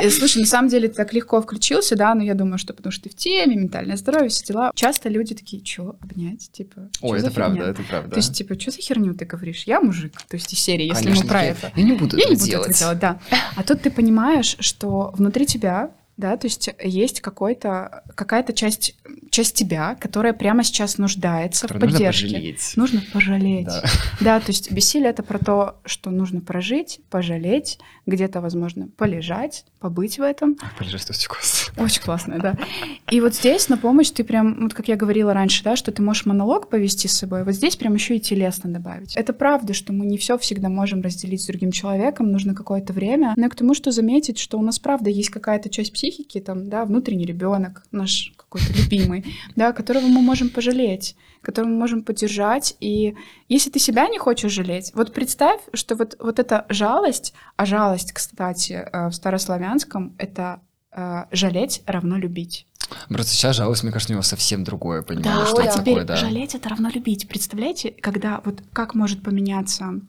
Э, 0.00 0.10
Слушай, 0.10 0.38
на 0.38 0.46
самом 0.46 0.68
деле 0.68 0.88
ты 0.88 0.94
так 0.94 1.12
легко 1.12 1.40
включился, 1.42 1.96
да, 1.96 2.14
но 2.14 2.22
я 2.22 2.34
думаю, 2.34 2.58
что 2.58 2.72
потому 2.74 2.92
что 2.92 3.04
ты 3.04 3.10
в 3.10 3.14
теме, 3.14 3.56
ментальное 3.56 3.96
здоровье, 3.96 4.28
все 4.30 4.44
дела. 4.44 4.72
Часто 4.74 5.08
люди 5.08 5.34
такие, 5.34 5.64
что, 5.64 5.96
обнять, 6.00 6.50
типа, 6.52 6.88
Ой, 7.00 7.18
это 7.20 7.30
правда, 7.30 7.56
фигня?» 7.56 7.70
это 7.70 7.82
правда. 7.82 8.10
То 8.10 8.16
есть, 8.16 8.34
типа, 8.34 8.58
что 8.58 8.70
за 8.70 8.78
херню 8.80 9.14
ты 9.14 9.24
говоришь? 9.24 9.64
Я 9.66 9.80
мужик, 9.80 10.12
то 10.28 10.36
есть 10.36 10.52
из 10.52 10.58
серии, 10.58 10.86
если 10.86 11.04
Конечно, 11.04 11.24
мы 11.24 11.28
про 11.28 11.42
я- 11.42 11.50
это. 11.50 11.72
Я 11.76 11.82
не 11.84 11.92
буду 11.92 12.16
Я 12.16 12.24
этого 12.24 12.34
не 12.34 12.38
буду 12.40 12.50
делать. 12.50 12.70
этого 12.70 12.94
делать, 12.94 12.98
да. 13.30 13.38
А 13.56 13.62
тут 13.62 13.82
ты 13.82 13.90
понимаешь, 13.90 14.56
что 14.60 15.12
внутри 15.16 15.46
тебя, 15.46 15.90
да, 16.22 16.36
то 16.36 16.46
есть 16.46 16.70
есть 16.82 17.20
какой-то, 17.20 18.04
какая-то 18.14 18.52
часть, 18.52 18.96
часть 19.30 19.56
тебя, 19.56 19.96
которая 19.96 20.32
прямо 20.32 20.62
сейчас 20.62 20.96
нуждается 20.96 21.62
Которое 21.62 21.80
в 21.80 21.82
нужно 21.82 21.98
поддержке. 21.98 22.26
пожалеть. 22.26 22.72
Нужно 22.76 23.02
пожалеть. 23.12 23.66
Да. 23.66 23.82
Да, 24.20 24.40
то 24.40 24.50
есть 24.50 24.70
бессилие 24.70 25.10
это 25.10 25.24
про 25.24 25.38
то, 25.38 25.80
что 25.84 26.10
нужно 26.10 26.40
прожить, 26.40 27.00
пожалеть, 27.10 27.78
где-то, 28.06 28.40
возможно, 28.40 28.88
полежать, 28.96 29.64
побыть 29.80 30.18
в 30.18 30.22
этом. 30.22 30.56
Полежать 30.78 31.02
стостикоз. 31.02 31.72
Очень 31.76 32.02
классно, 32.02 32.38
да. 32.38 32.56
И 33.10 33.20
вот 33.20 33.34
здесь 33.34 33.68
на 33.68 33.76
помощь 33.76 34.10
ты 34.10 34.22
прям, 34.22 34.62
вот 34.62 34.74
как 34.74 34.86
я 34.86 34.94
говорила 34.96 35.34
раньше, 35.34 35.64
да, 35.64 35.74
что 35.74 35.90
ты 35.90 36.02
можешь 36.02 36.24
монолог 36.24 36.68
повести 36.68 37.08
с 37.08 37.18
собой, 37.18 37.42
вот 37.42 37.54
здесь 37.54 37.74
прям 37.74 37.94
еще 37.94 38.16
и 38.16 38.20
телесно 38.20 38.70
добавить. 38.70 39.16
Это 39.16 39.32
правда, 39.32 39.74
что 39.74 39.92
мы 39.92 40.06
не 40.06 40.18
все 40.18 40.38
всегда 40.38 40.68
можем 40.68 41.02
разделить 41.02 41.42
с 41.42 41.46
другим 41.46 41.72
человеком, 41.72 42.30
нужно 42.30 42.54
какое-то 42.54 42.92
время, 42.92 43.34
но 43.36 43.42
я 43.42 43.48
к 43.48 43.56
тому, 43.56 43.74
что 43.74 43.90
заметить, 43.90 44.38
что 44.38 44.58
у 44.58 44.62
нас 44.62 44.78
правда 44.78 45.10
есть 45.10 45.30
какая-то 45.30 45.68
часть 45.68 45.92
психики, 45.92 46.11
там, 46.40 46.68
да, 46.68 46.84
внутренний 46.84 47.24
ребенок, 47.24 47.84
наш 47.92 48.32
какой-то 48.36 48.72
любимый, 48.72 49.24
да, 49.56 49.72
которого 49.72 50.06
мы 50.06 50.20
можем 50.20 50.48
пожалеть, 50.48 51.16
которого 51.40 51.70
мы 51.70 51.76
можем 51.76 52.02
поддержать. 52.02 52.76
И 52.80 53.14
если 53.48 53.70
ты 53.70 53.78
себя 53.78 54.08
не 54.08 54.18
хочешь 54.18 54.52
жалеть, 54.52 54.92
вот 54.94 55.12
представь, 55.12 55.60
что 55.72 55.96
вот, 55.96 56.16
вот 56.18 56.38
эта 56.38 56.66
жалость, 56.68 57.34
а 57.56 57.66
жалость, 57.66 58.12
кстати, 58.12 58.72
э, 58.72 59.08
в 59.08 59.12
старославянском— 59.12 60.14
это 60.18 60.60
э, 60.92 61.24
жалеть 61.32 61.82
равно 61.86 62.16
любить. 62.16 62.66
Просто 63.08 63.32
сейчас 63.32 63.56
жалость, 63.56 63.82
мне 63.82 63.92
кажется, 63.92 64.12
у 64.12 64.16
него 64.16 64.22
совсем 64.22 64.64
другое 64.64 65.02
понимание, 65.02 65.40
Да, 65.40 65.46
что 65.46 65.56
да. 65.56 65.64
это 65.64 65.78
теперь 65.78 65.94
такое, 66.00 66.04
да. 66.04 66.16
жалеть 66.16 66.54
это 66.54 66.68
равно 66.68 66.90
любить. 66.90 67.28
Представляете, 67.28 67.90
когда 67.90 68.40
вот 68.44 68.62
как 68.72 68.94
может 68.94 69.22
поменяться 69.22 70.00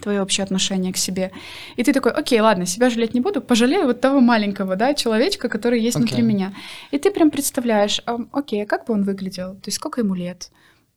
твое 0.00 0.22
общее 0.22 0.44
отношение 0.44 0.92
к 0.92 0.96
себе. 0.96 1.32
И 1.76 1.82
ты 1.82 1.92
такой, 1.92 2.12
окей, 2.12 2.40
ладно, 2.40 2.66
себя 2.66 2.90
жалеть 2.90 3.14
не 3.14 3.20
буду, 3.20 3.40
пожалею 3.40 3.86
вот 3.86 4.00
того 4.00 4.20
маленького, 4.20 4.76
да, 4.76 4.94
человечка, 4.94 5.48
который 5.48 5.80
есть 5.80 5.96
внутри 5.96 6.18
Окей. 6.18 6.26
меня. 6.26 6.54
И 6.90 6.98
ты 6.98 7.10
прям 7.10 7.30
представляешь, 7.30 8.00
а, 8.06 8.18
окей, 8.32 8.62
а 8.62 8.66
как 8.66 8.86
бы 8.86 8.94
он 8.94 9.04
выглядел? 9.04 9.54
То 9.54 9.68
есть 9.68 9.76
сколько 9.76 10.00
ему 10.00 10.14
лет? 10.14 10.50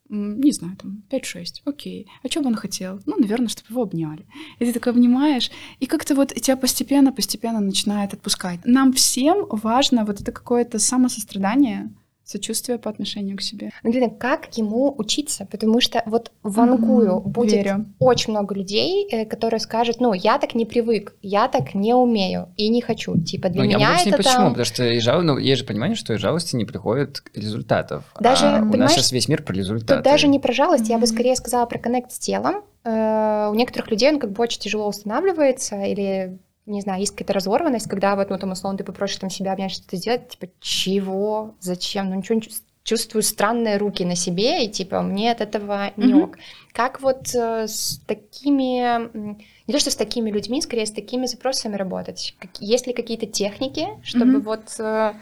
Не 0.09 0.51
знаю, 0.51 0.75
там, 0.75 1.03
5-6, 1.09 1.61
окей. 1.63 2.07
А 2.21 2.27
что 2.27 2.41
бы 2.41 2.47
он 2.47 2.55
хотел? 2.55 2.99
Ну, 3.05 3.15
наверное, 3.17 3.47
чтобы 3.47 3.69
его 3.69 3.83
обняли. 3.83 4.25
И 4.59 4.65
ты 4.65 4.73
такой 4.73 4.91
обнимаешь, 4.91 5.49
и 5.79 5.85
как-то 5.85 6.15
вот 6.15 6.33
тебя 6.33 6.57
постепенно-постепенно 6.57 7.61
начинает 7.61 8.13
отпускать. 8.13 8.59
Нам 8.65 8.91
всем 8.91 9.45
важно 9.49 10.03
вот 10.03 10.19
это 10.19 10.33
какое-то 10.33 10.79
самосострадание, 10.79 11.93
сочувствие 12.31 12.77
по 12.79 12.89
отношению 12.89 13.37
к 13.37 13.41
себе. 13.41 13.71
Ну, 13.83 13.91
Глина, 13.91 14.09
как 14.09 14.57
ему 14.57 14.93
учиться? 14.97 15.47
Потому 15.51 15.81
что 15.81 16.01
вот 16.05 16.31
в 16.43 16.59
Ангую 16.59 17.19
Мгм, 17.19 17.31
будет 17.31 17.53
верю. 17.53 17.85
очень 17.99 18.31
много 18.31 18.55
людей, 18.55 19.07
э, 19.11 19.25
которые 19.25 19.59
скажут, 19.59 19.99
ну, 19.99 20.13
я 20.13 20.37
так 20.39 20.55
не 20.55 20.65
привык, 20.65 21.15
я 21.21 21.47
так 21.47 21.73
не 21.75 21.93
умею 21.93 22.49
и 22.57 22.69
не 22.69 22.81
хочу. 22.81 23.17
Типа 23.21 23.49
для 23.49 23.63
Ну, 23.63 23.69
я 23.69 23.75
меня 23.77 23.79
могу 23.87 23.91
объяснить, 23.93 24.13
это 24.15 24.23
почему. 24.23 24.43
там... 24.43 24.49
Потому 24.53 24.65
что 24.65 24.83
и 24.85 24.99
жал... 24.99 25.21
ну, 25.21 25.37
есть 25.37 25.59
же 25.61 25.65
понимание, 25.67 25.95
что 25.95 26.13
из 26.13 26.19
жалости 26.19 26.55
не 26.55 26.65
приходит 26.65 27.23
результатов. 27.35 28.03
Даже, 28.19 28.45
а 28.47 28.61
у 28.61 28.75
нас 28.77 28.93
сейчас 28.93 29.11
весь 29.11 29.27
мир 29.27 29.43
про 29.43 29.53
результаты. 29.53 29.95
Тут 29.95 30.03
даже 30.03 30.27
не 30.27 30.39
про 30.39 30.53
жалость, 30.53 30.87
я 30.89 30.97
бы 30.97 31.07
скорее 31.07 31.35
сказала 31.35 31.65
про 31.65 31.77
коннект 31.79 32.11
с 32.11 32.19
телом. 32.19 32.63
Э, 32.83 33.49
У 33.51 33.55
некоторых 33.55 33.91
людей 33.91 34.09
он 34.09 34.19
как 34.19 34.31
бы 34.31 34.41
очень 34.41 34.59
тяжело 34.59 34.87
устанавливается, 34.87 35.81
или, 35.83 36.39
не 36.65 36.81
знаю, 36.81 36.99
есть 36.99 37.11
какая-то 37.13 37.33
разорванность, 37.33 37.89
когда 37.89 38.15
вот, 38.15 38.29
ну, 38.29 38.37
там, 38.37 38.51
условно, 38.51 38.77
ты 38.77 38.83
попросишь 38.83 39.17
там 39.17 39.29
себя 39.29 39.53
обнять, 39.53 39.71
что-то 39.71 39.97
сделать, 39.97 40.29
типа, 40.29 40.47
чего, 40.59 41.55
зачем, 41.59 42.09
ну, 42.09 42.15
ничего 42.15 42.39
чувствую 42.83 43.21
странные 43.21 43.77
руки 43.77 44.03
на 44.05 44.15
себе, 44.15 44.65
и, 44.65 44.69
типа, 44.69 45.01
мне 45.01 45.31
от 45.31 45.41
этого 45.41 45.91
не 45.97 46.15
ок. 46.15 46.37
Как 46.73 46.99
вот 47.01 47.33
э, 47.35 47.67
с 47.67 47.99
такими, 48.07 49.11
не 49.67 49.73
то 49.73 49.79
что 49.79 49.91
с 49.91 49.95
такими 49.95 50.31
людьми, 50.31 50.61
скорее 50.61 50.85
с 50.87 50.91
такими 50.91 51.27
запросами 51.27 51.75
работать? 51.75 52.35
Как- 52.39 52.59
Есть 52.59 52.87
ли 52.87 52.93
какие-то 52.93 53.27
техники, 53.27 53.87
чтобы 54.03 54.33
Мгм. 54.33 54.41
вот 54.41 54.79
э, 54.79 55.13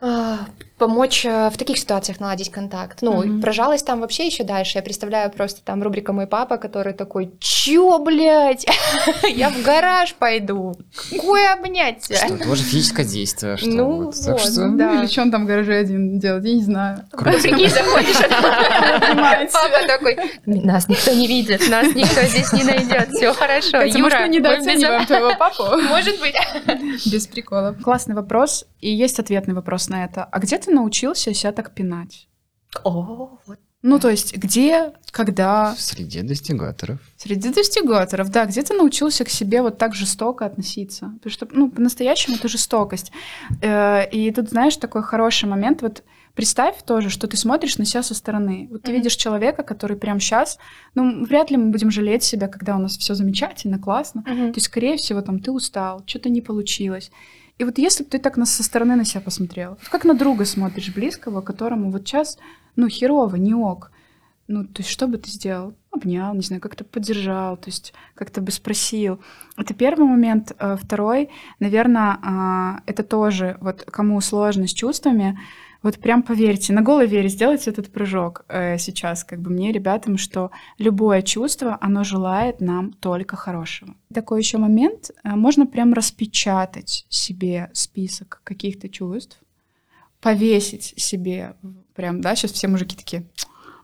а, 0.00 0.46
помочь 0.78 1.24
э, 1.24 1.48
в 1.50 1.56
таких 1.56 1.78
ситуациях 1.78 2.20
наладить 2.20 2.50
контакт. 2.50 2.98
Ну, 3.00 3.12
Мгм. 3.22 3.40
про 3.40 3.52
жалость 3.52 3.86
там 3.86 4.00
вообще 4.00 4.26
еще 4.26 4.44
дальше. 4.44 4.78
Я 4.78 4.82
представляю 4.82 5.30
просто 5.30 5.60
там 5.64 5.82
рубрика 5.82 6.12
«Мой 6.12 6.26
папа», 6.26 6.58
который 6.58 6.92
такой, 6.92 7.32
чё, 7.40 7.98
блядь, 7.98 8.66
я 9.28 9.50
в 9.50 9.62
гараж 9.62 10.14
пойду, 10.14 10.74
какое 11.10 11.52
обнять? 11.54 12.04
Что, 12.04 12.14
это 12.14 12.38
тоже 12.44 12.62
физическое 12.62 13.04
действие. 13.04 13.56
Что 13.56 13.68
Ну, 13.70 14.02
вот. 14.06 14.14
Так 14.14 14.32
вот, 14.32 14.40
что- 14.40 14.68
да. 14.70 14.92
Ну, 14.92 15.00
или 15.02 15.06
что 15.06 15.22
он 15.22 15.30
там 15.30 15.44
в 15.44 15.46
гараже 15.46 15.74
один 15.76 16.18
делает, 16.18 16.44
я 16.44 16.54
не 16.54 16.62
знаю. 16.62 17.04
Ну, 17.12 17.32
прикинь, 17.32 17.70
заходишь, 17.70 18.16
папа 19.52 19.86
такой, 19.86 20.16
нас 20.46 20.88
никто 20.88 21.12
не 21.12 21.26
видит, 21.26 21.68
нас 21.68 21.86
никто 21.94 22.22
здесь 22.22 22.52
не 22.52 22.62
найдет, 22.64 23.08
все 23.10 23.32
хорошо. 23.32 23.72
Катя, 23.78 23.98
может, 23.98 24.18
мы 24.20 24.24
Юра, 24.26 24.28
мы 24.28 24.34
недооцениваем 24.34 25.06
твоего 25.06 25.32
папу? 25.38 25.62
Может 25.88 26.20
быть. 26.20 26.34
Без 27.10 27.26
приколов. 27.26 27.76
Классный 27.82 28.14
вопрос, 28.14 28.64
и 28.80 28.90
есть 28.90 29.18
ответный 29.18 29.54
вопрос 29.54 29.88
на 29.88 30.04
это. 30.04 30.24
А 30.30 30.38
где 30.38 30.58
ты 30.58 30.65
научился 30.70 31.34
себя 31.34 31.52
так 31.52 31.74
пинать? 31.74 32.28
О, 32.84 33.38
вот. 33.46 33.58
Ну, 33.82 34.00
то 34.00 34.10
есть, 34.10 34.36
где, 34.36 34.92
когда, 35.12 35.74
В 35.74 35.80
среде 35.80 36.22
достигаторов. 36.22 36.98
среди 37.16 37.50
достигаторов, 37.52 38.30
да, 38.30 38.44
где 38.46 38.62
ты 38.62 38.74
научился 38.74 39.24
к 39.24 39.28
себе 39.28 39.62
вот 39.62 39.78
так 39.78 39.94
жестоко 39.94 40.44
относиться? 40.44 41.12
Потому 41.18 41.30
что, 41.32 41.46
ну, 41.52 41.70
по-настоящему 41.70 42.36
это 42.36 42.48
жестокость. 42.48 43.12
Э, 43.62 44.08
И 44.10 44.30
тут, 44.32 44.48
знаешь, 44.50 44.76
такой 44.76 45.02
хороший 45.04 45.48
момент, 45.48 45.82
вот 45.82 46.02
представь 46.34 46.82
тоже, 46.82 47.10
что 47.10 47.28
ты 47.28 47.36
смотришь 47.36 47.78
на 47.78 47.84
себя 47.84 48.02
со 48.02 48.14
стороны. 48.14 48.66
Вот 48.72 48.82
ты 48.82 48.90
Мгм. 48.90 48.98
видишь 49.00 49.14
человека, 49.16 49.62
который 49.62 49.96
прямо 49.96 50.18
сейчас, 50.18 50.58
ну, 50.96 51.24
вряд 51.24 51.50
ли 51.52 51.56
мы 51.56 51.70
будем 51.70 51.90
жалеть 51.92 52.24
себя, 52.24 52.48
когда 52.48 52.74
у 52.76 52.80
нас 52.80 52.96
все 52.98 53.14
замечательно, 53.14 53.78
классно. 53.78 54.22
То 54.24 54.32
есть, 54.54 54.66
скорее 54.66 54.96
всего, 54.96 55.20
там 55.22 55.38
ты 55.38 55.52
устал, 55.52 56.02
что-то 56.06 56.28
не 56.28 56.40
получилось. 56.40 57.12
И 57.58 57.64
вот 57.64 57.78
если 57.78 58.04
бы 58.04 58.10
ты 58.10 58.18
так 58.18 58.36
со 58.46 58.62
стороны 58.62 58.96
на 58.96 59.04
себя 59.04 59.20
посмотрел, 59.20 59.70
вот 59.70 59.88
как 59.88 60.04
на 60.04 60.14
друга 60.14 60.44
смотришь 60.44 60.92
близкого, 60.94 61.40
которому 61.40 61.90
вот 61.90 62.06
сейчас, 62.06 62.38
ну, 62.76 62.88
херово, 62.88 63.36
не 63.36 63.54
ок, 63.54 63.90
ну, 64.48 64.64
то 64.64 64.82
есть 64.82 64.90
что 64.90 65.08
бы 65.08 65.18
ты 65.18 65.30
сделал? 65.30 65.74
Обнял, 65.90 66.32
не 66.34 66.42
знаю, 66.42 66.60
как-то 66.60 66.84
поддержал, 66.84 67.56
то 67.56 67.68
есть 67.68 67.94
как-то 68.14 68.40
бы 68.40 68.52
спросил. 68.52 69.20
Это 69.56 69.74
первый 69.74 70.06
момент. 70.06 70.52
Э, 70.58 70.76
Второй, 70.80 71.30
наверное, 71.58 72.82
это 72.86 73.02
тоже, 73.02 73.56
вот 73.60 73.82
кому 73.84 74.20
сложно 74.20 74.68
с 74.68 74.72
чувствами, 74.72 75.38
вот 75.82 75.98
прям 75.98 76.22
поверьте, 76.22 76.72
на 76.72 76.82
голой 76.82 77.06
вере 77.06 77.28
сделайте 77.28 77.70
этот 77.70 77.92
прыжок 77.92 78.44
э, 78.48 78.78
сейчас, 78.78 79.24
как 79.24 79.40
бы 79.40 79.50
мне, 79.50 79.72
ребятам, 79.72 80.18
что 80.18 80.50
любое 80.78 81.22
чувство, 81.22 81.78
оно 81.80 82.04
желает 82.04 82.60
нам 82.60 82.92
только 82.92 83.36
хорошего. 83.36 83.94
Такой 84.12 84.40
еще 84.40 84.58
момент, 84.58 85.10
э, 85.22 85.30
можно 85.30 85.66
прям 85.66 85.92
распечатать 85.92 87.06
себе 87.08 87.70
список 87.72 88.40
каких-то 88.44 88.88
чувств, 88.88 89.38
повесить 90.20 90.94
себе, 90.96 91.56
прям, 91.94 92.20
да, 92.20 92.34
сейчас 92.34 92.52
все 92.52 92.68
мужики 92.68 92.96
такие, 92.96 93.26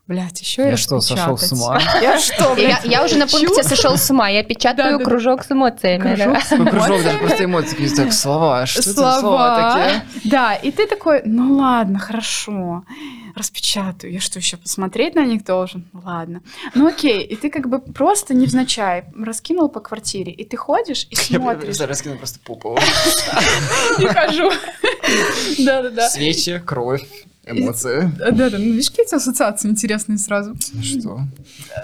Блять, 0.05 0.41
еще 0.41 0.63
Я 0.63 0.73
и 0.73 0.75
что, 0.75 0.99
сошел 0.99 1.37
с 1.37 1.49
ума? 1.53 1.79
Я 2.01 2.19
что, 2.19 2.49
Я, 2.49 2.55
блядь, 2.55 2.85
я 2.85 3.05
уже 3.05 3.17
на 3.17 3.25
пункте 3.25 3.63
сошел 3.63 3.97
с 3.97 4.09
ума. 4.11 4.27
Я 4.27 4.43
печатаю 4.43 4.99
кружок 4.99 5.45
с 5.45 5.51
эмоциями. 5.51 6.01
Кружок 6.69 7.03
даже 7.03 7.17
просто 7.19 7.45
эмоции, 7.45 7.87
так, 7.95 8.11
слова. 8.11 8.65
Что 8.65 8.81
это 8.81 9.19
слова 9.19 9.75
такие? 9.75 10.05
Да, 10.25 10.55
и 10.55 10.71
ты 10.71 10.87
такой, 10.87 11.21
ну 11.23 11.55
ладно, 11.55 11.99
хорошо, 11.99 12.83
распечатаю. 13.33 14.11
Я 14.11 14.19
что, 14.19 14.39
еще 14.39 14.57
посмотреть 14.57 15.15
на 15.15 15.25
них 15.25 15.45
должен? 15.45 15.89
Ну 15.93 16.01
Ладно. 16.03 16.41
Ну 16.75 16.87
окей, 16.87 17.23
и 17.23 17.37
ты 17.37 17.49
как 17.49 17.69
бы 17.69 17.79
просто 17.79 18.33
невзначай 18.33 19.05
раскинул 19.17 19.69
по 19.69 19.79
квартире, 19.79 20.33
и 20.33 20.43
ты 20.43 20.57
ходишь 20.57 21.07
и 21.09 21.15
Я 21.29 21.39
смотришь. 21.39 21.63
просто 21.63 21.87
раскинул 21.87 22.17
просто 22.17 22.39
попу. 22.39 22.77
Не 23.99 24.07
хожу. 24.07 24.51
Да-да-да. 25.59 26.09
Свечи, 26.09 26.59
кровь, 26.59 27.07
эмоции. 27.45 28.11
Да-да, 28.17 28.57
ну 28.57 28.65
видишь, 28.65 28.89
какие 28.89 29.05
тебя 29.05 29.17
ассоциации 29.17 29.69
интересные 29.69 30.17
сразу. 30.17 30.55
Что? 30.81 31.21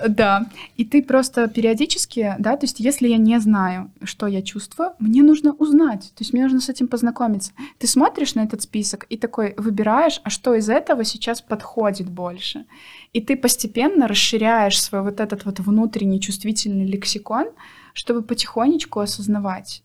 Да, 0.08 0.50
и 0.78 0.86
ты 0.86 1.04
просто 1.04 1.48
периодически, 1.48 2.36
да, 2.40 2.56
то 2.56 2.66
есть 2.66 2.80
если 2.80 3.08
я 3.08 3.18
не 3.18 3.40
знаю, 3.40 3.92
что 4.04 4.28
я 4.28 4.42
чувствую, 4.42 4.92
мне 5.00 5.24
нужно 5.24 5.54
узнать, 5.54 6.12
то 6.16 6.22
есть 6.22 6.34
мне 6.34 6.44
нужно 6.44 6.62
с 6.62 6.70
этим 6.70 6.88
познакомиться. 6.88 7.52
Ты 7.78 7.88
смотришь 7.88 8.36
на 8.36 8.42
этот 8.42 8.62
список 8.62 9.06
и 9.10 9.18
такой 9.18 9.54
выбираешь, 9.58 10.22
а 10.24 10.30
что 10.30 10.56
из 10.56 10.70
этого 10.70 11.04
сейчас 11.04 11.42
подходит 11.42 12.10
больше. 12.10 12.66
И 13.14 13.22
ты 13.22 13.36
постепенно 13.36 14.08
расширяешь 14.08 14.82
свой 14.82 15.02
вот 15.02 15.20
этот 15.20 15.46
вот 15.46 15.60
внутренний 15.60 16.22
чувствительный 16.22 16.86
лексикон, 16.86 17.48
чтобы 17.94 18.22
потихонечку 18.22 19.00
осознавать. 19.00 19.84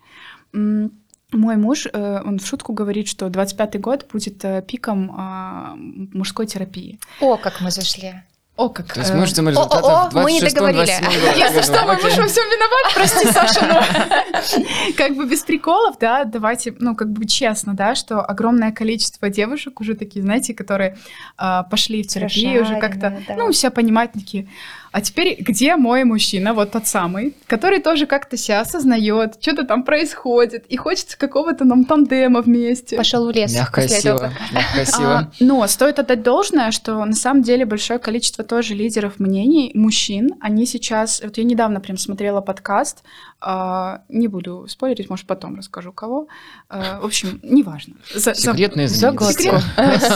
Мой 1.33 1.57
муж, 1.57 1.87
э, 1.93 2.22
он 2.25 2.39
в 2.39 2.47
шутку 2.47 2.72
говорит, 2.72 3.09
что 3.09 3.27
25-й 3.27 3.79
год 3.79 4.07
будет 4.12 4.45
э, 4.45 4.62
пиком 4.62 5.12
а, 5.16 5.75
мужской 5.77 6.47
терапии. 6.47 7.01
О, 7.20 7.37
как 7.37 7.61
мы 7.61 7.70
зашли. 7.70 8.14
О, 8.57 8.68
как... 8.68 8.93
То 8.93 9.01
есть 9.01 9.11
э, 9.11 9.16
мы 9.16 9.27
ждем 9.27 9.49
О, 9.49 9.51
результатов 9.51 9.85
о, 9.85 10.11
мы 10.12 10.31
не 10.31 10.41
26-м, 10.41 10.55
договорили. 10.55 10.83
27-м 10.83 11.25
году. 11.27 11.39
Если 11.39 11.62
что, 11.62 11.87
мой 11.87 11.97
муж 11.97 12.16
во 12.16 12.27
всем 12.29 12.45
виноват, 12.45 12.95
прости, 12.95 13.27
Саша, 13.33 13.66
но 13.66 14.93
как 14.97 15.16
бы 15.16 15.27
без 15.27 15.43
приколов, 15.43 15.99
да, 15.99 16.25
давайте, 16.25 16.72
ну, 16.79 16.95
как 16.95 17.11
бы 17.11 17.27
честно, 17.27 17.75
да, 17.75 17.97
что 17.97 18.20
огромное 18.20 18.70
количество 18.70 19.29
девушек 19.29 19.81
уже 19.81 19.97
такие, 19.97 20.22
знаете, 20.22 20.55
которые 20.55 20.97
а, 21.37 21.64
пошли 21.64 22.05
в 22.05 22.07
терапию, 22.07 22.62
уже 22.62 22.79
как-то, 22.79 23.18
ну, 23.37 23.51
все 23.51 23.70
понимают, 23.70 24.12
такие, 24.12 24.49
а 24.95 25.01
теперь 25.01 25.36
где 25.40 25.74
мой 25.74 26.05
мужчина, 26.05 26.55
вот 26.55 26.70
тот 26.70 26.86
самый, 26.86 27.34
который 27.49 27.80
тоже 27.80 28.07
как-то 28.07 28.36
себя 28.36 28.61
осознает, 28.61 29.38
что-то 29.40 29.64
там 29.64 29.82
происходит, 29.82 30.66
и 30.68 30.76
хочется 30.76 31.18
какого-то 31.18 31.64
нам 31.64 31.84
тандема 31.84 32.42
вместе. 32.42 32.97
Пошел 32.97 33.26
в 33.26 33.32
лес. 33.34 33.53
Мягкая 33.53 33.88
после 33.88 34.01
сила. 34.01 34.14
этого. 34.14 34.32
Мягкая 34.53 34.82
А, 34.82 34.86
сила. 34.86 35.32
но 35.40 35.66
стоит 35.66 35.99
отдать 35.99 36.22
должное, 36.22 36.70
что 36.70 37.05
на 37.05 37.14
самом 37.14 37.42
деле 37.42 37.64
большое 37.64 37.99
количество 37.99 38.45
тоже 38.45 38.74
лидеров 38.74 39.18
мнений, 39.18 39.72
мужчин, 39.74 40.36
они 40.40 40.64
сейчас... 40.64 41.20
Вот 41.24 41.38
я 41.38 41.42
недавно 41.42 41.80
прям 41.80 41.99
смотрела 41.99 42.40
подкаст, 42.40 43.03
а, 43.34 43.34
не 44.09 44.28
буду 44.28 44.66
спойлерить, 44.68 45.11
может, 45.11 45.26
потом 45.26 45.57
расскажу, 45.57 45.92
кого. 45.92 46.28
А, 46.68 47.01
в 47.01 47.05
общем, 47.05 47.40
неважно. 47.42 47.95
За- 48.14 48.34
Секретные 48.34 48.88
загадка. 48.88 49.61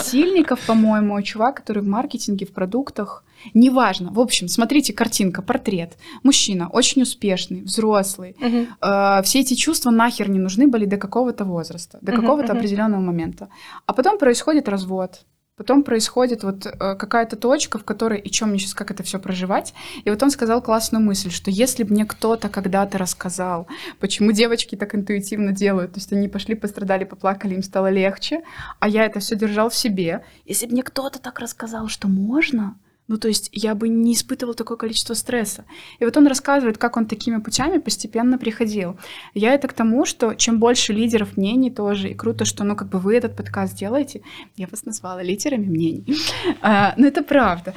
Сильников, 0.05 0.61
по-моему, 0.67 1.21
чувак, 1.23 1.57
который 1.57 1.83
в 1.83 1.87
маркетинге, 1.87 2.47
в 2.47 2.53
продуктах. 2.53 3.25
Неважно. 3.55 4.11
В 4.13 4.19
общем, 4.19 4.49
смотрите, 4.49 4.93
картинка, 4.93 5.43
портрет. 5.43 5.97
Мужчина, 6.25 6.69
очень 6.69 7.03
успешный, 7.03 7.63
взрослый. 7.63 8.35
Мгм. 8.41 8.67
Э, 8.83 9.23
все 9.23 9.41
эти 9.41 9.55
чувства 9.55 9.91
нахер 9.91 10.29
не 10.29 10.39
нужны 10.39 10.67
были 10.67 10.87
до 10.87 10.97
какого-то 10.97 11.45
возраста, 11.45 11.99
до 12.03 12.13
Мгм, 12.13 12.21
какого-то 12.23 12.49
мгм. 12.53 12.59
определенного 12.59 13.01
момента. 13.01 13.49
А 13.87 13.93
потом 13.93 14.19
происходит 14.19 14.69
развод. 14.69 15.21
Потом 15.59 15.83
происходит 15.83 16.45
вот 16.45 16.67
э, 16.67 16.71
какая-то 16.95 17.37
точка, 17.37 17.79
в 17.79 17.85
которой, 17.85 18.21
и 18.21 18.31
чем 18.31 18.51
мне 18.51 18.59
сейчас, 18.59 18.75
как 18.75 18.91
это 18.93 19.03
все 19.03 19.19
проживать. 19.19 19.75
И 20.05 20.11
вот 20.11 20.23
он 20.23 20.31
сказал 20.31 20.63
классную 20.63 21.05
мысль, 21.05 21.31
что 21.31 21.51
если 21.51 21.83
бы 21.83 21.93
мне 21.93 22.07
кто-то 22.07 22.49
когда-то 22.49 22.97
рассказал, 22.97 23.67
почему 23.99 24.33
девочки 24.33 24.77
так 24.77 24.95
интуитивно 24.95 25.53
делают, 25.53 25.93
то 25.95 25.99
есть 25.99 26.13
они 26.13 26.29
пошли, 26.29 26.55
пострадали, 26.55 27.05
поплакали, 27.05 27.55
им 27.55 27.63
стало 27.65 27.91
легче, 27.91 28.43
а 28.79 28.89
я 28.89 29.05
это 29.05 29.19
все 29.19 29.35
держал 29.37 29.69
в 29.69 29.75
себе. 29.75 30.25
Если 30.47 30.67
бы 30.67 30.73
мне 30.73 30.83
кто-то 30.85 31.19
так 31.19 31.41
рассказал, 31.41 31.89
что 31.89 32.07
можно, 32.07 32.77
ну, 33.09 33.17
то 33.17 33.29
есть 33.29 33.49
я 33.53 33.75
бы 33.75 33.89
не 33.89 34.13
испытывал 34.13 34.55
такое 34.55 34.77
количество 34.77 35.15
стресса. 35.15 35.65
И 35.99 36.05
вот 36.05 36.17
он 36.17 36.27
рассказывает, 36.27 36.79
как 36.79 36.97
он 36.97 37.07
такими 37.07 37.39
путями 37.39 37.79
постепенно 37.79 38.39
приходил. 38.39 38.99
Я 39.35 39.55
это 39.55 39.67
к 39.67 39.73
тому, 39.73 40.05
что 40.05 40.35
чем 40.35 40.59
больше 40.59 40.93
лидеров 40.93 41.37
мнений 41.37 41.71
тоже, 41.71 42.11
и 42.11 42.15
круто, 42.15 42.45
что, 42.45 42.65
ну, 42.65 42.77
как 42.77 42.89
бы 42.89 42.99
вы 42.99 43.17
этот 43.17 43.35
подкаст 43.35 43.77
делаете, 43.77 44.21
я 44.57 44.67
вас 44.71 44.85
назвала 44.85 45.23
лидерами 45.23 45.67
мнений, 45.67 46.05
А, 46.61 46.95
но 46.97 47.07
это 47.07 47.23
правда. 47.23 47.75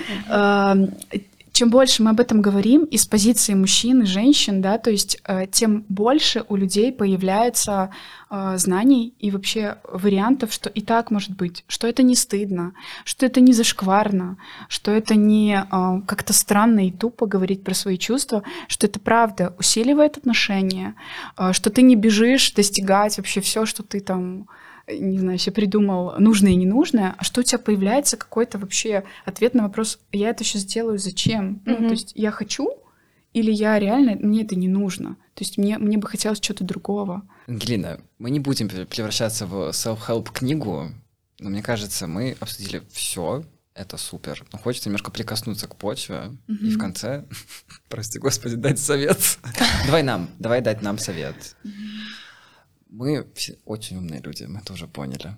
Чем 1.62 1.70
больше 1.70 2.02
мы 2.02 2.10
об 2.10 2.20
этом 2.20 2.42
говорим 2.42 2.86
из 2.86 3.06
позиции 3.06 3.54
мужчин 3.54 4.02
и 4.02 4.06
женщин, 4.06 4.64
да, 4.64 4.80
то 4.80 4.90
есть 4.90 5.22
э, 5.28 5.46
тем 5.46 5.86
больше 5.90 6.44
у 6.50 6.56
людей 6.56 6.92
появляется 6.92 7.92
э, 8.32 8.58
знаний 8.58 9.14
и 9.20 9.30
вообще 9.30 9.78
вариантов, 9.84 10.54
что 10.54 10.72
и 10.72 10.82
так 10.82 11.12
может 11.12 11.38
быть, 11.38 11.64
что 11.68 11.86
это 11.86 12.02
не 12.02 12.16
стыдно, 12.16 12.74
что 13.06 13.28
это 13.28 13.42
не 13.42 13.54
зашкварно, 13.54 14.40
что 14.70 14.90
это 14.90 15.14
не 15.14 15.54
э, 15.54 16.02
как-то 16.08 16.34
странно 16.34 16.88
и 16.88 16.92
тупо 16.92 17.28
говорить 17.28 17.64
про 17.64 17.76
свои 17.76 18.00
чувства, 18.00 18.42
что 18.68 18.88
это 18.88 19.00
правда 19.00 19.54
усиливает 19.60 20.18
отношения, 20.18 20.96
что 21.52 21.70
ты 21.70 21.84
не 21.84 21.96
бежишь 21.96 22.54
достигать 22.54 23.18
вообще 23.18 23.40
все, 23.40 23.68
что 23.68 23.84
ты 23.84 24.00
там 24.00 24.48
не 25.00 25.20
знаю, 25.20 25.38
себе 25.38 25.54
придумал 25.54 26.14
нужное 26.20 26.52
и 26.52 26.56
ненужное, 26.56 27.16
а 27.18 27.24
что 27.24 27.42
у 27.42 27.44
тебя 27.44 27.60
появляется 27.60 28.18
какой-то 28.18 28.58
вообще 28.58 29.04
ответ 29.26 29.54
на 29.54 29.64
вопрос, 29.64 30.00
я 30.12 30.30
это 30.30 30.44
сейчас 30.44 30.66
делаю, 30.66 30.98
зачем? 31.00 31.62
Ну, 31.66 31.74
Мгм. 31.78 31.88
то 31.88 31.92
есть 31.94 32.12
я 32.16 32.32
хочу 32.32 32.70
или 33.34 33.52
я 33.52 33.80
реально, 33.80 34.16
мне 34.20 34.44
это 34.44 34.56
не 34.56 34.68
нужно? 34.68 35.16
То 35.36 35.44
есть 35.44 35.58
мне, 35.58 35.78
мне 35.78 35.98
бы 35.98 36.08
хотелось 36.08 36.40
чего-то 36.42 36.64
другого. 36.66 37.22
Ангелина, 37.48 38.02
мы 38.20 38.30
не 38.30 38.40
будем 38.42 38.68
пре- 38.68 38.86
превращаться 38.86 39.46
в 39.46 39.70
self-help 39.70 40.30
книгу, 40.34 40.92
но 41.40 41.50
мне 41.50 41.64
кажется, 41.64 42.08
мы 42.08 42.36
обсудили 42.40 42.84
все. 42.92 43.44
Это 43.74 43.96
супер. 43.96 44.44
Но 44.52 44.60
хочется 44.60 44.90
немножко 44.90 45.12
прикоснуться 45.12 45.66
к 45.66 45.78
почве 45.78 46.34
и 46.50 46.72
в 46.72 46.78
конце, 46.78 47.24
прости 47.90 48.20
господи, 48.20 48.56
дать 48.58 48.80
совет. 48.80 49.18
Давай 49.86 50.04
нам, 50.04 50.28
давай 50.40 50.60
дать 50.60 50.82
нам 50.82 50.98
совет. 50.98 51.56
Мы 52.92 53.26
все 53.36 53.58
очень 53.66 53.98
умные 53.98 54.22
люди, 54.22 54.44
мы 54.44 54.62
тоже 54.62 54.88
поняли. 54.88 55.36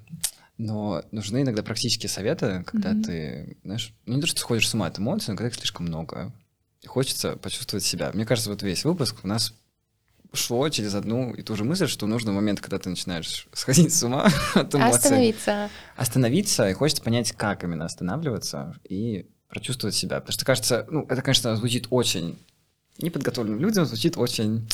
Но 0.58 1.04
нужны 1.12 1.42
иногда 1.42 1.64
практические 1.64 2.10
советы, 2.10 2.64
когда 2.66 2.90
Мгм. 2.92 3.04
ты, 3.04 3.58
знаешь, 3.64 3.94
ну 4.06 4.16
не 4.16 4.22
то, 4.22 4.28
что 4.28 4.40
сходишь 4.40 4.68
с 4.68 4.74
ума 4.74 4.88
от 4.88 5.00
эмоций, 5.00 5.32
но 5.32 5.38
когда 5.38 5.50
их 5.50 5.56
слишком 5.56 5.86
много. 5.86 6.32
И 6.82 6.88
хочется 6.88 7.38
почувствовать 7.38 7.86
себя. 7.86 8.12
Мне 8.14 8.26
кажется, 8.26 8.50
вот 8.50 8.62
весь 8.64 8.84
выпуск 8.84 9.18
у 9.24 9.28
нас 9.28 9.54
шло 10.34 10.68
через 10.70 10.96
одну 10.96 11.34
и 11.34 11.44
ту 11.44 11.56
же 11.56 11.64
мысль, 11.64 11.88
что 11.88 12.08
нужно 12.08 12.32
момент, 12.32 12.60
когда 12.60 12.80
ты 12.80 12.90
начинаешь 12.90 13.48
сходить 13.54 13.94
с 13.94 14.02
ума 14.04 14.30
от 14.56 14.74
эмоций. 14.74 14.96
Остановиться. 14.96 15.70
Остановиться, 15.96 16.70
и 16.70 16.74
хочется 16.74 17.04
понять, 17.04 17.32
как 17.34 17.64
именно 17.64 17.86
останавливаться 17.86 18.76
и 18.84 19.28
прочувствовать 19.48 19.96
себя. 19.96 20.20
Потому 20.20 20.34
что, 20.34 20.46
кажется, 20.46 20.88
ну, 20.90 21.06
это, 21.08 21.22
конечно, 21.22 21.56
звучит 21.56 21.88
очень 21.92 22.40
неподготовленным 22.98 23.60
людям, 23.60 23.86
звучит 23.86 24.18
очень 24.18 24.68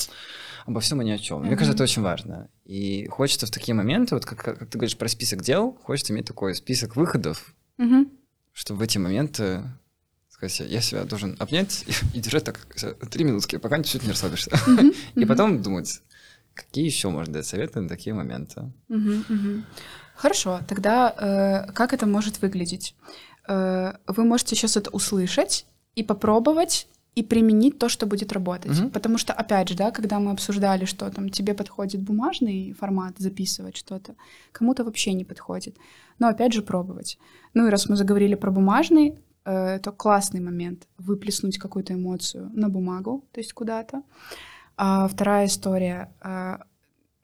обо 0.69 0.79
всем 0.81 1.01
и 1.01 1.05
ни 1.05 1.09
о 1.11 1.17
чем. 1.17 1.41
Мне 1.41 1.55
кажется, 1.55 1.73
это 1.73 1.83
очень 1.83 2.03
важно. 2.03 2.47
И 2.63 3.07
хочется 3.07 3.47
в 3.47 3.51
такие 3.51 3.73
моменты, 3.73 4.13
вот 4.15 4.25
как, 4.25 4.37
как 4.43 4.69
ты 4.69 4.77
говоришь 4.77 4.97
про 4.97 5.07
список 5.07 5.41
дел, 5.41 5.77
хочется 5.83 6.13
иметь 6.13 6.25
такой 6.25 6.53
список 6.53 6.95
выходов, 6.95 7.55
Мгм. 7.77 8.11
чтобы 8.53 8.79
в 8.79 8.81
эти 8.83 8.99
моменты 8.99 9.63
сказать, 10.29 10.59
я 10.59 10.79
себя 10.81 11.03
должен 11.05 11.35
обнять 11.39 11.83
и, 11.87 11.91
и 12.17 12.21
держать 12.21 12.43
так 12.43 12.67
три 13.09 13.23
минутки, 13.23 13.57
пока 13.57 13.81
чуть 13.83 14.03
не 14.03 14.09
расслабишься. 14.09 14.51
Мгм. 14.67 14.91
И 15.15 15.25
потом 15.25 15.61
думать, 15.61 16.01
какие 16.53 16.85
еще 16.85 17.09
можно 17.09 17.33
дать 17.33 17.47
советы 17.47 17.81
на 17.81 17.89
такие 17.89 18.13
моменты. 18.13 18.71
Хорошо, 20.15 20.59
тогда 20.67 21.65
э, 21.67 21.71
как 21.71 21.93
это 21.93 22.05
может 22.05 22.41
выглядеть? 22.41 22.95
Э, 23.47 23.93
вы 24.05 24.23
можете 24.23 24.55
сейчас 24.55 24.77
это 24.77 24.91
услышать 24.91 25.65
и 25.95 26.03
попробовать 26.03 26.87
и 27.19 27.23
применить 27.23 27.77
то, 27.77 27.89
что 27.89 28.05
будет 28.05 28.31
работать. 28.31 28.79
Мгм. 28.79 28.91
Потому 28.91 29.17
что, 29.17 29.33
опять 29.33 29.67
же, 29.67 29.75
да, 29.75 29.91
когда 29.91 30.19
мы 30.19 30.31
обсуждали, 30.31 30.85
что 30.85 31.09
там 31.09 31.29
тебе 31.29 31.53
подходит 31.53 32.01
бумажный 32.01 32.73
формат, 32.79 33.17
записывать 33.17 33.75
что-то, 33.75 34.15
кому-то 34.53 34.83
вообще 34.85 35.13
не 35.13 35.25
подходит. 35.25 35.75
Но 36.19 36.27
опять 36.27 36.53
же 36.53 36.61
пробовать. 36.61 37.19
Ну 37.53 37.67
и 37.67 37.69
раз 37.69 37.89
мы 37.89 37.97
заговорили 37.97 38.35
про 38.35 38.51
бумажный, 38.51 39.15
э, 39.45 39.51
это 39.51 39.91
классный 39.91 40.39
момент 40.39 40.87
выплеснуть 40.97 41.57
какую-то 41.57 41.93
эмоцию 41.93 42.49
на 42.53 42.69
бумагу, 42.69 43.25
то 43.33 43.41
есть 43.41 43.51
куда-то. 43.53 44.03
А 44.77 45.07
вторая 45.09 45.47
история, 45.47 46.09
э, 46.23 46.57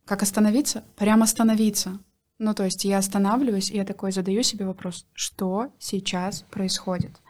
как 0.05 0.23
остановиться? 0.23 0.83
Прям 0.97 1.23
остановиться. 1.23 1.99
Ну, 2.37 2.53
то 2.53 2.65
есть 2.65 2.83
я 2.83 2.97
останавливаюсь, 2.97 3.71
и 3.71 3.77
я 3.77 3.85
такой 3.85 4.11
задаю 4.11 4.43
себе 4.43 4.65
вопрос, 4.65 5.05
что 5.13 5.67
сейчас 5.79 6.43
происходит? 6.51 7.21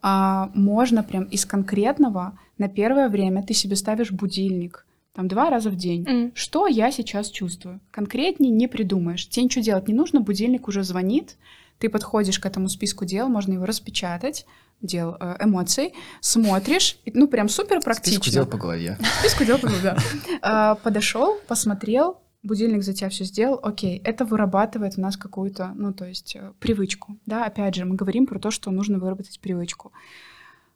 А, 0.00 0.50
можно 0.54 1.02
прям 1.02 1.24
из 1.24 1.44
конкретного 1.44 2.38
на 2.58 2.68
первое 2.68 3.08
время 3.08 3.42
ты 3.42 3.54
себе 3.54 3.76
ставишь 3.76 4.10
будильник, 4.10 4.84
там 5.14 5.28
два 5.28 5.50
раза 5.50 5.70
в 5.70 5.76
день. 5.76 6.06
М. 6.06 6.32
Что 6.34 6.66
я 6.66 6.90
сейчас 6.90 7.30
чувствую? 7.30 7.80
Конкретнее 7.90 8.50
не 8.52 8.68
придумаешь. 8.68 9.28
Тебе 9.28 9.44
ничего 9.44 9.64
делать 9.64 9.88
не 9.88 9.94
нужно, 9.94 10.20
будильник 10.20 10.68
уже 10.68 10.82
звонит, 10.82 11.36
Ты 11.78 11.88
подходишь 11.88 12.40
к 12.40 12.46
этому 12.46 12.68
списку 12.68 13.04
дел, 13.04 13.28
можно 13.28 13.52
его 13.52 13.64
распечатать, 13.64 14.46
дел 14.80 15.16
э, 15.20 15.36
эмоций, 15.38 15.94
смотришь, 16.20 16.98
и, 17.04 17.12
ну 17.14 17.28
прям 17.28 17.48
супер 17.48 17.80
практично. 17.80 18.20
Списку 18.20 18.34
дел 18.34 18.46
по 18.46 18.58
голове. 18.58 18.98
Списку 19.20 19.44
дел 19.44 19.58
по 19.58 19.68
голове, 19.68 19.96
да. 20.42 20.74
Подошел, 20.82 21.38
посмотрел, 21.46 22.18
будильник 22.48 22.82
за 22.82 22.92
тебя 22.92 23.08
все 23.08 23.24
сделал, 23.24 23.60
окей, 23.62 24.00
это 24.04 24.24
вырабатывает 24.24 24.94
у 24.98 25.00
нас 25.00 25.16
какую-то, 25.16 25.72
ну, 25.76 25.92
то 25.92 26.04
есть 26.04 26.34
э, 26.34 26.52
привычку, 26.58 27.16
да, 27.26 27.44
опять 27.44 27.76
же, 27.76 27.84
мы 27.84 27.94
говорим 27.94 28.26
про 28.26 28.40
то, 28.40 28.50
что 28.50 28.72
нужно 28.72 28.98
выработать 28.98 29.38
привычку. 29.40 29.92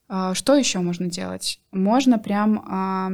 А, 0.09 0.35
что 0.35 0.55
еще 0.55 0.79
можно 0.79 1.07
делать? 1.07 1.61
Можно 1.73 2.19
прям 2.19 2.65
а, 2.69 3.11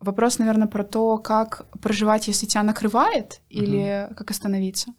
вопрос, 0.00 0.38
наверное, 0.38 0.68
про 0.68 0.84
то, 0.84 1.18
как 1.18 1.66
проживать, 1.80 2.28
если 2.28 2.46
тебя 2.46 2.62
накрывает, 2.62 3.40
или 3.48 4.06
угу. 4.06 4.14
как 4.14 4.30
остановиться. 4.30 4.94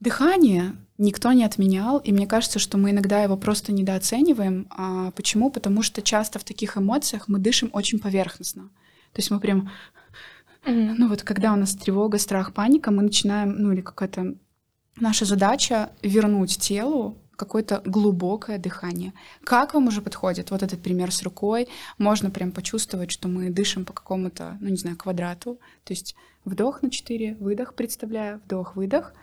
Дыхание 0.00 0.76
никто 0.96 1.32
не 1.32 1.44
отменял, 1.44 1.98
и 1.98 2.12
мне 2.12 2.26
кажется, 2.26 2.58
что 2.58 2.78
мы 2.78 2.90
иногда 2.90 3.22
его 3.22 3.36
просто 3.36 3.72
недооцениваем. 3.72 4.66
А 4.70 5.10
почему? 5.12 5.50
Потому 5.50 5.82
что 5.82 6.02
часто 6.02 6.38
в 6.38 6.44
таких 6.44 6.76
эмоциях 6.76 7.26
мы 7.26 7.38
дышим 7.38 7.70
очень 7.72 7.98
поверхностно. 7.98 8.70
То 9.12 9.20
есть 9.20 9.30
мы 9.30 9.40
прям, 9.40 9.70
ну 10.68 11.08
вот 11.08 11.22
когда 11.22 11.52
у 11.52 11.56
нас 11.56 11.74
тревога, 11.74 12.18
страх, 12.18 12.52
паника, 12.52 12.90
мы 12.90 13.02
начинаем, 13.02 13.56
ну 13.58 13.72
или 13.72 13.80
какая-то 13.80 14.34
наша 15.00 15.24
задача 15.24 15.90
вернуть 16.02 16.58
телу 16.58 17.16
какое-то 17.36 17.80
глубокое 17.84 18.58
дыхание. 18.58 19.12
Как 19.44 19.72
вам 19.72 19.86
уже 19.86 20.02
подходит 20.02 20.50
вот 20.50 20.62
этот 20.62 20.82
пример 20.82 21.12
с 21.12 21.22
рукой? 21.22 21.68
Можно 21.96 22.30
прям 22.30 22.50
почувствовать, 22.50 23.12
что 23.12 23.28
мы 23.28 23.48
дышим 23.50 23.84
по 23.84 23.92
какому-то, 23.92 24.58
ну 24.60 24.68
не 24.68 24.76
знаю, 24.76 24.96
квадрату. 24.96 25.60
То 25.84 25.92
есть 25.92 26.16
вдох 26.44 26.82
на 26.82 26.90
4, 26.90 27.36
выдох, 27.38 27.74
представляю, 27.74 28.40
вдох, 28.44 28.74
выдох. 28.74 29.14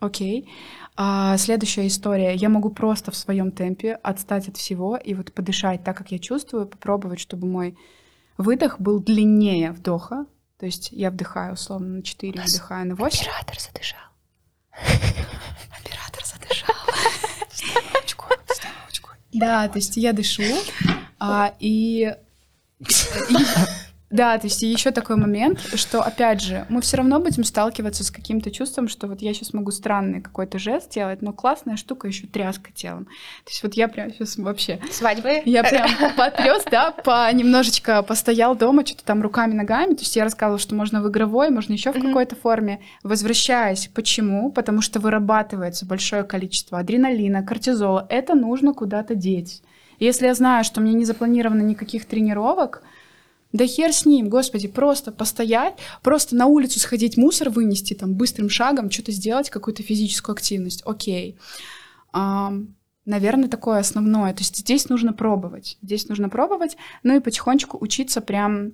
Окей. 0.00 0.48
А 0.96 1.36
следующая 1.38 1.86
история. 1.86 2.34
Я 2.34 2.48
могу 2.50 2.70
просто 2.70 3.10
в 3.10 3.16
своем 3.16 3.52
темпе 3.52 3.94
отстать 4.02 4.48
от 4.48 4.56
всего 4.56 4.96
и 4.96 5.14
вот 5.14 5.32
подышать 5.32 5.82
так, 5.82 5.96
как 5.96 6.12
я 6.12 6.18
чувствую, 6.18 6.66
попробовать, 6.66 7.20
чтобы 7.20 7.46
мой 7.46 7.78
выдох 8.36 8.80
был 8.80 9.00
длиннее 9.00 9.72
вдоха. 9.72 10.26
То 10.62 10.66
есть 10.66 10.90
я 10.92 11.10
вдыхаю 11.10 11.54
условно 11.54 11.96
на 11.96 12.02
4, 12.04 12.40
вдыхаю 12.40 12.86
на 12.86 12.94
8. 12.94 13.20
Оператор 13.20 13.58
задышал. 13.58 13.98
Оператор 15.80 16.24
задышал. 16.24 16.74
Да, 19.32 19.66
то 19.66 19.78
есть 19.78 19.96
я 19.96 20.12
дышу, 20.12 20.44
а, 21.18 21.52
и, 21.58 22.14
и 22.78 22.84
да, 24.12 24.38
то 24.38 24.46
есть 24.46 24.62
еще 24.62 24.90
такой 24.90 25.16
момент, 25.16 25.58
что, 25.74 26.02
опять 26.02 26.40
же, 26.40 26.66
мы 26.68 26.80
все 26.80 26.98
равно 26.98 27.18
будем 27.18 27.44
сталкиваться 27.44 28.04
с 28.04 28.10
каким-то 28.10 28.50
чувством, 28.50 28.88
что 28.88 29.06
вот 29.06 29.22
я 29.22 29.32
сейчас 29.34 29.52
могу 29.54 29.70
странный 29.70 30.20
какой-то 30.20 30.58
жест 30.58 30.90
делать, 30.90 31.22
но 31.22 31.32
классная 31.32 31.76
штука 31.76 32.08
еще 32.08 32.26
тряска 32.26 32.70
телом. 32.72 33.06
То 33.06 33.50
есть 33.50 33.62
вот 33.62 33.74
я 33.74 33.88
прям 33.88 34.12
сейчас 34.12 34.36
вообще... 34.36 34.80
Свадьбы? 34.90 35.42
Я 35.44 35.64
прям 35.64 35.88
потряс, 36.16 36.64
да, 36.70 36.90
по 36.90 37.32
немножечко 37.32 38.02
постоял 38.02 38.54
дома, 38.54 38.84
что-то 38.84 39.04
там 39.04 39.22
руками, 39.22 39.54
ногами. 39.54 39.94
То 39.94 40.02
есть 40.02 40.14
я 40.14 40.24
рассказывала, 40.24 40.58
что 40.58 40.74
можно 40.74 41.02
в 41.02 41.08
игровой, 41.08 41.50
можно 41.50 41.72
еще 41.72 41.92
в 41.92 42.00
какой-то 42.00 42.36
форме. 42.36 42.80
Возвращаясь. 43.02 43.88
Почему? 43.94 44.52
Потому 44.52 44.82
что 44.82 45.00
вырабатывается 45.00 45.86
большое 45.86 46.24
количество 46.24 46.78
адреналина, 46.78 47.42
кортизола. 47.42 48.06
Это 48.08 48.34
нужно 48.34 48.74
куда-то 48.74 49.14
деть. 49.14 49.62
Если 49.98 50.26
я 50.26 50.34
знаю, 50.34 50.64
что 50.64 50.80
мне 50.80 50.94
не 50.94 51.04
запланировано 51.04 51.62
никаких 51.62 52.06
тренировок, 52.06 52.82
да 53.52 53.66
хер 53.66 53.92
с 53.92 54.06
ним, 54.06 54.28
господи, 54.28 54.68
просто 54.68 55.12
постоять, 55.12 55.74
просто 56.02 56.34
на 56.34 56.46
улицу 56.46 56.80
сходить, 56.80 57.16
мусор 57.16 57.50
вынести, 57.50 57.94
там, 57.94 58.14
быстрым 58.14 58.48
шагом 58.48 58.90
что-то 58.90 59.12
сделать, 59.12 59.50
какую-то 59.50 59.82
физическую 59.82 60.34
активность, 60.34 60.82
окей. 60.86 61.36
А, 62.12 62.52
наверное, 63.04 63.48
такое 63.48 63.78
основное. 63.78 64.32
То 64.32 64.40
есть 64.40 64.56
здесь 64.56 64.88
нужно 64.88 65.12
пробовать, 65.12 65.78
здесь 65.82 66.08
нужно 66.08 66.28
пробовать, 66.28 66.76
ну 67.02 67.16
и 67.16 67.20
потихонечку 67.20 67.78
учиться 67.80 68.20
прям 68.20 68.72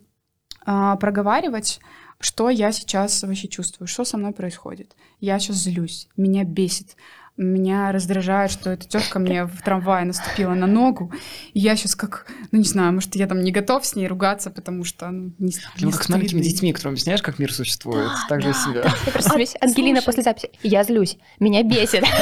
а, 0.65 0.97
проговаривать, 0.97 1.81
что 2.21 2.51
я 2.51 2.73
сейчас 2.73 3.23
вообще 3.23 3.49
чувствую, 3.49 3.89
что 3.89 4.05
со 4.05 4.17
мной 4.17 4.33
происходит. 4.33 4.95
Я 5.21 5.39
сейчас 5.39 5.57
злюсь, 5.57 6.09
меня 6.17 6.45
бесит, 6.45 6.97
меня 7.39 7.93
раздражает, 7.93 8.51
что 8.51 8.71
эта 8.71 8.87
тетка 8.87 9.19
мне 9.19 9.45
в 9.45 9.63
трамвае 9.63 10.05
наступила 10.05 10.55
на 10.55 10.67
ногу. 10.67 11.13
И 11.55 11.61
я 11.61 11.77
сейчас 11.77 11.95
как, 11.95 12.27
ну 12.51 12.59
не 12.59 12.65
знаю, 12.65 12.93
может, 12.93 13.15
я 13.15 13.27
там 13.27 13.41
не 13.41 13.53
готов 13.53 13.87
с 13.87 13.95
ней 13.95 14.09
ругаться, 14.09 14.51
потому 14.51 14.85
что, 14.85 15.09
ну, 15.11 15.33
не 15.39 15.53
знаю. 15.53 15.71
Ну, 15.81 15.91
как 15.93 16.03
с 16.03 16.09
маленькими 16.09 16.41
детьми, 16.41 16.73
которым 16.73 16.95
объясняешь, 16.95 17.23
как 17.23 17.39
мир 17.39 17.53
существует, 17.53 18.09
да, 18.09 18.27
так 18.29 18.43
же 18.43 18.49
да, 18.49 18.55
себя. 18.55 18.83
Да. 18.83 18.95
Я 19.07 19.13
просто 19.13 19.39
а, 19.61 19.65
Ангелина 19.65 20.03
после 20.03 20.23
записи. 20.23 20.51
Я 20.63 20.83
злюсь, 20.85 21.17
меня 21.39 21.63
бесит. 21.63 22.05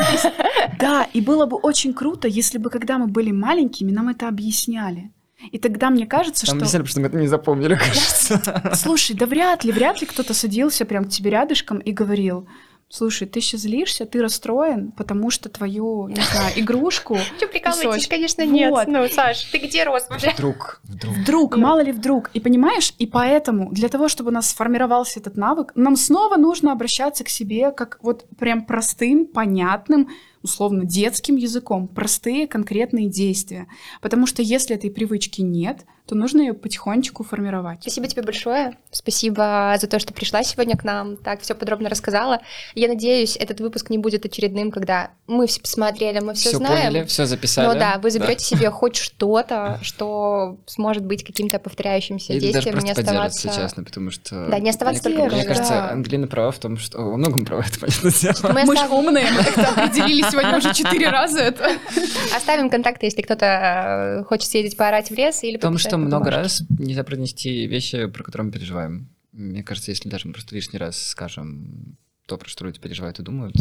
Да, 0.79 1.07
и 1.13 1.21
было 1.21 1.47
бы 1.47 1.57
очень 1.57 1.95
круто, 1.95 2.29
если 2.29 2.59
бы, 2.59 2.71
когда 2.71 2.99
мы 2.99 3.07
были 3.07 3.31
маленькими, 3.31 3.93
нам 3.93 4.09
это 4.09 4.29
объясняли. 4.29 5.13
И 5.53 5.59
тогда 5.59 5.91
мне 5.91 6.07
кажется, 6.07 6.47
Там 6.47 6.57
что... 6.57 6.65
объясняли, 6.65 6.83
потому 6.83 6.91
что 6.91 7.01
мы 7.01 7.07
это 7.07 7.19
не 7.19 7.29
запомнили, 7.29 7.75
кажется. 7.79 8.73
Слушай, 8.75 9.17
да 9.17 9.27
вряд 9.27 9.65
ли, 9.65 9.73
вряд 9.73 10.01
ли 10.01 10.07
кто-то 10.07 10.35
садился 10.35 10.85
прям 10.85 11.05
к 11.05 11.09
тебе 11.09 11.31
рядышком 11.31 11.79
и 11.79 11.93
говорил, 11.93 12.49
Слушай, 12.89 13.27
ты 13.27 13.41
сейчас 13.41 13.63
злишься, 13.63 14.07
ты 14.07 14.23
расстроен, 14.23 14.93
потому 14.93 15.31
что 15.31 15.49
твою, 15.49 16.07
не 16.09 16.23
знаю, 16.23 16.53
игрушку... 16.57 17.19
Че 17.41 17.49
прикалываетесь? 17.49 18.07
Конечно, 18.07 18.47
нет. 18.47 18.73
Ну, 18.87 19.09
Саш, 19.09 19.43
ты 19.45 19.59
где 19.59 19.83
рос 19.85 20.07
вообще? 20.09 20.31
Вдруг, 20.31 20.81
вдруг. 20.85 21.17
Вдруг, 21.17 21.57
мало 21.57 21.81
ли 21.81 21.91
вдруг. 21.91 22.31
И 22.33 22.41
понимаешь, 22.41 22.95
и 22.99 23.07
поэтому 23.07 23.73
для 23.73 23.89
того, 23.89 24.09
чтобы 24.09 24.31
у 24.31 24.33
нас 24.33 24.51
сформировался 24.51 25.19
этот 25.19 25.37
навык, 25.37 25.73
нам 25.75 25.97
снова 25.97 26.37
нужно 26.37 26.73
обращаться 26.73 27.25
к 27.25 27.29
себе 27.29 27.73
как 27.73 27.99
вот 28.03 28.25
прям 28.39 28.65
простым, 28.65 29.27
понятным, 29.27 30.09
условно 30.43 30.85
детским 30.85 31.35
языком, 31.35 31.89
простые 31.89 32.47
конкретные 32.47 33.09
действия. 33.09 33.67
Потому 34.01 34.27
что 34.27 34.43
если 34.43 34.77
этой 34.77 34.93
привычки 34.93 35.41
нет, 35.41 35.85
то 36.07 36.15
нужно 36.15 36.41
ее 36.41 36.55
потихонечку 36.55 37.25
формировать. 37.25 37.81
Спасибо 37.83 38.07
тебе 38.07 38.23
большое. 38.23 38.77
Спасибо 38.93 39.77
за 39.81 39.89
то, 39.89 39.99
что 39.99 40.15
пришла 40.15 40.45
сегодня 40.45 40.77
к 40.77 40.85
нам, 40.85 41.17
так 41.17 41.41
все 41.41 41.55
подробно 41.55 41.89
рассказала. 41.89 42.41
Я 42.77 42.87
надеюсь, 42.87 43.37
этот 43.37 43.61
выпуск 43.61 43.91
не 43.91 43.99
будет 43.99 44.25
очередным, 44.25 44.71
когда 44.71 45.11
мы 45.27 45.49
все 45.49 45.61
посмотрели, 45.61 46.21
мы 46.21 46.35
все, 46.35 46.51
все 46.51 46.59
знаем. 46.59 46.93
Поняли, 46.93 47.05
все 47.07 47.27
записали. 47.27 47.67
Но 47.67 47.75
да, 47.75 47.99
вы 47.99 48.13
заберете 48.13 48.47
да. 48.51 48.57
себе 48.57 48.71
хоть 48.71 48.95
что-то, 48.95 49.81
что 49.83 50.59
сможет 50.67 51.05
быть 51.05 51.25
каким-то 51.25 51.59
повторяющимся 51.59 52.35
Или 52.35 52.53
действием, 52.53 52.77
даже 52.77 52.87
не 52.87 52.93
оставаться. 52.93 53.49
честно, 53.49 53.83
потому 53.83 54.13
что. 54.13 54.47
Да, 54.47 54.61
не 54.61 54.71
оставаться 54.71 55.09
мне, 55.09 55.19
только 55.19 55.35
Мне 55.35 55.45
кажется, 55.45 55.91
Ангелина 55.91 56.29
права 56.29 56.53
в 56.53 56.59
том, 56.61 56.77
что 56.77 57.03
во 57.03 57.17
многом 57.17 57.45
права 57.45 57.65
это 57.67 57.81
понятно. 57.81 58.53
Мы, 58.53 58.65
мы 58.65 58.77
же 58.77 58.87
умные, 58.89 59.27
мы 59.33 59.43
как-то 59.43 59.69
определили 59.71 60.23
сегодня 60.31 60.57
уже 60.57 60.73
четыре 60.73 61.09
раза 61.09 61.41
это. 61.41 61.73
Оставим 62.37 62.71
контакты, 62.71 63.07
если 63.07 63.23
кто-то 63.23 63.47
э, 64.21 64.25
хочет 64.25 64.49
съездить 64.49 64.77
поорать 64.77 65.11
в 65.11 65.15
лес 65.15 65.43
или. 65.43 65.57
Потому 65.57 65.79
что 65.79 65.96
много 65.97 66.31
раз 66.31 66.63
нельзя 66.69 67.05
пронести 67.05 67.67
вещи, 67.67 68.07
про 68.07 68.23
которые 68.23 68.47
мы 68.47 68.53
переживаем. 68.53 69.09
Мне 69.33 69.63
кажется, 69.63 69.91
если 69.91 70.09
даже 70.09 70.27
мы 70.27 70.33
просто 70.33 70.55
лишний 70.55 70.79
раз 70.79 70.97
скажем 71.01 71.97
то, 72.27 72.37
про 72.37 72.49
что 72.49 72.65
люди 72.65 72.81
переживают 72.81 73.19
и 73.21 73.23
думают, 73.23 73.57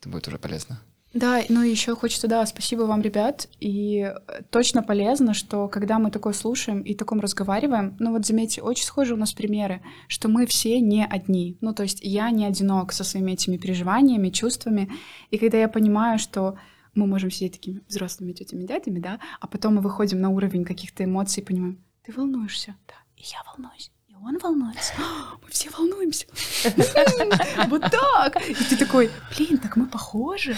это 0.00 0.08
будет 0.08 0.28
уже 0.28 0.38
полезно. 0.38 0.80
Да, 1.14 1.40
ну 1.48 1.62
еще 1.62 1.94
хочется, 1.94 2.26
да, 2.26 2.44
спасибо 2.44 2.82
вам, 2.82 3.00
ребят. 3.00 3.48
И 3.60 4.12
точно 4.50 4.82
полезно, 4.82 5.32
что 5.32 5.68
когда 5.68 6.00
мы 6.00 6.10
такое 6.10 6.32
слушаем 6.32 6.80
и 6.80 6.92
таком 6.94 7.20
разговариваем, 7.20 7.96
ну 8.00 8.10
вот 8.10 8.26
заметьте, 8.26 8.62
очень 8.62 8.84
схожи 8.84 9.14
у 9.14 9.16
нас 9.16 9.32
примеры, 9.32 9.80
что 10.08 10.28
мы 10.28 10.44
все 10.44 10.80
не 10.80 11.06
одни. 11.06 11.56
Ну 11.60 11.72
то 11.72 11.84
есть 11.84 12.00
я 12.02 12.30
не 12.30 12.44
одинок 12.44 12.92
со 12.92 13.04
своими 13.04 13.32
этими 13.32 13.58
переживаниями, 13.58 14.30
чувствами. 14.30 14.90
И 15.30 15.38
когда 15.38 15.58
я 15.58 15.68
понимаю, 15.68 16.18
что 16.18 16.58
мы 16.94 17.06
можем 17.06 17.30
сидеть 17.30 17.54
такими 17.54 17.80
взрослыми 17.88 18.32
тетями, 18.32 18.64
дядями, 18.64 18.98
да, 18.98 19.20
а 19.40 19.46
потом 19.46 19.76
мы 19.76 19.80
выходим 19.80 20.20
на 20.20 20.30
уровень 20.30 20.64
каких-то 20.64 21.04
эмоций 21.04 21.42
и 21.42 21.46
понимаем, 21.46 21.84
ты 22.02 22.12
волнуешься, 22.12 22.76
да, 22.88 22.94
и 23.16 23.22
я 23.22 23.42
волнуюсь, 23.50 23.90
и 24.08 24.14
он 24.14 24.38
волнуется, 24.38 24.94
мы 25.42 25.48
все 25.50 25.70
волнуемся, 25.70 26.26
вот 27.68 27.82
так, 27.90 28.48
и 28.48 28.54
ты 28.54 28.76
такой, 28.76 29.10
блин, 29.36 29.58
так 29.58 29.76
мы 29.76 29.86
похожи, 29.86 30.56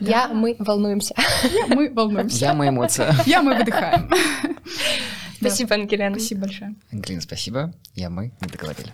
я, 0.00 0.28
мы 0.28 0.54
волнуемся. 0.60 1.14
Я, 1.42 1.66
мы 1.66 1.92
волнуемся. 1.92 2.38
Я, 2.38 2.54
мы 2.54 2.68
эмоция. 2.68 3.14
Я, 3.26 3.42
мы 3.42 3.56
выдыхаем. 3.56 4.08
Спасибо, 5.40 5.74
Ангелина. 5.74 6.10
Спасибо 6.10 6.42
большое. 6.42 6.74
Ангелина, 6.92 7.20
спасибо. 7.20 7.74
Я, 7.94 8.08
мы, 8.08 8.32
мы 8.40 8.48
договорили. 8.48 8.92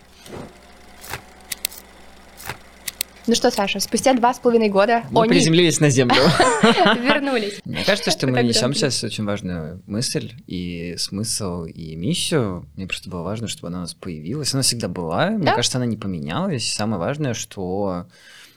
Ну 3.27 3.33
что, 3.33 3.49
Саша, 3.49 3.79
спустя 3.79 4.13
два 4.13 4.33
с 4.33 4.39
половиной 4.39 4.69
года 4.69 5.03
мы 5.09 5.23
они... 5.23 5.29
приземлились 5.29 5.79
на 5.79 5.89
землю. 5.89 6.15
Вернулись. 6.63 7.59
Мне 7.65 7.83
кажется, 7.83 8.11
что 8.11 8.27
мы 8.27 8.43
несем 8.43 8.73
сейчас 8.75 9.03
очень 9.03 9.25
важную 9.25 9.81
мысль 9.87 10.33
и 10.45 10.95
смысл 10.97 11.63
и 11.65 11.95
миссию. 11.95 12.67
Мне 12.75 12.85
просто 12.85 13.09
было 13.09 13.23
важно, 13.23 13.47
чтобы 13.47 13.69
она 13.69 13.79
у 13.79 13.81
нас 13.81 13.95
появилась. 13.95 14.53
Она 14.53 14.61
всегда 14.61 14.87
была. 14.87 15.31
Мне 15.31 15.51
кажется, 15.51 15.79
она 15.79 15.87
не 15.87 15.97
поменялась. 15.97 16.71
Самое 16.71 16.99
важное, 16.99 17.33
что 17.33 18.05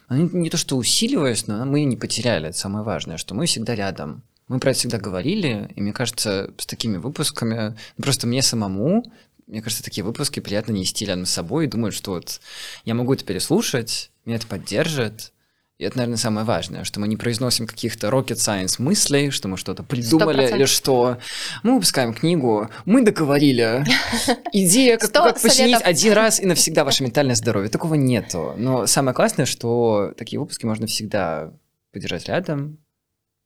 она 0.07 0.21
не 0.31 0.49
то 0.51 0.57
что 0.57 0.77
усиливалась, 0.77 1.47
но 1.47 1.65
мы 1.65 1.79
ее 1.79 1.85
не 1.85 1.97
потеряли. 1.97 2.49
Это 2.49 2.57
самое 2.57 2.85
важное, 2.85 3.17
что 3.17 3.33
мы 3.33 3.47
всегда 3.47 3.73
рядом. 3.73 4.21
Мы 4.47 4.59
про 4.59 4.71
это 4.71 4.79
всегда 4.79 4.97
говорили, 4.97 5.71
и 5.75 5.81
мне 5.81 5.93
кажется, 5.93 6.51
с 6.57 6.65
такими 6.65 6.97
выпусками, 6.97 7.75
ну, 7.97 8.03
просто 8.03 8.25
мне 8.25 8.41
самому 8.41 9.03
мне 9.49 9.63
кажется, 9.63 9.83
такие 9.83 10.03
выпуски 10.03 10.39
приятно 10.39 10.73
нести 10.73 11.05
рядом 11.05 11.25
с 11.25 11.31
собой 11.31 11.65
и 11.65 11.67
думать, 11.67 11.95
что 11.95 12.11
вот 12.11 12.39
я 12.85 12.93
могу 12.93 13.15
это 13.15 13.25
переслушать, 13.25 14.11
меня 14.29 14.37
это 14.37 14.47
поддержит, 14.47 15.33
И 15.79 15.85
это, 15.85 15.97
наверное, 15.97 16.17
самое 16.17 16.45
важное, 16.45 16.83
что 16.83 16.99
мы 16.99 17.07
не 17.07 17.17
произносим 17.17 17.65
каких-то 17.65 18.09
rocket 18.09 18.35
science 18.35 18.81
мыслей, 18.81 19.31
что 19.31 19.47
мы 19.47 19.57
что-то 19.57 19.81
придумали, 19.81 20.45
100%. 20.45 20.55
или 20.55 20.65
что 20.65 21.17
мы 21.63 21.75
выпускаем 21.75 22.13
книгу, 22.13 22.69
мы 22.85 23.01
договорили. 23.03 23.85
Идея, 24.53 24.97
как, 24.97 25.11
как 25.11 25.41
починить 25.41 25.81
один 25.81 26.13
раз 26.13 26.39
и 26.39 26.45
навсегда 26.45 26.83
ваше 26.83 27.03
ментальное 27.03 27.35
здоровье. 27.35 27.69
Такого 27.69 27.95
нету. 27.95 28.53
Но 28.57 28.85
самое 28.87 29.15
классное, 29.15 29.45
что 29.45 30.13
такие 30.17 30.39
выпуски 30.39 30.65
можно 30.65 30.85
всегда 30.85 31.53
подержать 31.91 32.27
рядом, 32.27 32.77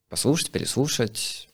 послушать, 0.10 0.52
переслушать. 0.52 1.50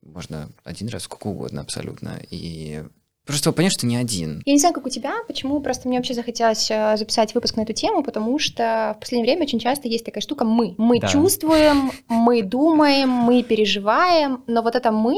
Можно 0.00 0.48
один 0.64 0.88
раз, 0.88 1.02
сколько 1.02 1.26
угодно 1.26 1.60
абсолютно. 1.60 2.20
И 2.30 2.84
просто 3.26 3.52
понять, 3.52 3.72
что 3.72 3.86
не 3.86 3.96
один. 3.96 4.42
Я 4.44 4.52
не 4.52 4.58
знаю, 4.58 4.74
как 4.74 4.86
у 4.86 4.88
тебя, 4.88 5.12
почему 5.26 5.60
просто 5.60 5.88
мне 5.88 5.98
вообще 5.98 6.14
захотелось 6.14 6.70
э, 6.70 6.96
записать 6.96 7.34
выпуск 7.34 7.56
на 7.56 7.62
эту 7.62 7.72
тему, 7.72 8.02
потому 8.02 8.38
что 8.38 8.94
в 8.96 9.00
последнее 9.00 9.30
время 9.30 9.46
очень 9.46 9.58
часто 9.60 9.88
есть 9.88 10.04
такая 10.04 10.20
штука 10.20 10.44
«мы». 10.44 10.74
Мы 10.78 11.00
Да. 11.00 11.08
чувствуем, 11.08 11.92
мы 12.08 12.42
думаем, 12.42 13.08
мы 13.08 13.42
переживаем, 13.42 14.42
но 14.46 14.62
вот 14.62 14.74
это 14.74 14.90
«мы», 14.90 15.16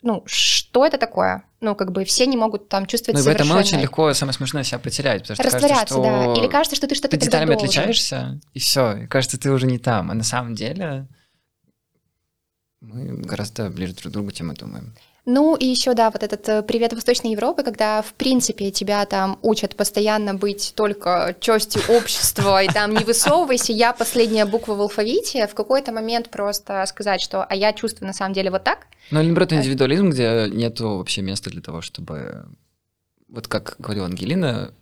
ну, 0.00 0.24
что 0.26 0.84
это 0.84 0.98
такое? 0.98 1.44
Ну, 1.60 1.76
как 1.76 1.92
бы 1.92 2.04
все 2.04 2.26
не 2.26 2.36
могут 2.36 2.68
там 2.68 2.86
чувствовать 2.86 3.14
Ну 3.14 3.20
и 3.20 3.24
в 3.24 3.32
этом 3.32 3.48
очень 3.52 3.78
легко, 3.78 4.12
самое 4.14 4.34
смешное, 4.34 4.64
себя 4.64 4.80
потерять. 4.80 5.22
Потому 5.22 5.36
что 5.36 5.44
Растворяться, 5.44 5.94
кажется, 5.94 5.94
что 5.94 6.02
да. 6.02 6.40
Или 6.40 6.48
кажется, 6.50 6.74
что 6.74 6.88
ты 6.88 6.96
что-то 6.96 7.16
ты 7.16 7.24
деталями 7.26 7.50
должен. 7.50 7.68
отличаешься, 7.68 8.40
и 8.52 8.58
все. 8.58 8.96
И 8.96 9.06
кажется, 9.06 9.38
ты 9.38 9.52
уже 9.52 9.68
не 9.68 9.78
там. 9.78 10.10
А 10.10 10.14
на 10.14 10.24
самом 10.24 10.56
деле 10.56 11.06
мы 12.80 13.18
гораздо 13.18 13.70
ближе 13.70 13.94
друг 13.94 14.10
к 14.10 14.12
другу, 14.12 14.32
чем 14.32 14.48
мы 14.48 14.54
думаем. 14.54 14.92
Ну 15.24 15.54
и 15.54 15.66
еще, 15.66 15.94
да, 15.94 16.10
вот 16.10 16.24
этот 16.24 16.48
э, 16.48 16.62
привет 16.62 16.92
Восточной 16.94 17.30
Европы, 17.30 17.62
когда, 17.62 18.02
в 18.02 18.12
принципе, 18.14 18.72
тебя 18.72 19.06
там 19.06 19.38
учат 19.42 19.76
постоянно 19.76 20.34
быть 20.34 20.72
только 20.74 21.36
частью 21.38 21.80
общества, 21.88 22.60
и 22.60 22.66
там 22.66 22.92
не 22.92 23.04
высовывайся, 23.04 23.72
я 23.72 23.92
последняя 23.92 24.46
буква 24.46 24.74
в 24.74 24.80
алфавите, 24.80 25.46
в 25.46 25.54
какой-то 25.54 25.92
момент 25.92 26.28
просто 26.28 26.84
сказать, 26.86 27.20
что 27.20 27.44
«а 27.44 27.54
я 27.54 27.72
чувствую 27.72 28.08
на 28.08 28.12
самом 28.12 28.34
деле 28.34 28.50
вот 28.50 28.64
так», 28.64 28.88
Ну 29.12 29.20
или 29.20 29.26
наоборот, 29.28 29.52
индивидуализм, 29.52 30.10
где 30.10 30.48
нету 30.50 30.96
вообще 30.98 31.22
места 31.22 31.50
для 31.50 31.62
того, 31.62 31.82
чтобы, 31.82 32.46
вот 33.28 33.46
как 33.46 33.76
говорила 33.78 34.06
Ангелина, 34.06 34.74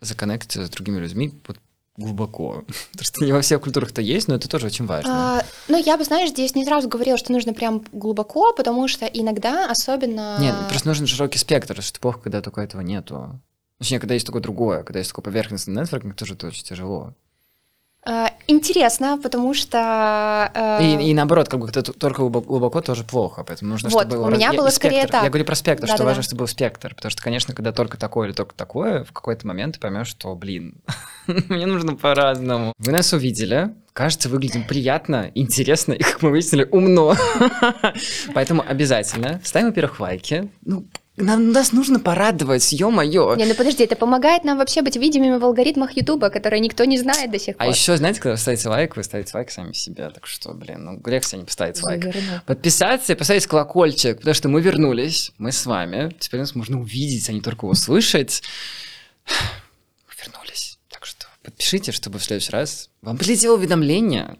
законнектиться 0.00 0.64
с 0.64 0.70
другими 0.70 1.00
людьми 1.00 1.34
вот 1.46 1.58
глубоко. 1.96 2.64
Потому 2.92 3.04
что 3.04 3.24
не 3.24 3.32
во 3.32 3.40
всех 3.40 3.60
культурах 3.60 3.90
это 3.90 4.02
есть, 4.02 4.28
но 4.28 4.34
это 4.34 4.48
тоже 4.48 4.66
очень 4.66 4.86
важно. 4.86 5.38
А, 5.38 5.44
ну, 5.68 5.78
я 5.78 5.96
бы, 5.96 6.04
знаешь, 6.04 6.30
здесь 6.30 6.54
не 6.54 6.64
сразу 6.64 6.88
говорила, 6.88 7.18
что 7.18 7.32
нужно 7.32 7.52
прям 7.54 7.84
глубоко, 7.92 8.52
потому 8.52 8.88
что 8.88 9.06
иногда, 9.06 9.70
особенно... 9.70 10.38
Нет, 10.40 10.54
просто 10.68 10.88
нужен 10.88 11.06
широкий 11.06 11.38
спектр, 11.38 11.82
что 11.82 12.00
плохо, 12.00 12.20
когда 12.20 12.40
только 12.40 12.60
этого 12.60 12.80
нету. 12.80 13.40
Точнее, 13.78 13.98
когда 13.98 14.14
есть 14.14 14.26
такое 14.26 14.42
другое, 14.42 14.84
когда 14.84 15.00
есть 15.00 15.10
такой 15.10 15.24
поверхностный 15.24 15.74
нетворкинг, 15.74 16.14
тоже 16.14 16.34
это 16.34 16.46
очень 16.46 16.64
тяжело. 16.64 17.14
А, 18.04 18.30
интересно, 18.48 19.18
потому 19.22 19.54
что... 19.54 20.50
э, 20.54 20.82
И, 20.84 21.10
и 21.10 21.14
наоборот, 21.14 21.48
как 21.48 21.60
бы 21.60 21.68
это 21.68 21.82
т- 21.82 21.92
только 21.92 22.22
глубоко, 22.28 22.80
тоже 22.80 23.04
плохо, 23.04 23.44
поэтому 23.44 23.70
нужно, 23.70 23.90
Вот, 23.90 24.06
чтобы 24.08 24.22
у 24.24 24.30
меня 24.30 24.48
раз- 24.48 24.56
было 24.56 24.68
и 24.68 24.70
скорее 24.72 24.98
спектр. 25.02 25.12
так. 25.12 25.22
Я 25.24 25.28
говорю 25.30 25.44
про 25.44 25.54
спектр, 25.54 25.86
что 25.86 25.94
Да-да-да. 25.94 26.08
важно, 26.10 26.22
чтобы 26.22 26.40
был 26.40 26.46
спектр, 26.48 26.94
потому 26.94 27.10
что, 27.10 27.22
конечно, 27.22 27.54
когда 27.54 27.72
только 27.72 27.96
такое 27.96 28.26
или 28.28 28.34
только 28.34 28.54
такое, 28.54 29.04
в 29.04 29.12
какой-то 29.12 29.46
момент 29.46 29.74
ты 29.74 29.80
поймешь, 29.80 30.08
что, 30.08 30.34
блин, 30.34 30.74
мне 31.48 31.66
нужно 31.66 31.94
по-разному. 31.94 32.72
Вы 32.78 32.92
нас 32.92 33.12
увидели, 33.12 33.72
кажется, 33.92 34.28
выглядим 34.28 34.64
приятно, 34.66 35.30
интересно 35.34 35.92
и, 35.92 36.02
как 36.02 36.22
мы 36.22 36.30
выяснили, 36.30 36.66
умно. 36.70 37.14
Поэтому 38.34 38.64
обязательно 38.66 39.40
ставим, 39.44 39.68
во-первых, 39.68 40.00
лайки. 40.00 40.50
Ну, 40.64 40.84
нам, 41.16 41.52
нас 41.52 41.72
нужно 41.72 42.00
порадовать, 42.00 42.72
ё-моё. 42.72 43.34
Не, 43.36 43.44
ну 43.44 43.54
подожди, 43.54 43.84
это 43.84 43.96
помогает 43.96 44.44
нам 44.44 44.58
вообще 44.58 44.80
быть 44.82 44.96
видимыми 44.96 45.36
в 45.38 45.44
алгоритмах 45.44 45.94
Ютуба, 45.96 46.30
которые 46.30 46.60
никто 46.60 46.84
не 46.84 46.98
знает 46.98 47.30
до 47.30 47.38
сих 47.38 47.54
А 47.58 47.64
пор. 47.64 47.74
еще, 47.74 47.96
знаете, 47.98 48.18
когда 48.20 48.32
вы 48.32 48.38
ставите 48.38 48.68
лайк, 48.68 48.96
вы 48.96 49.02
ставите 49.04 49.30
лайк 49.34 49.50
сами 49.50 49.72
себе, 49.72 50.08
так 50.10 50.26
что, 50.26 50.54
блин, 50.54 50.84
ну 50.84 50.96
грех 50.96 51.24
себе 51.24 51.40
не 51.40 51.44
поставить 51.44 51.82
лайк. 51.82 52.02
Заверну. 52.02 52.40
Подписаться 52.46 53.12
и 53.12 53.16
поставить 53.16 53.46
колокольчик, 53.46 54.16
потому 54.18 54.34
что 54.34 54.48
мы 54.48 54.60
вернулись, 54.62 55.32
мы 55.38 55.52
с 55.52 55.66
вами. 55.66 56.14
Теперь 56.18 56.40
нас 56.40 56.54
можно 56.54 56.80
увидеть, 56.80 57.28
а 57.28 57.32
не 57.32 57.40
только 57.42 57.66
услышать. 57.66 58.42
Мы 60.08 60.14
вернулись. 60.24 60.78
Так 60.88 61.04
что 61.06 61.26
подпишите, 61.42 61.92
чтобы 61.92 62.18
в 62.18 62.24
следующий 62.24 62.52
раз 62.52 62.88
вам 63.02 63.18
прилетело 63.18 63.56
уведомление, 63.56 64.36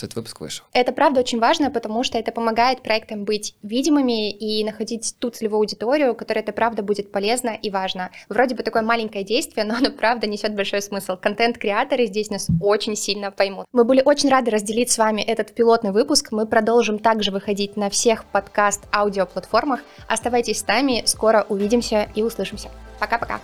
что 0.00 0.06
этот 0.06 0.16
выпуск 0.16 0.40
вышел. 0.40 0.64
Это 0.72 0.92
правда 0.92 1.20
очень 1.20 1.38
важно, 1.38 1.70
потому 1.70 2.02
что 2.04 2.18
это 2.18 2.32
помогает 2.32 2.82
проектам 2.82 3.24
быть 3.24 3.54
видимыми 3.62 4.30
и 4.30 4.64
находить 4.64 5.14
ту 5.18 5.30
целевую 5.30 5.58
аудиторию, 5.58 6.14
которой 6.14 6.38
это 6.38 6.52
правда 6.52 6.82
будет 6.82 7.12
полезно 7.12 7.50
и 7.50 7.70
важно. 7.70 8.10
Вроде 8.28 8.54
бы 8.54 8.62
такое 8.62 8.82
маленькое 8.82 9.24
действие, 9.24 9.64
но 9.64 9.74
оно 9.76 9.90
правда 9.90 10.26
несет 10.26 10.54
большой 10.54 10.80
смысл. 10.82 11.16
Контент-креаторы 11.16 12.06
здесь 12.06 12.30
нас 12.30 12.48
очень 12.62 12.96
сильно 12.96 13.30
поймут. 13.30 13.66
Мы 13.72 13.84
были 13.84 14.02
очень 14.02 14.30
рады 14.30 14.50
разделить 14.50 14.90
с 14.90 14.98
вами 14.98 15.20
этот 15.20 15.52
пилотный 15.54 15.92
выпуск. 15.92 16.32
Мы 16.32 16.46
продолжим 16.46 16.98
также 16.98 17.30
выходить 17.30 17.76
на 17.76 17.90
всех 17.90 18.24
подкаст-аудиоплатформах. 18.26 19.80
Оставайтесь 20.08 20.60
с 20.60 20.66
нами, 20.66 21.02
скоро 21.04 21.44
увидимся 21.48 22.08
и 22.14 22.22
услышимся. 22.22 22.70
Пока-пока. 22.98 23.40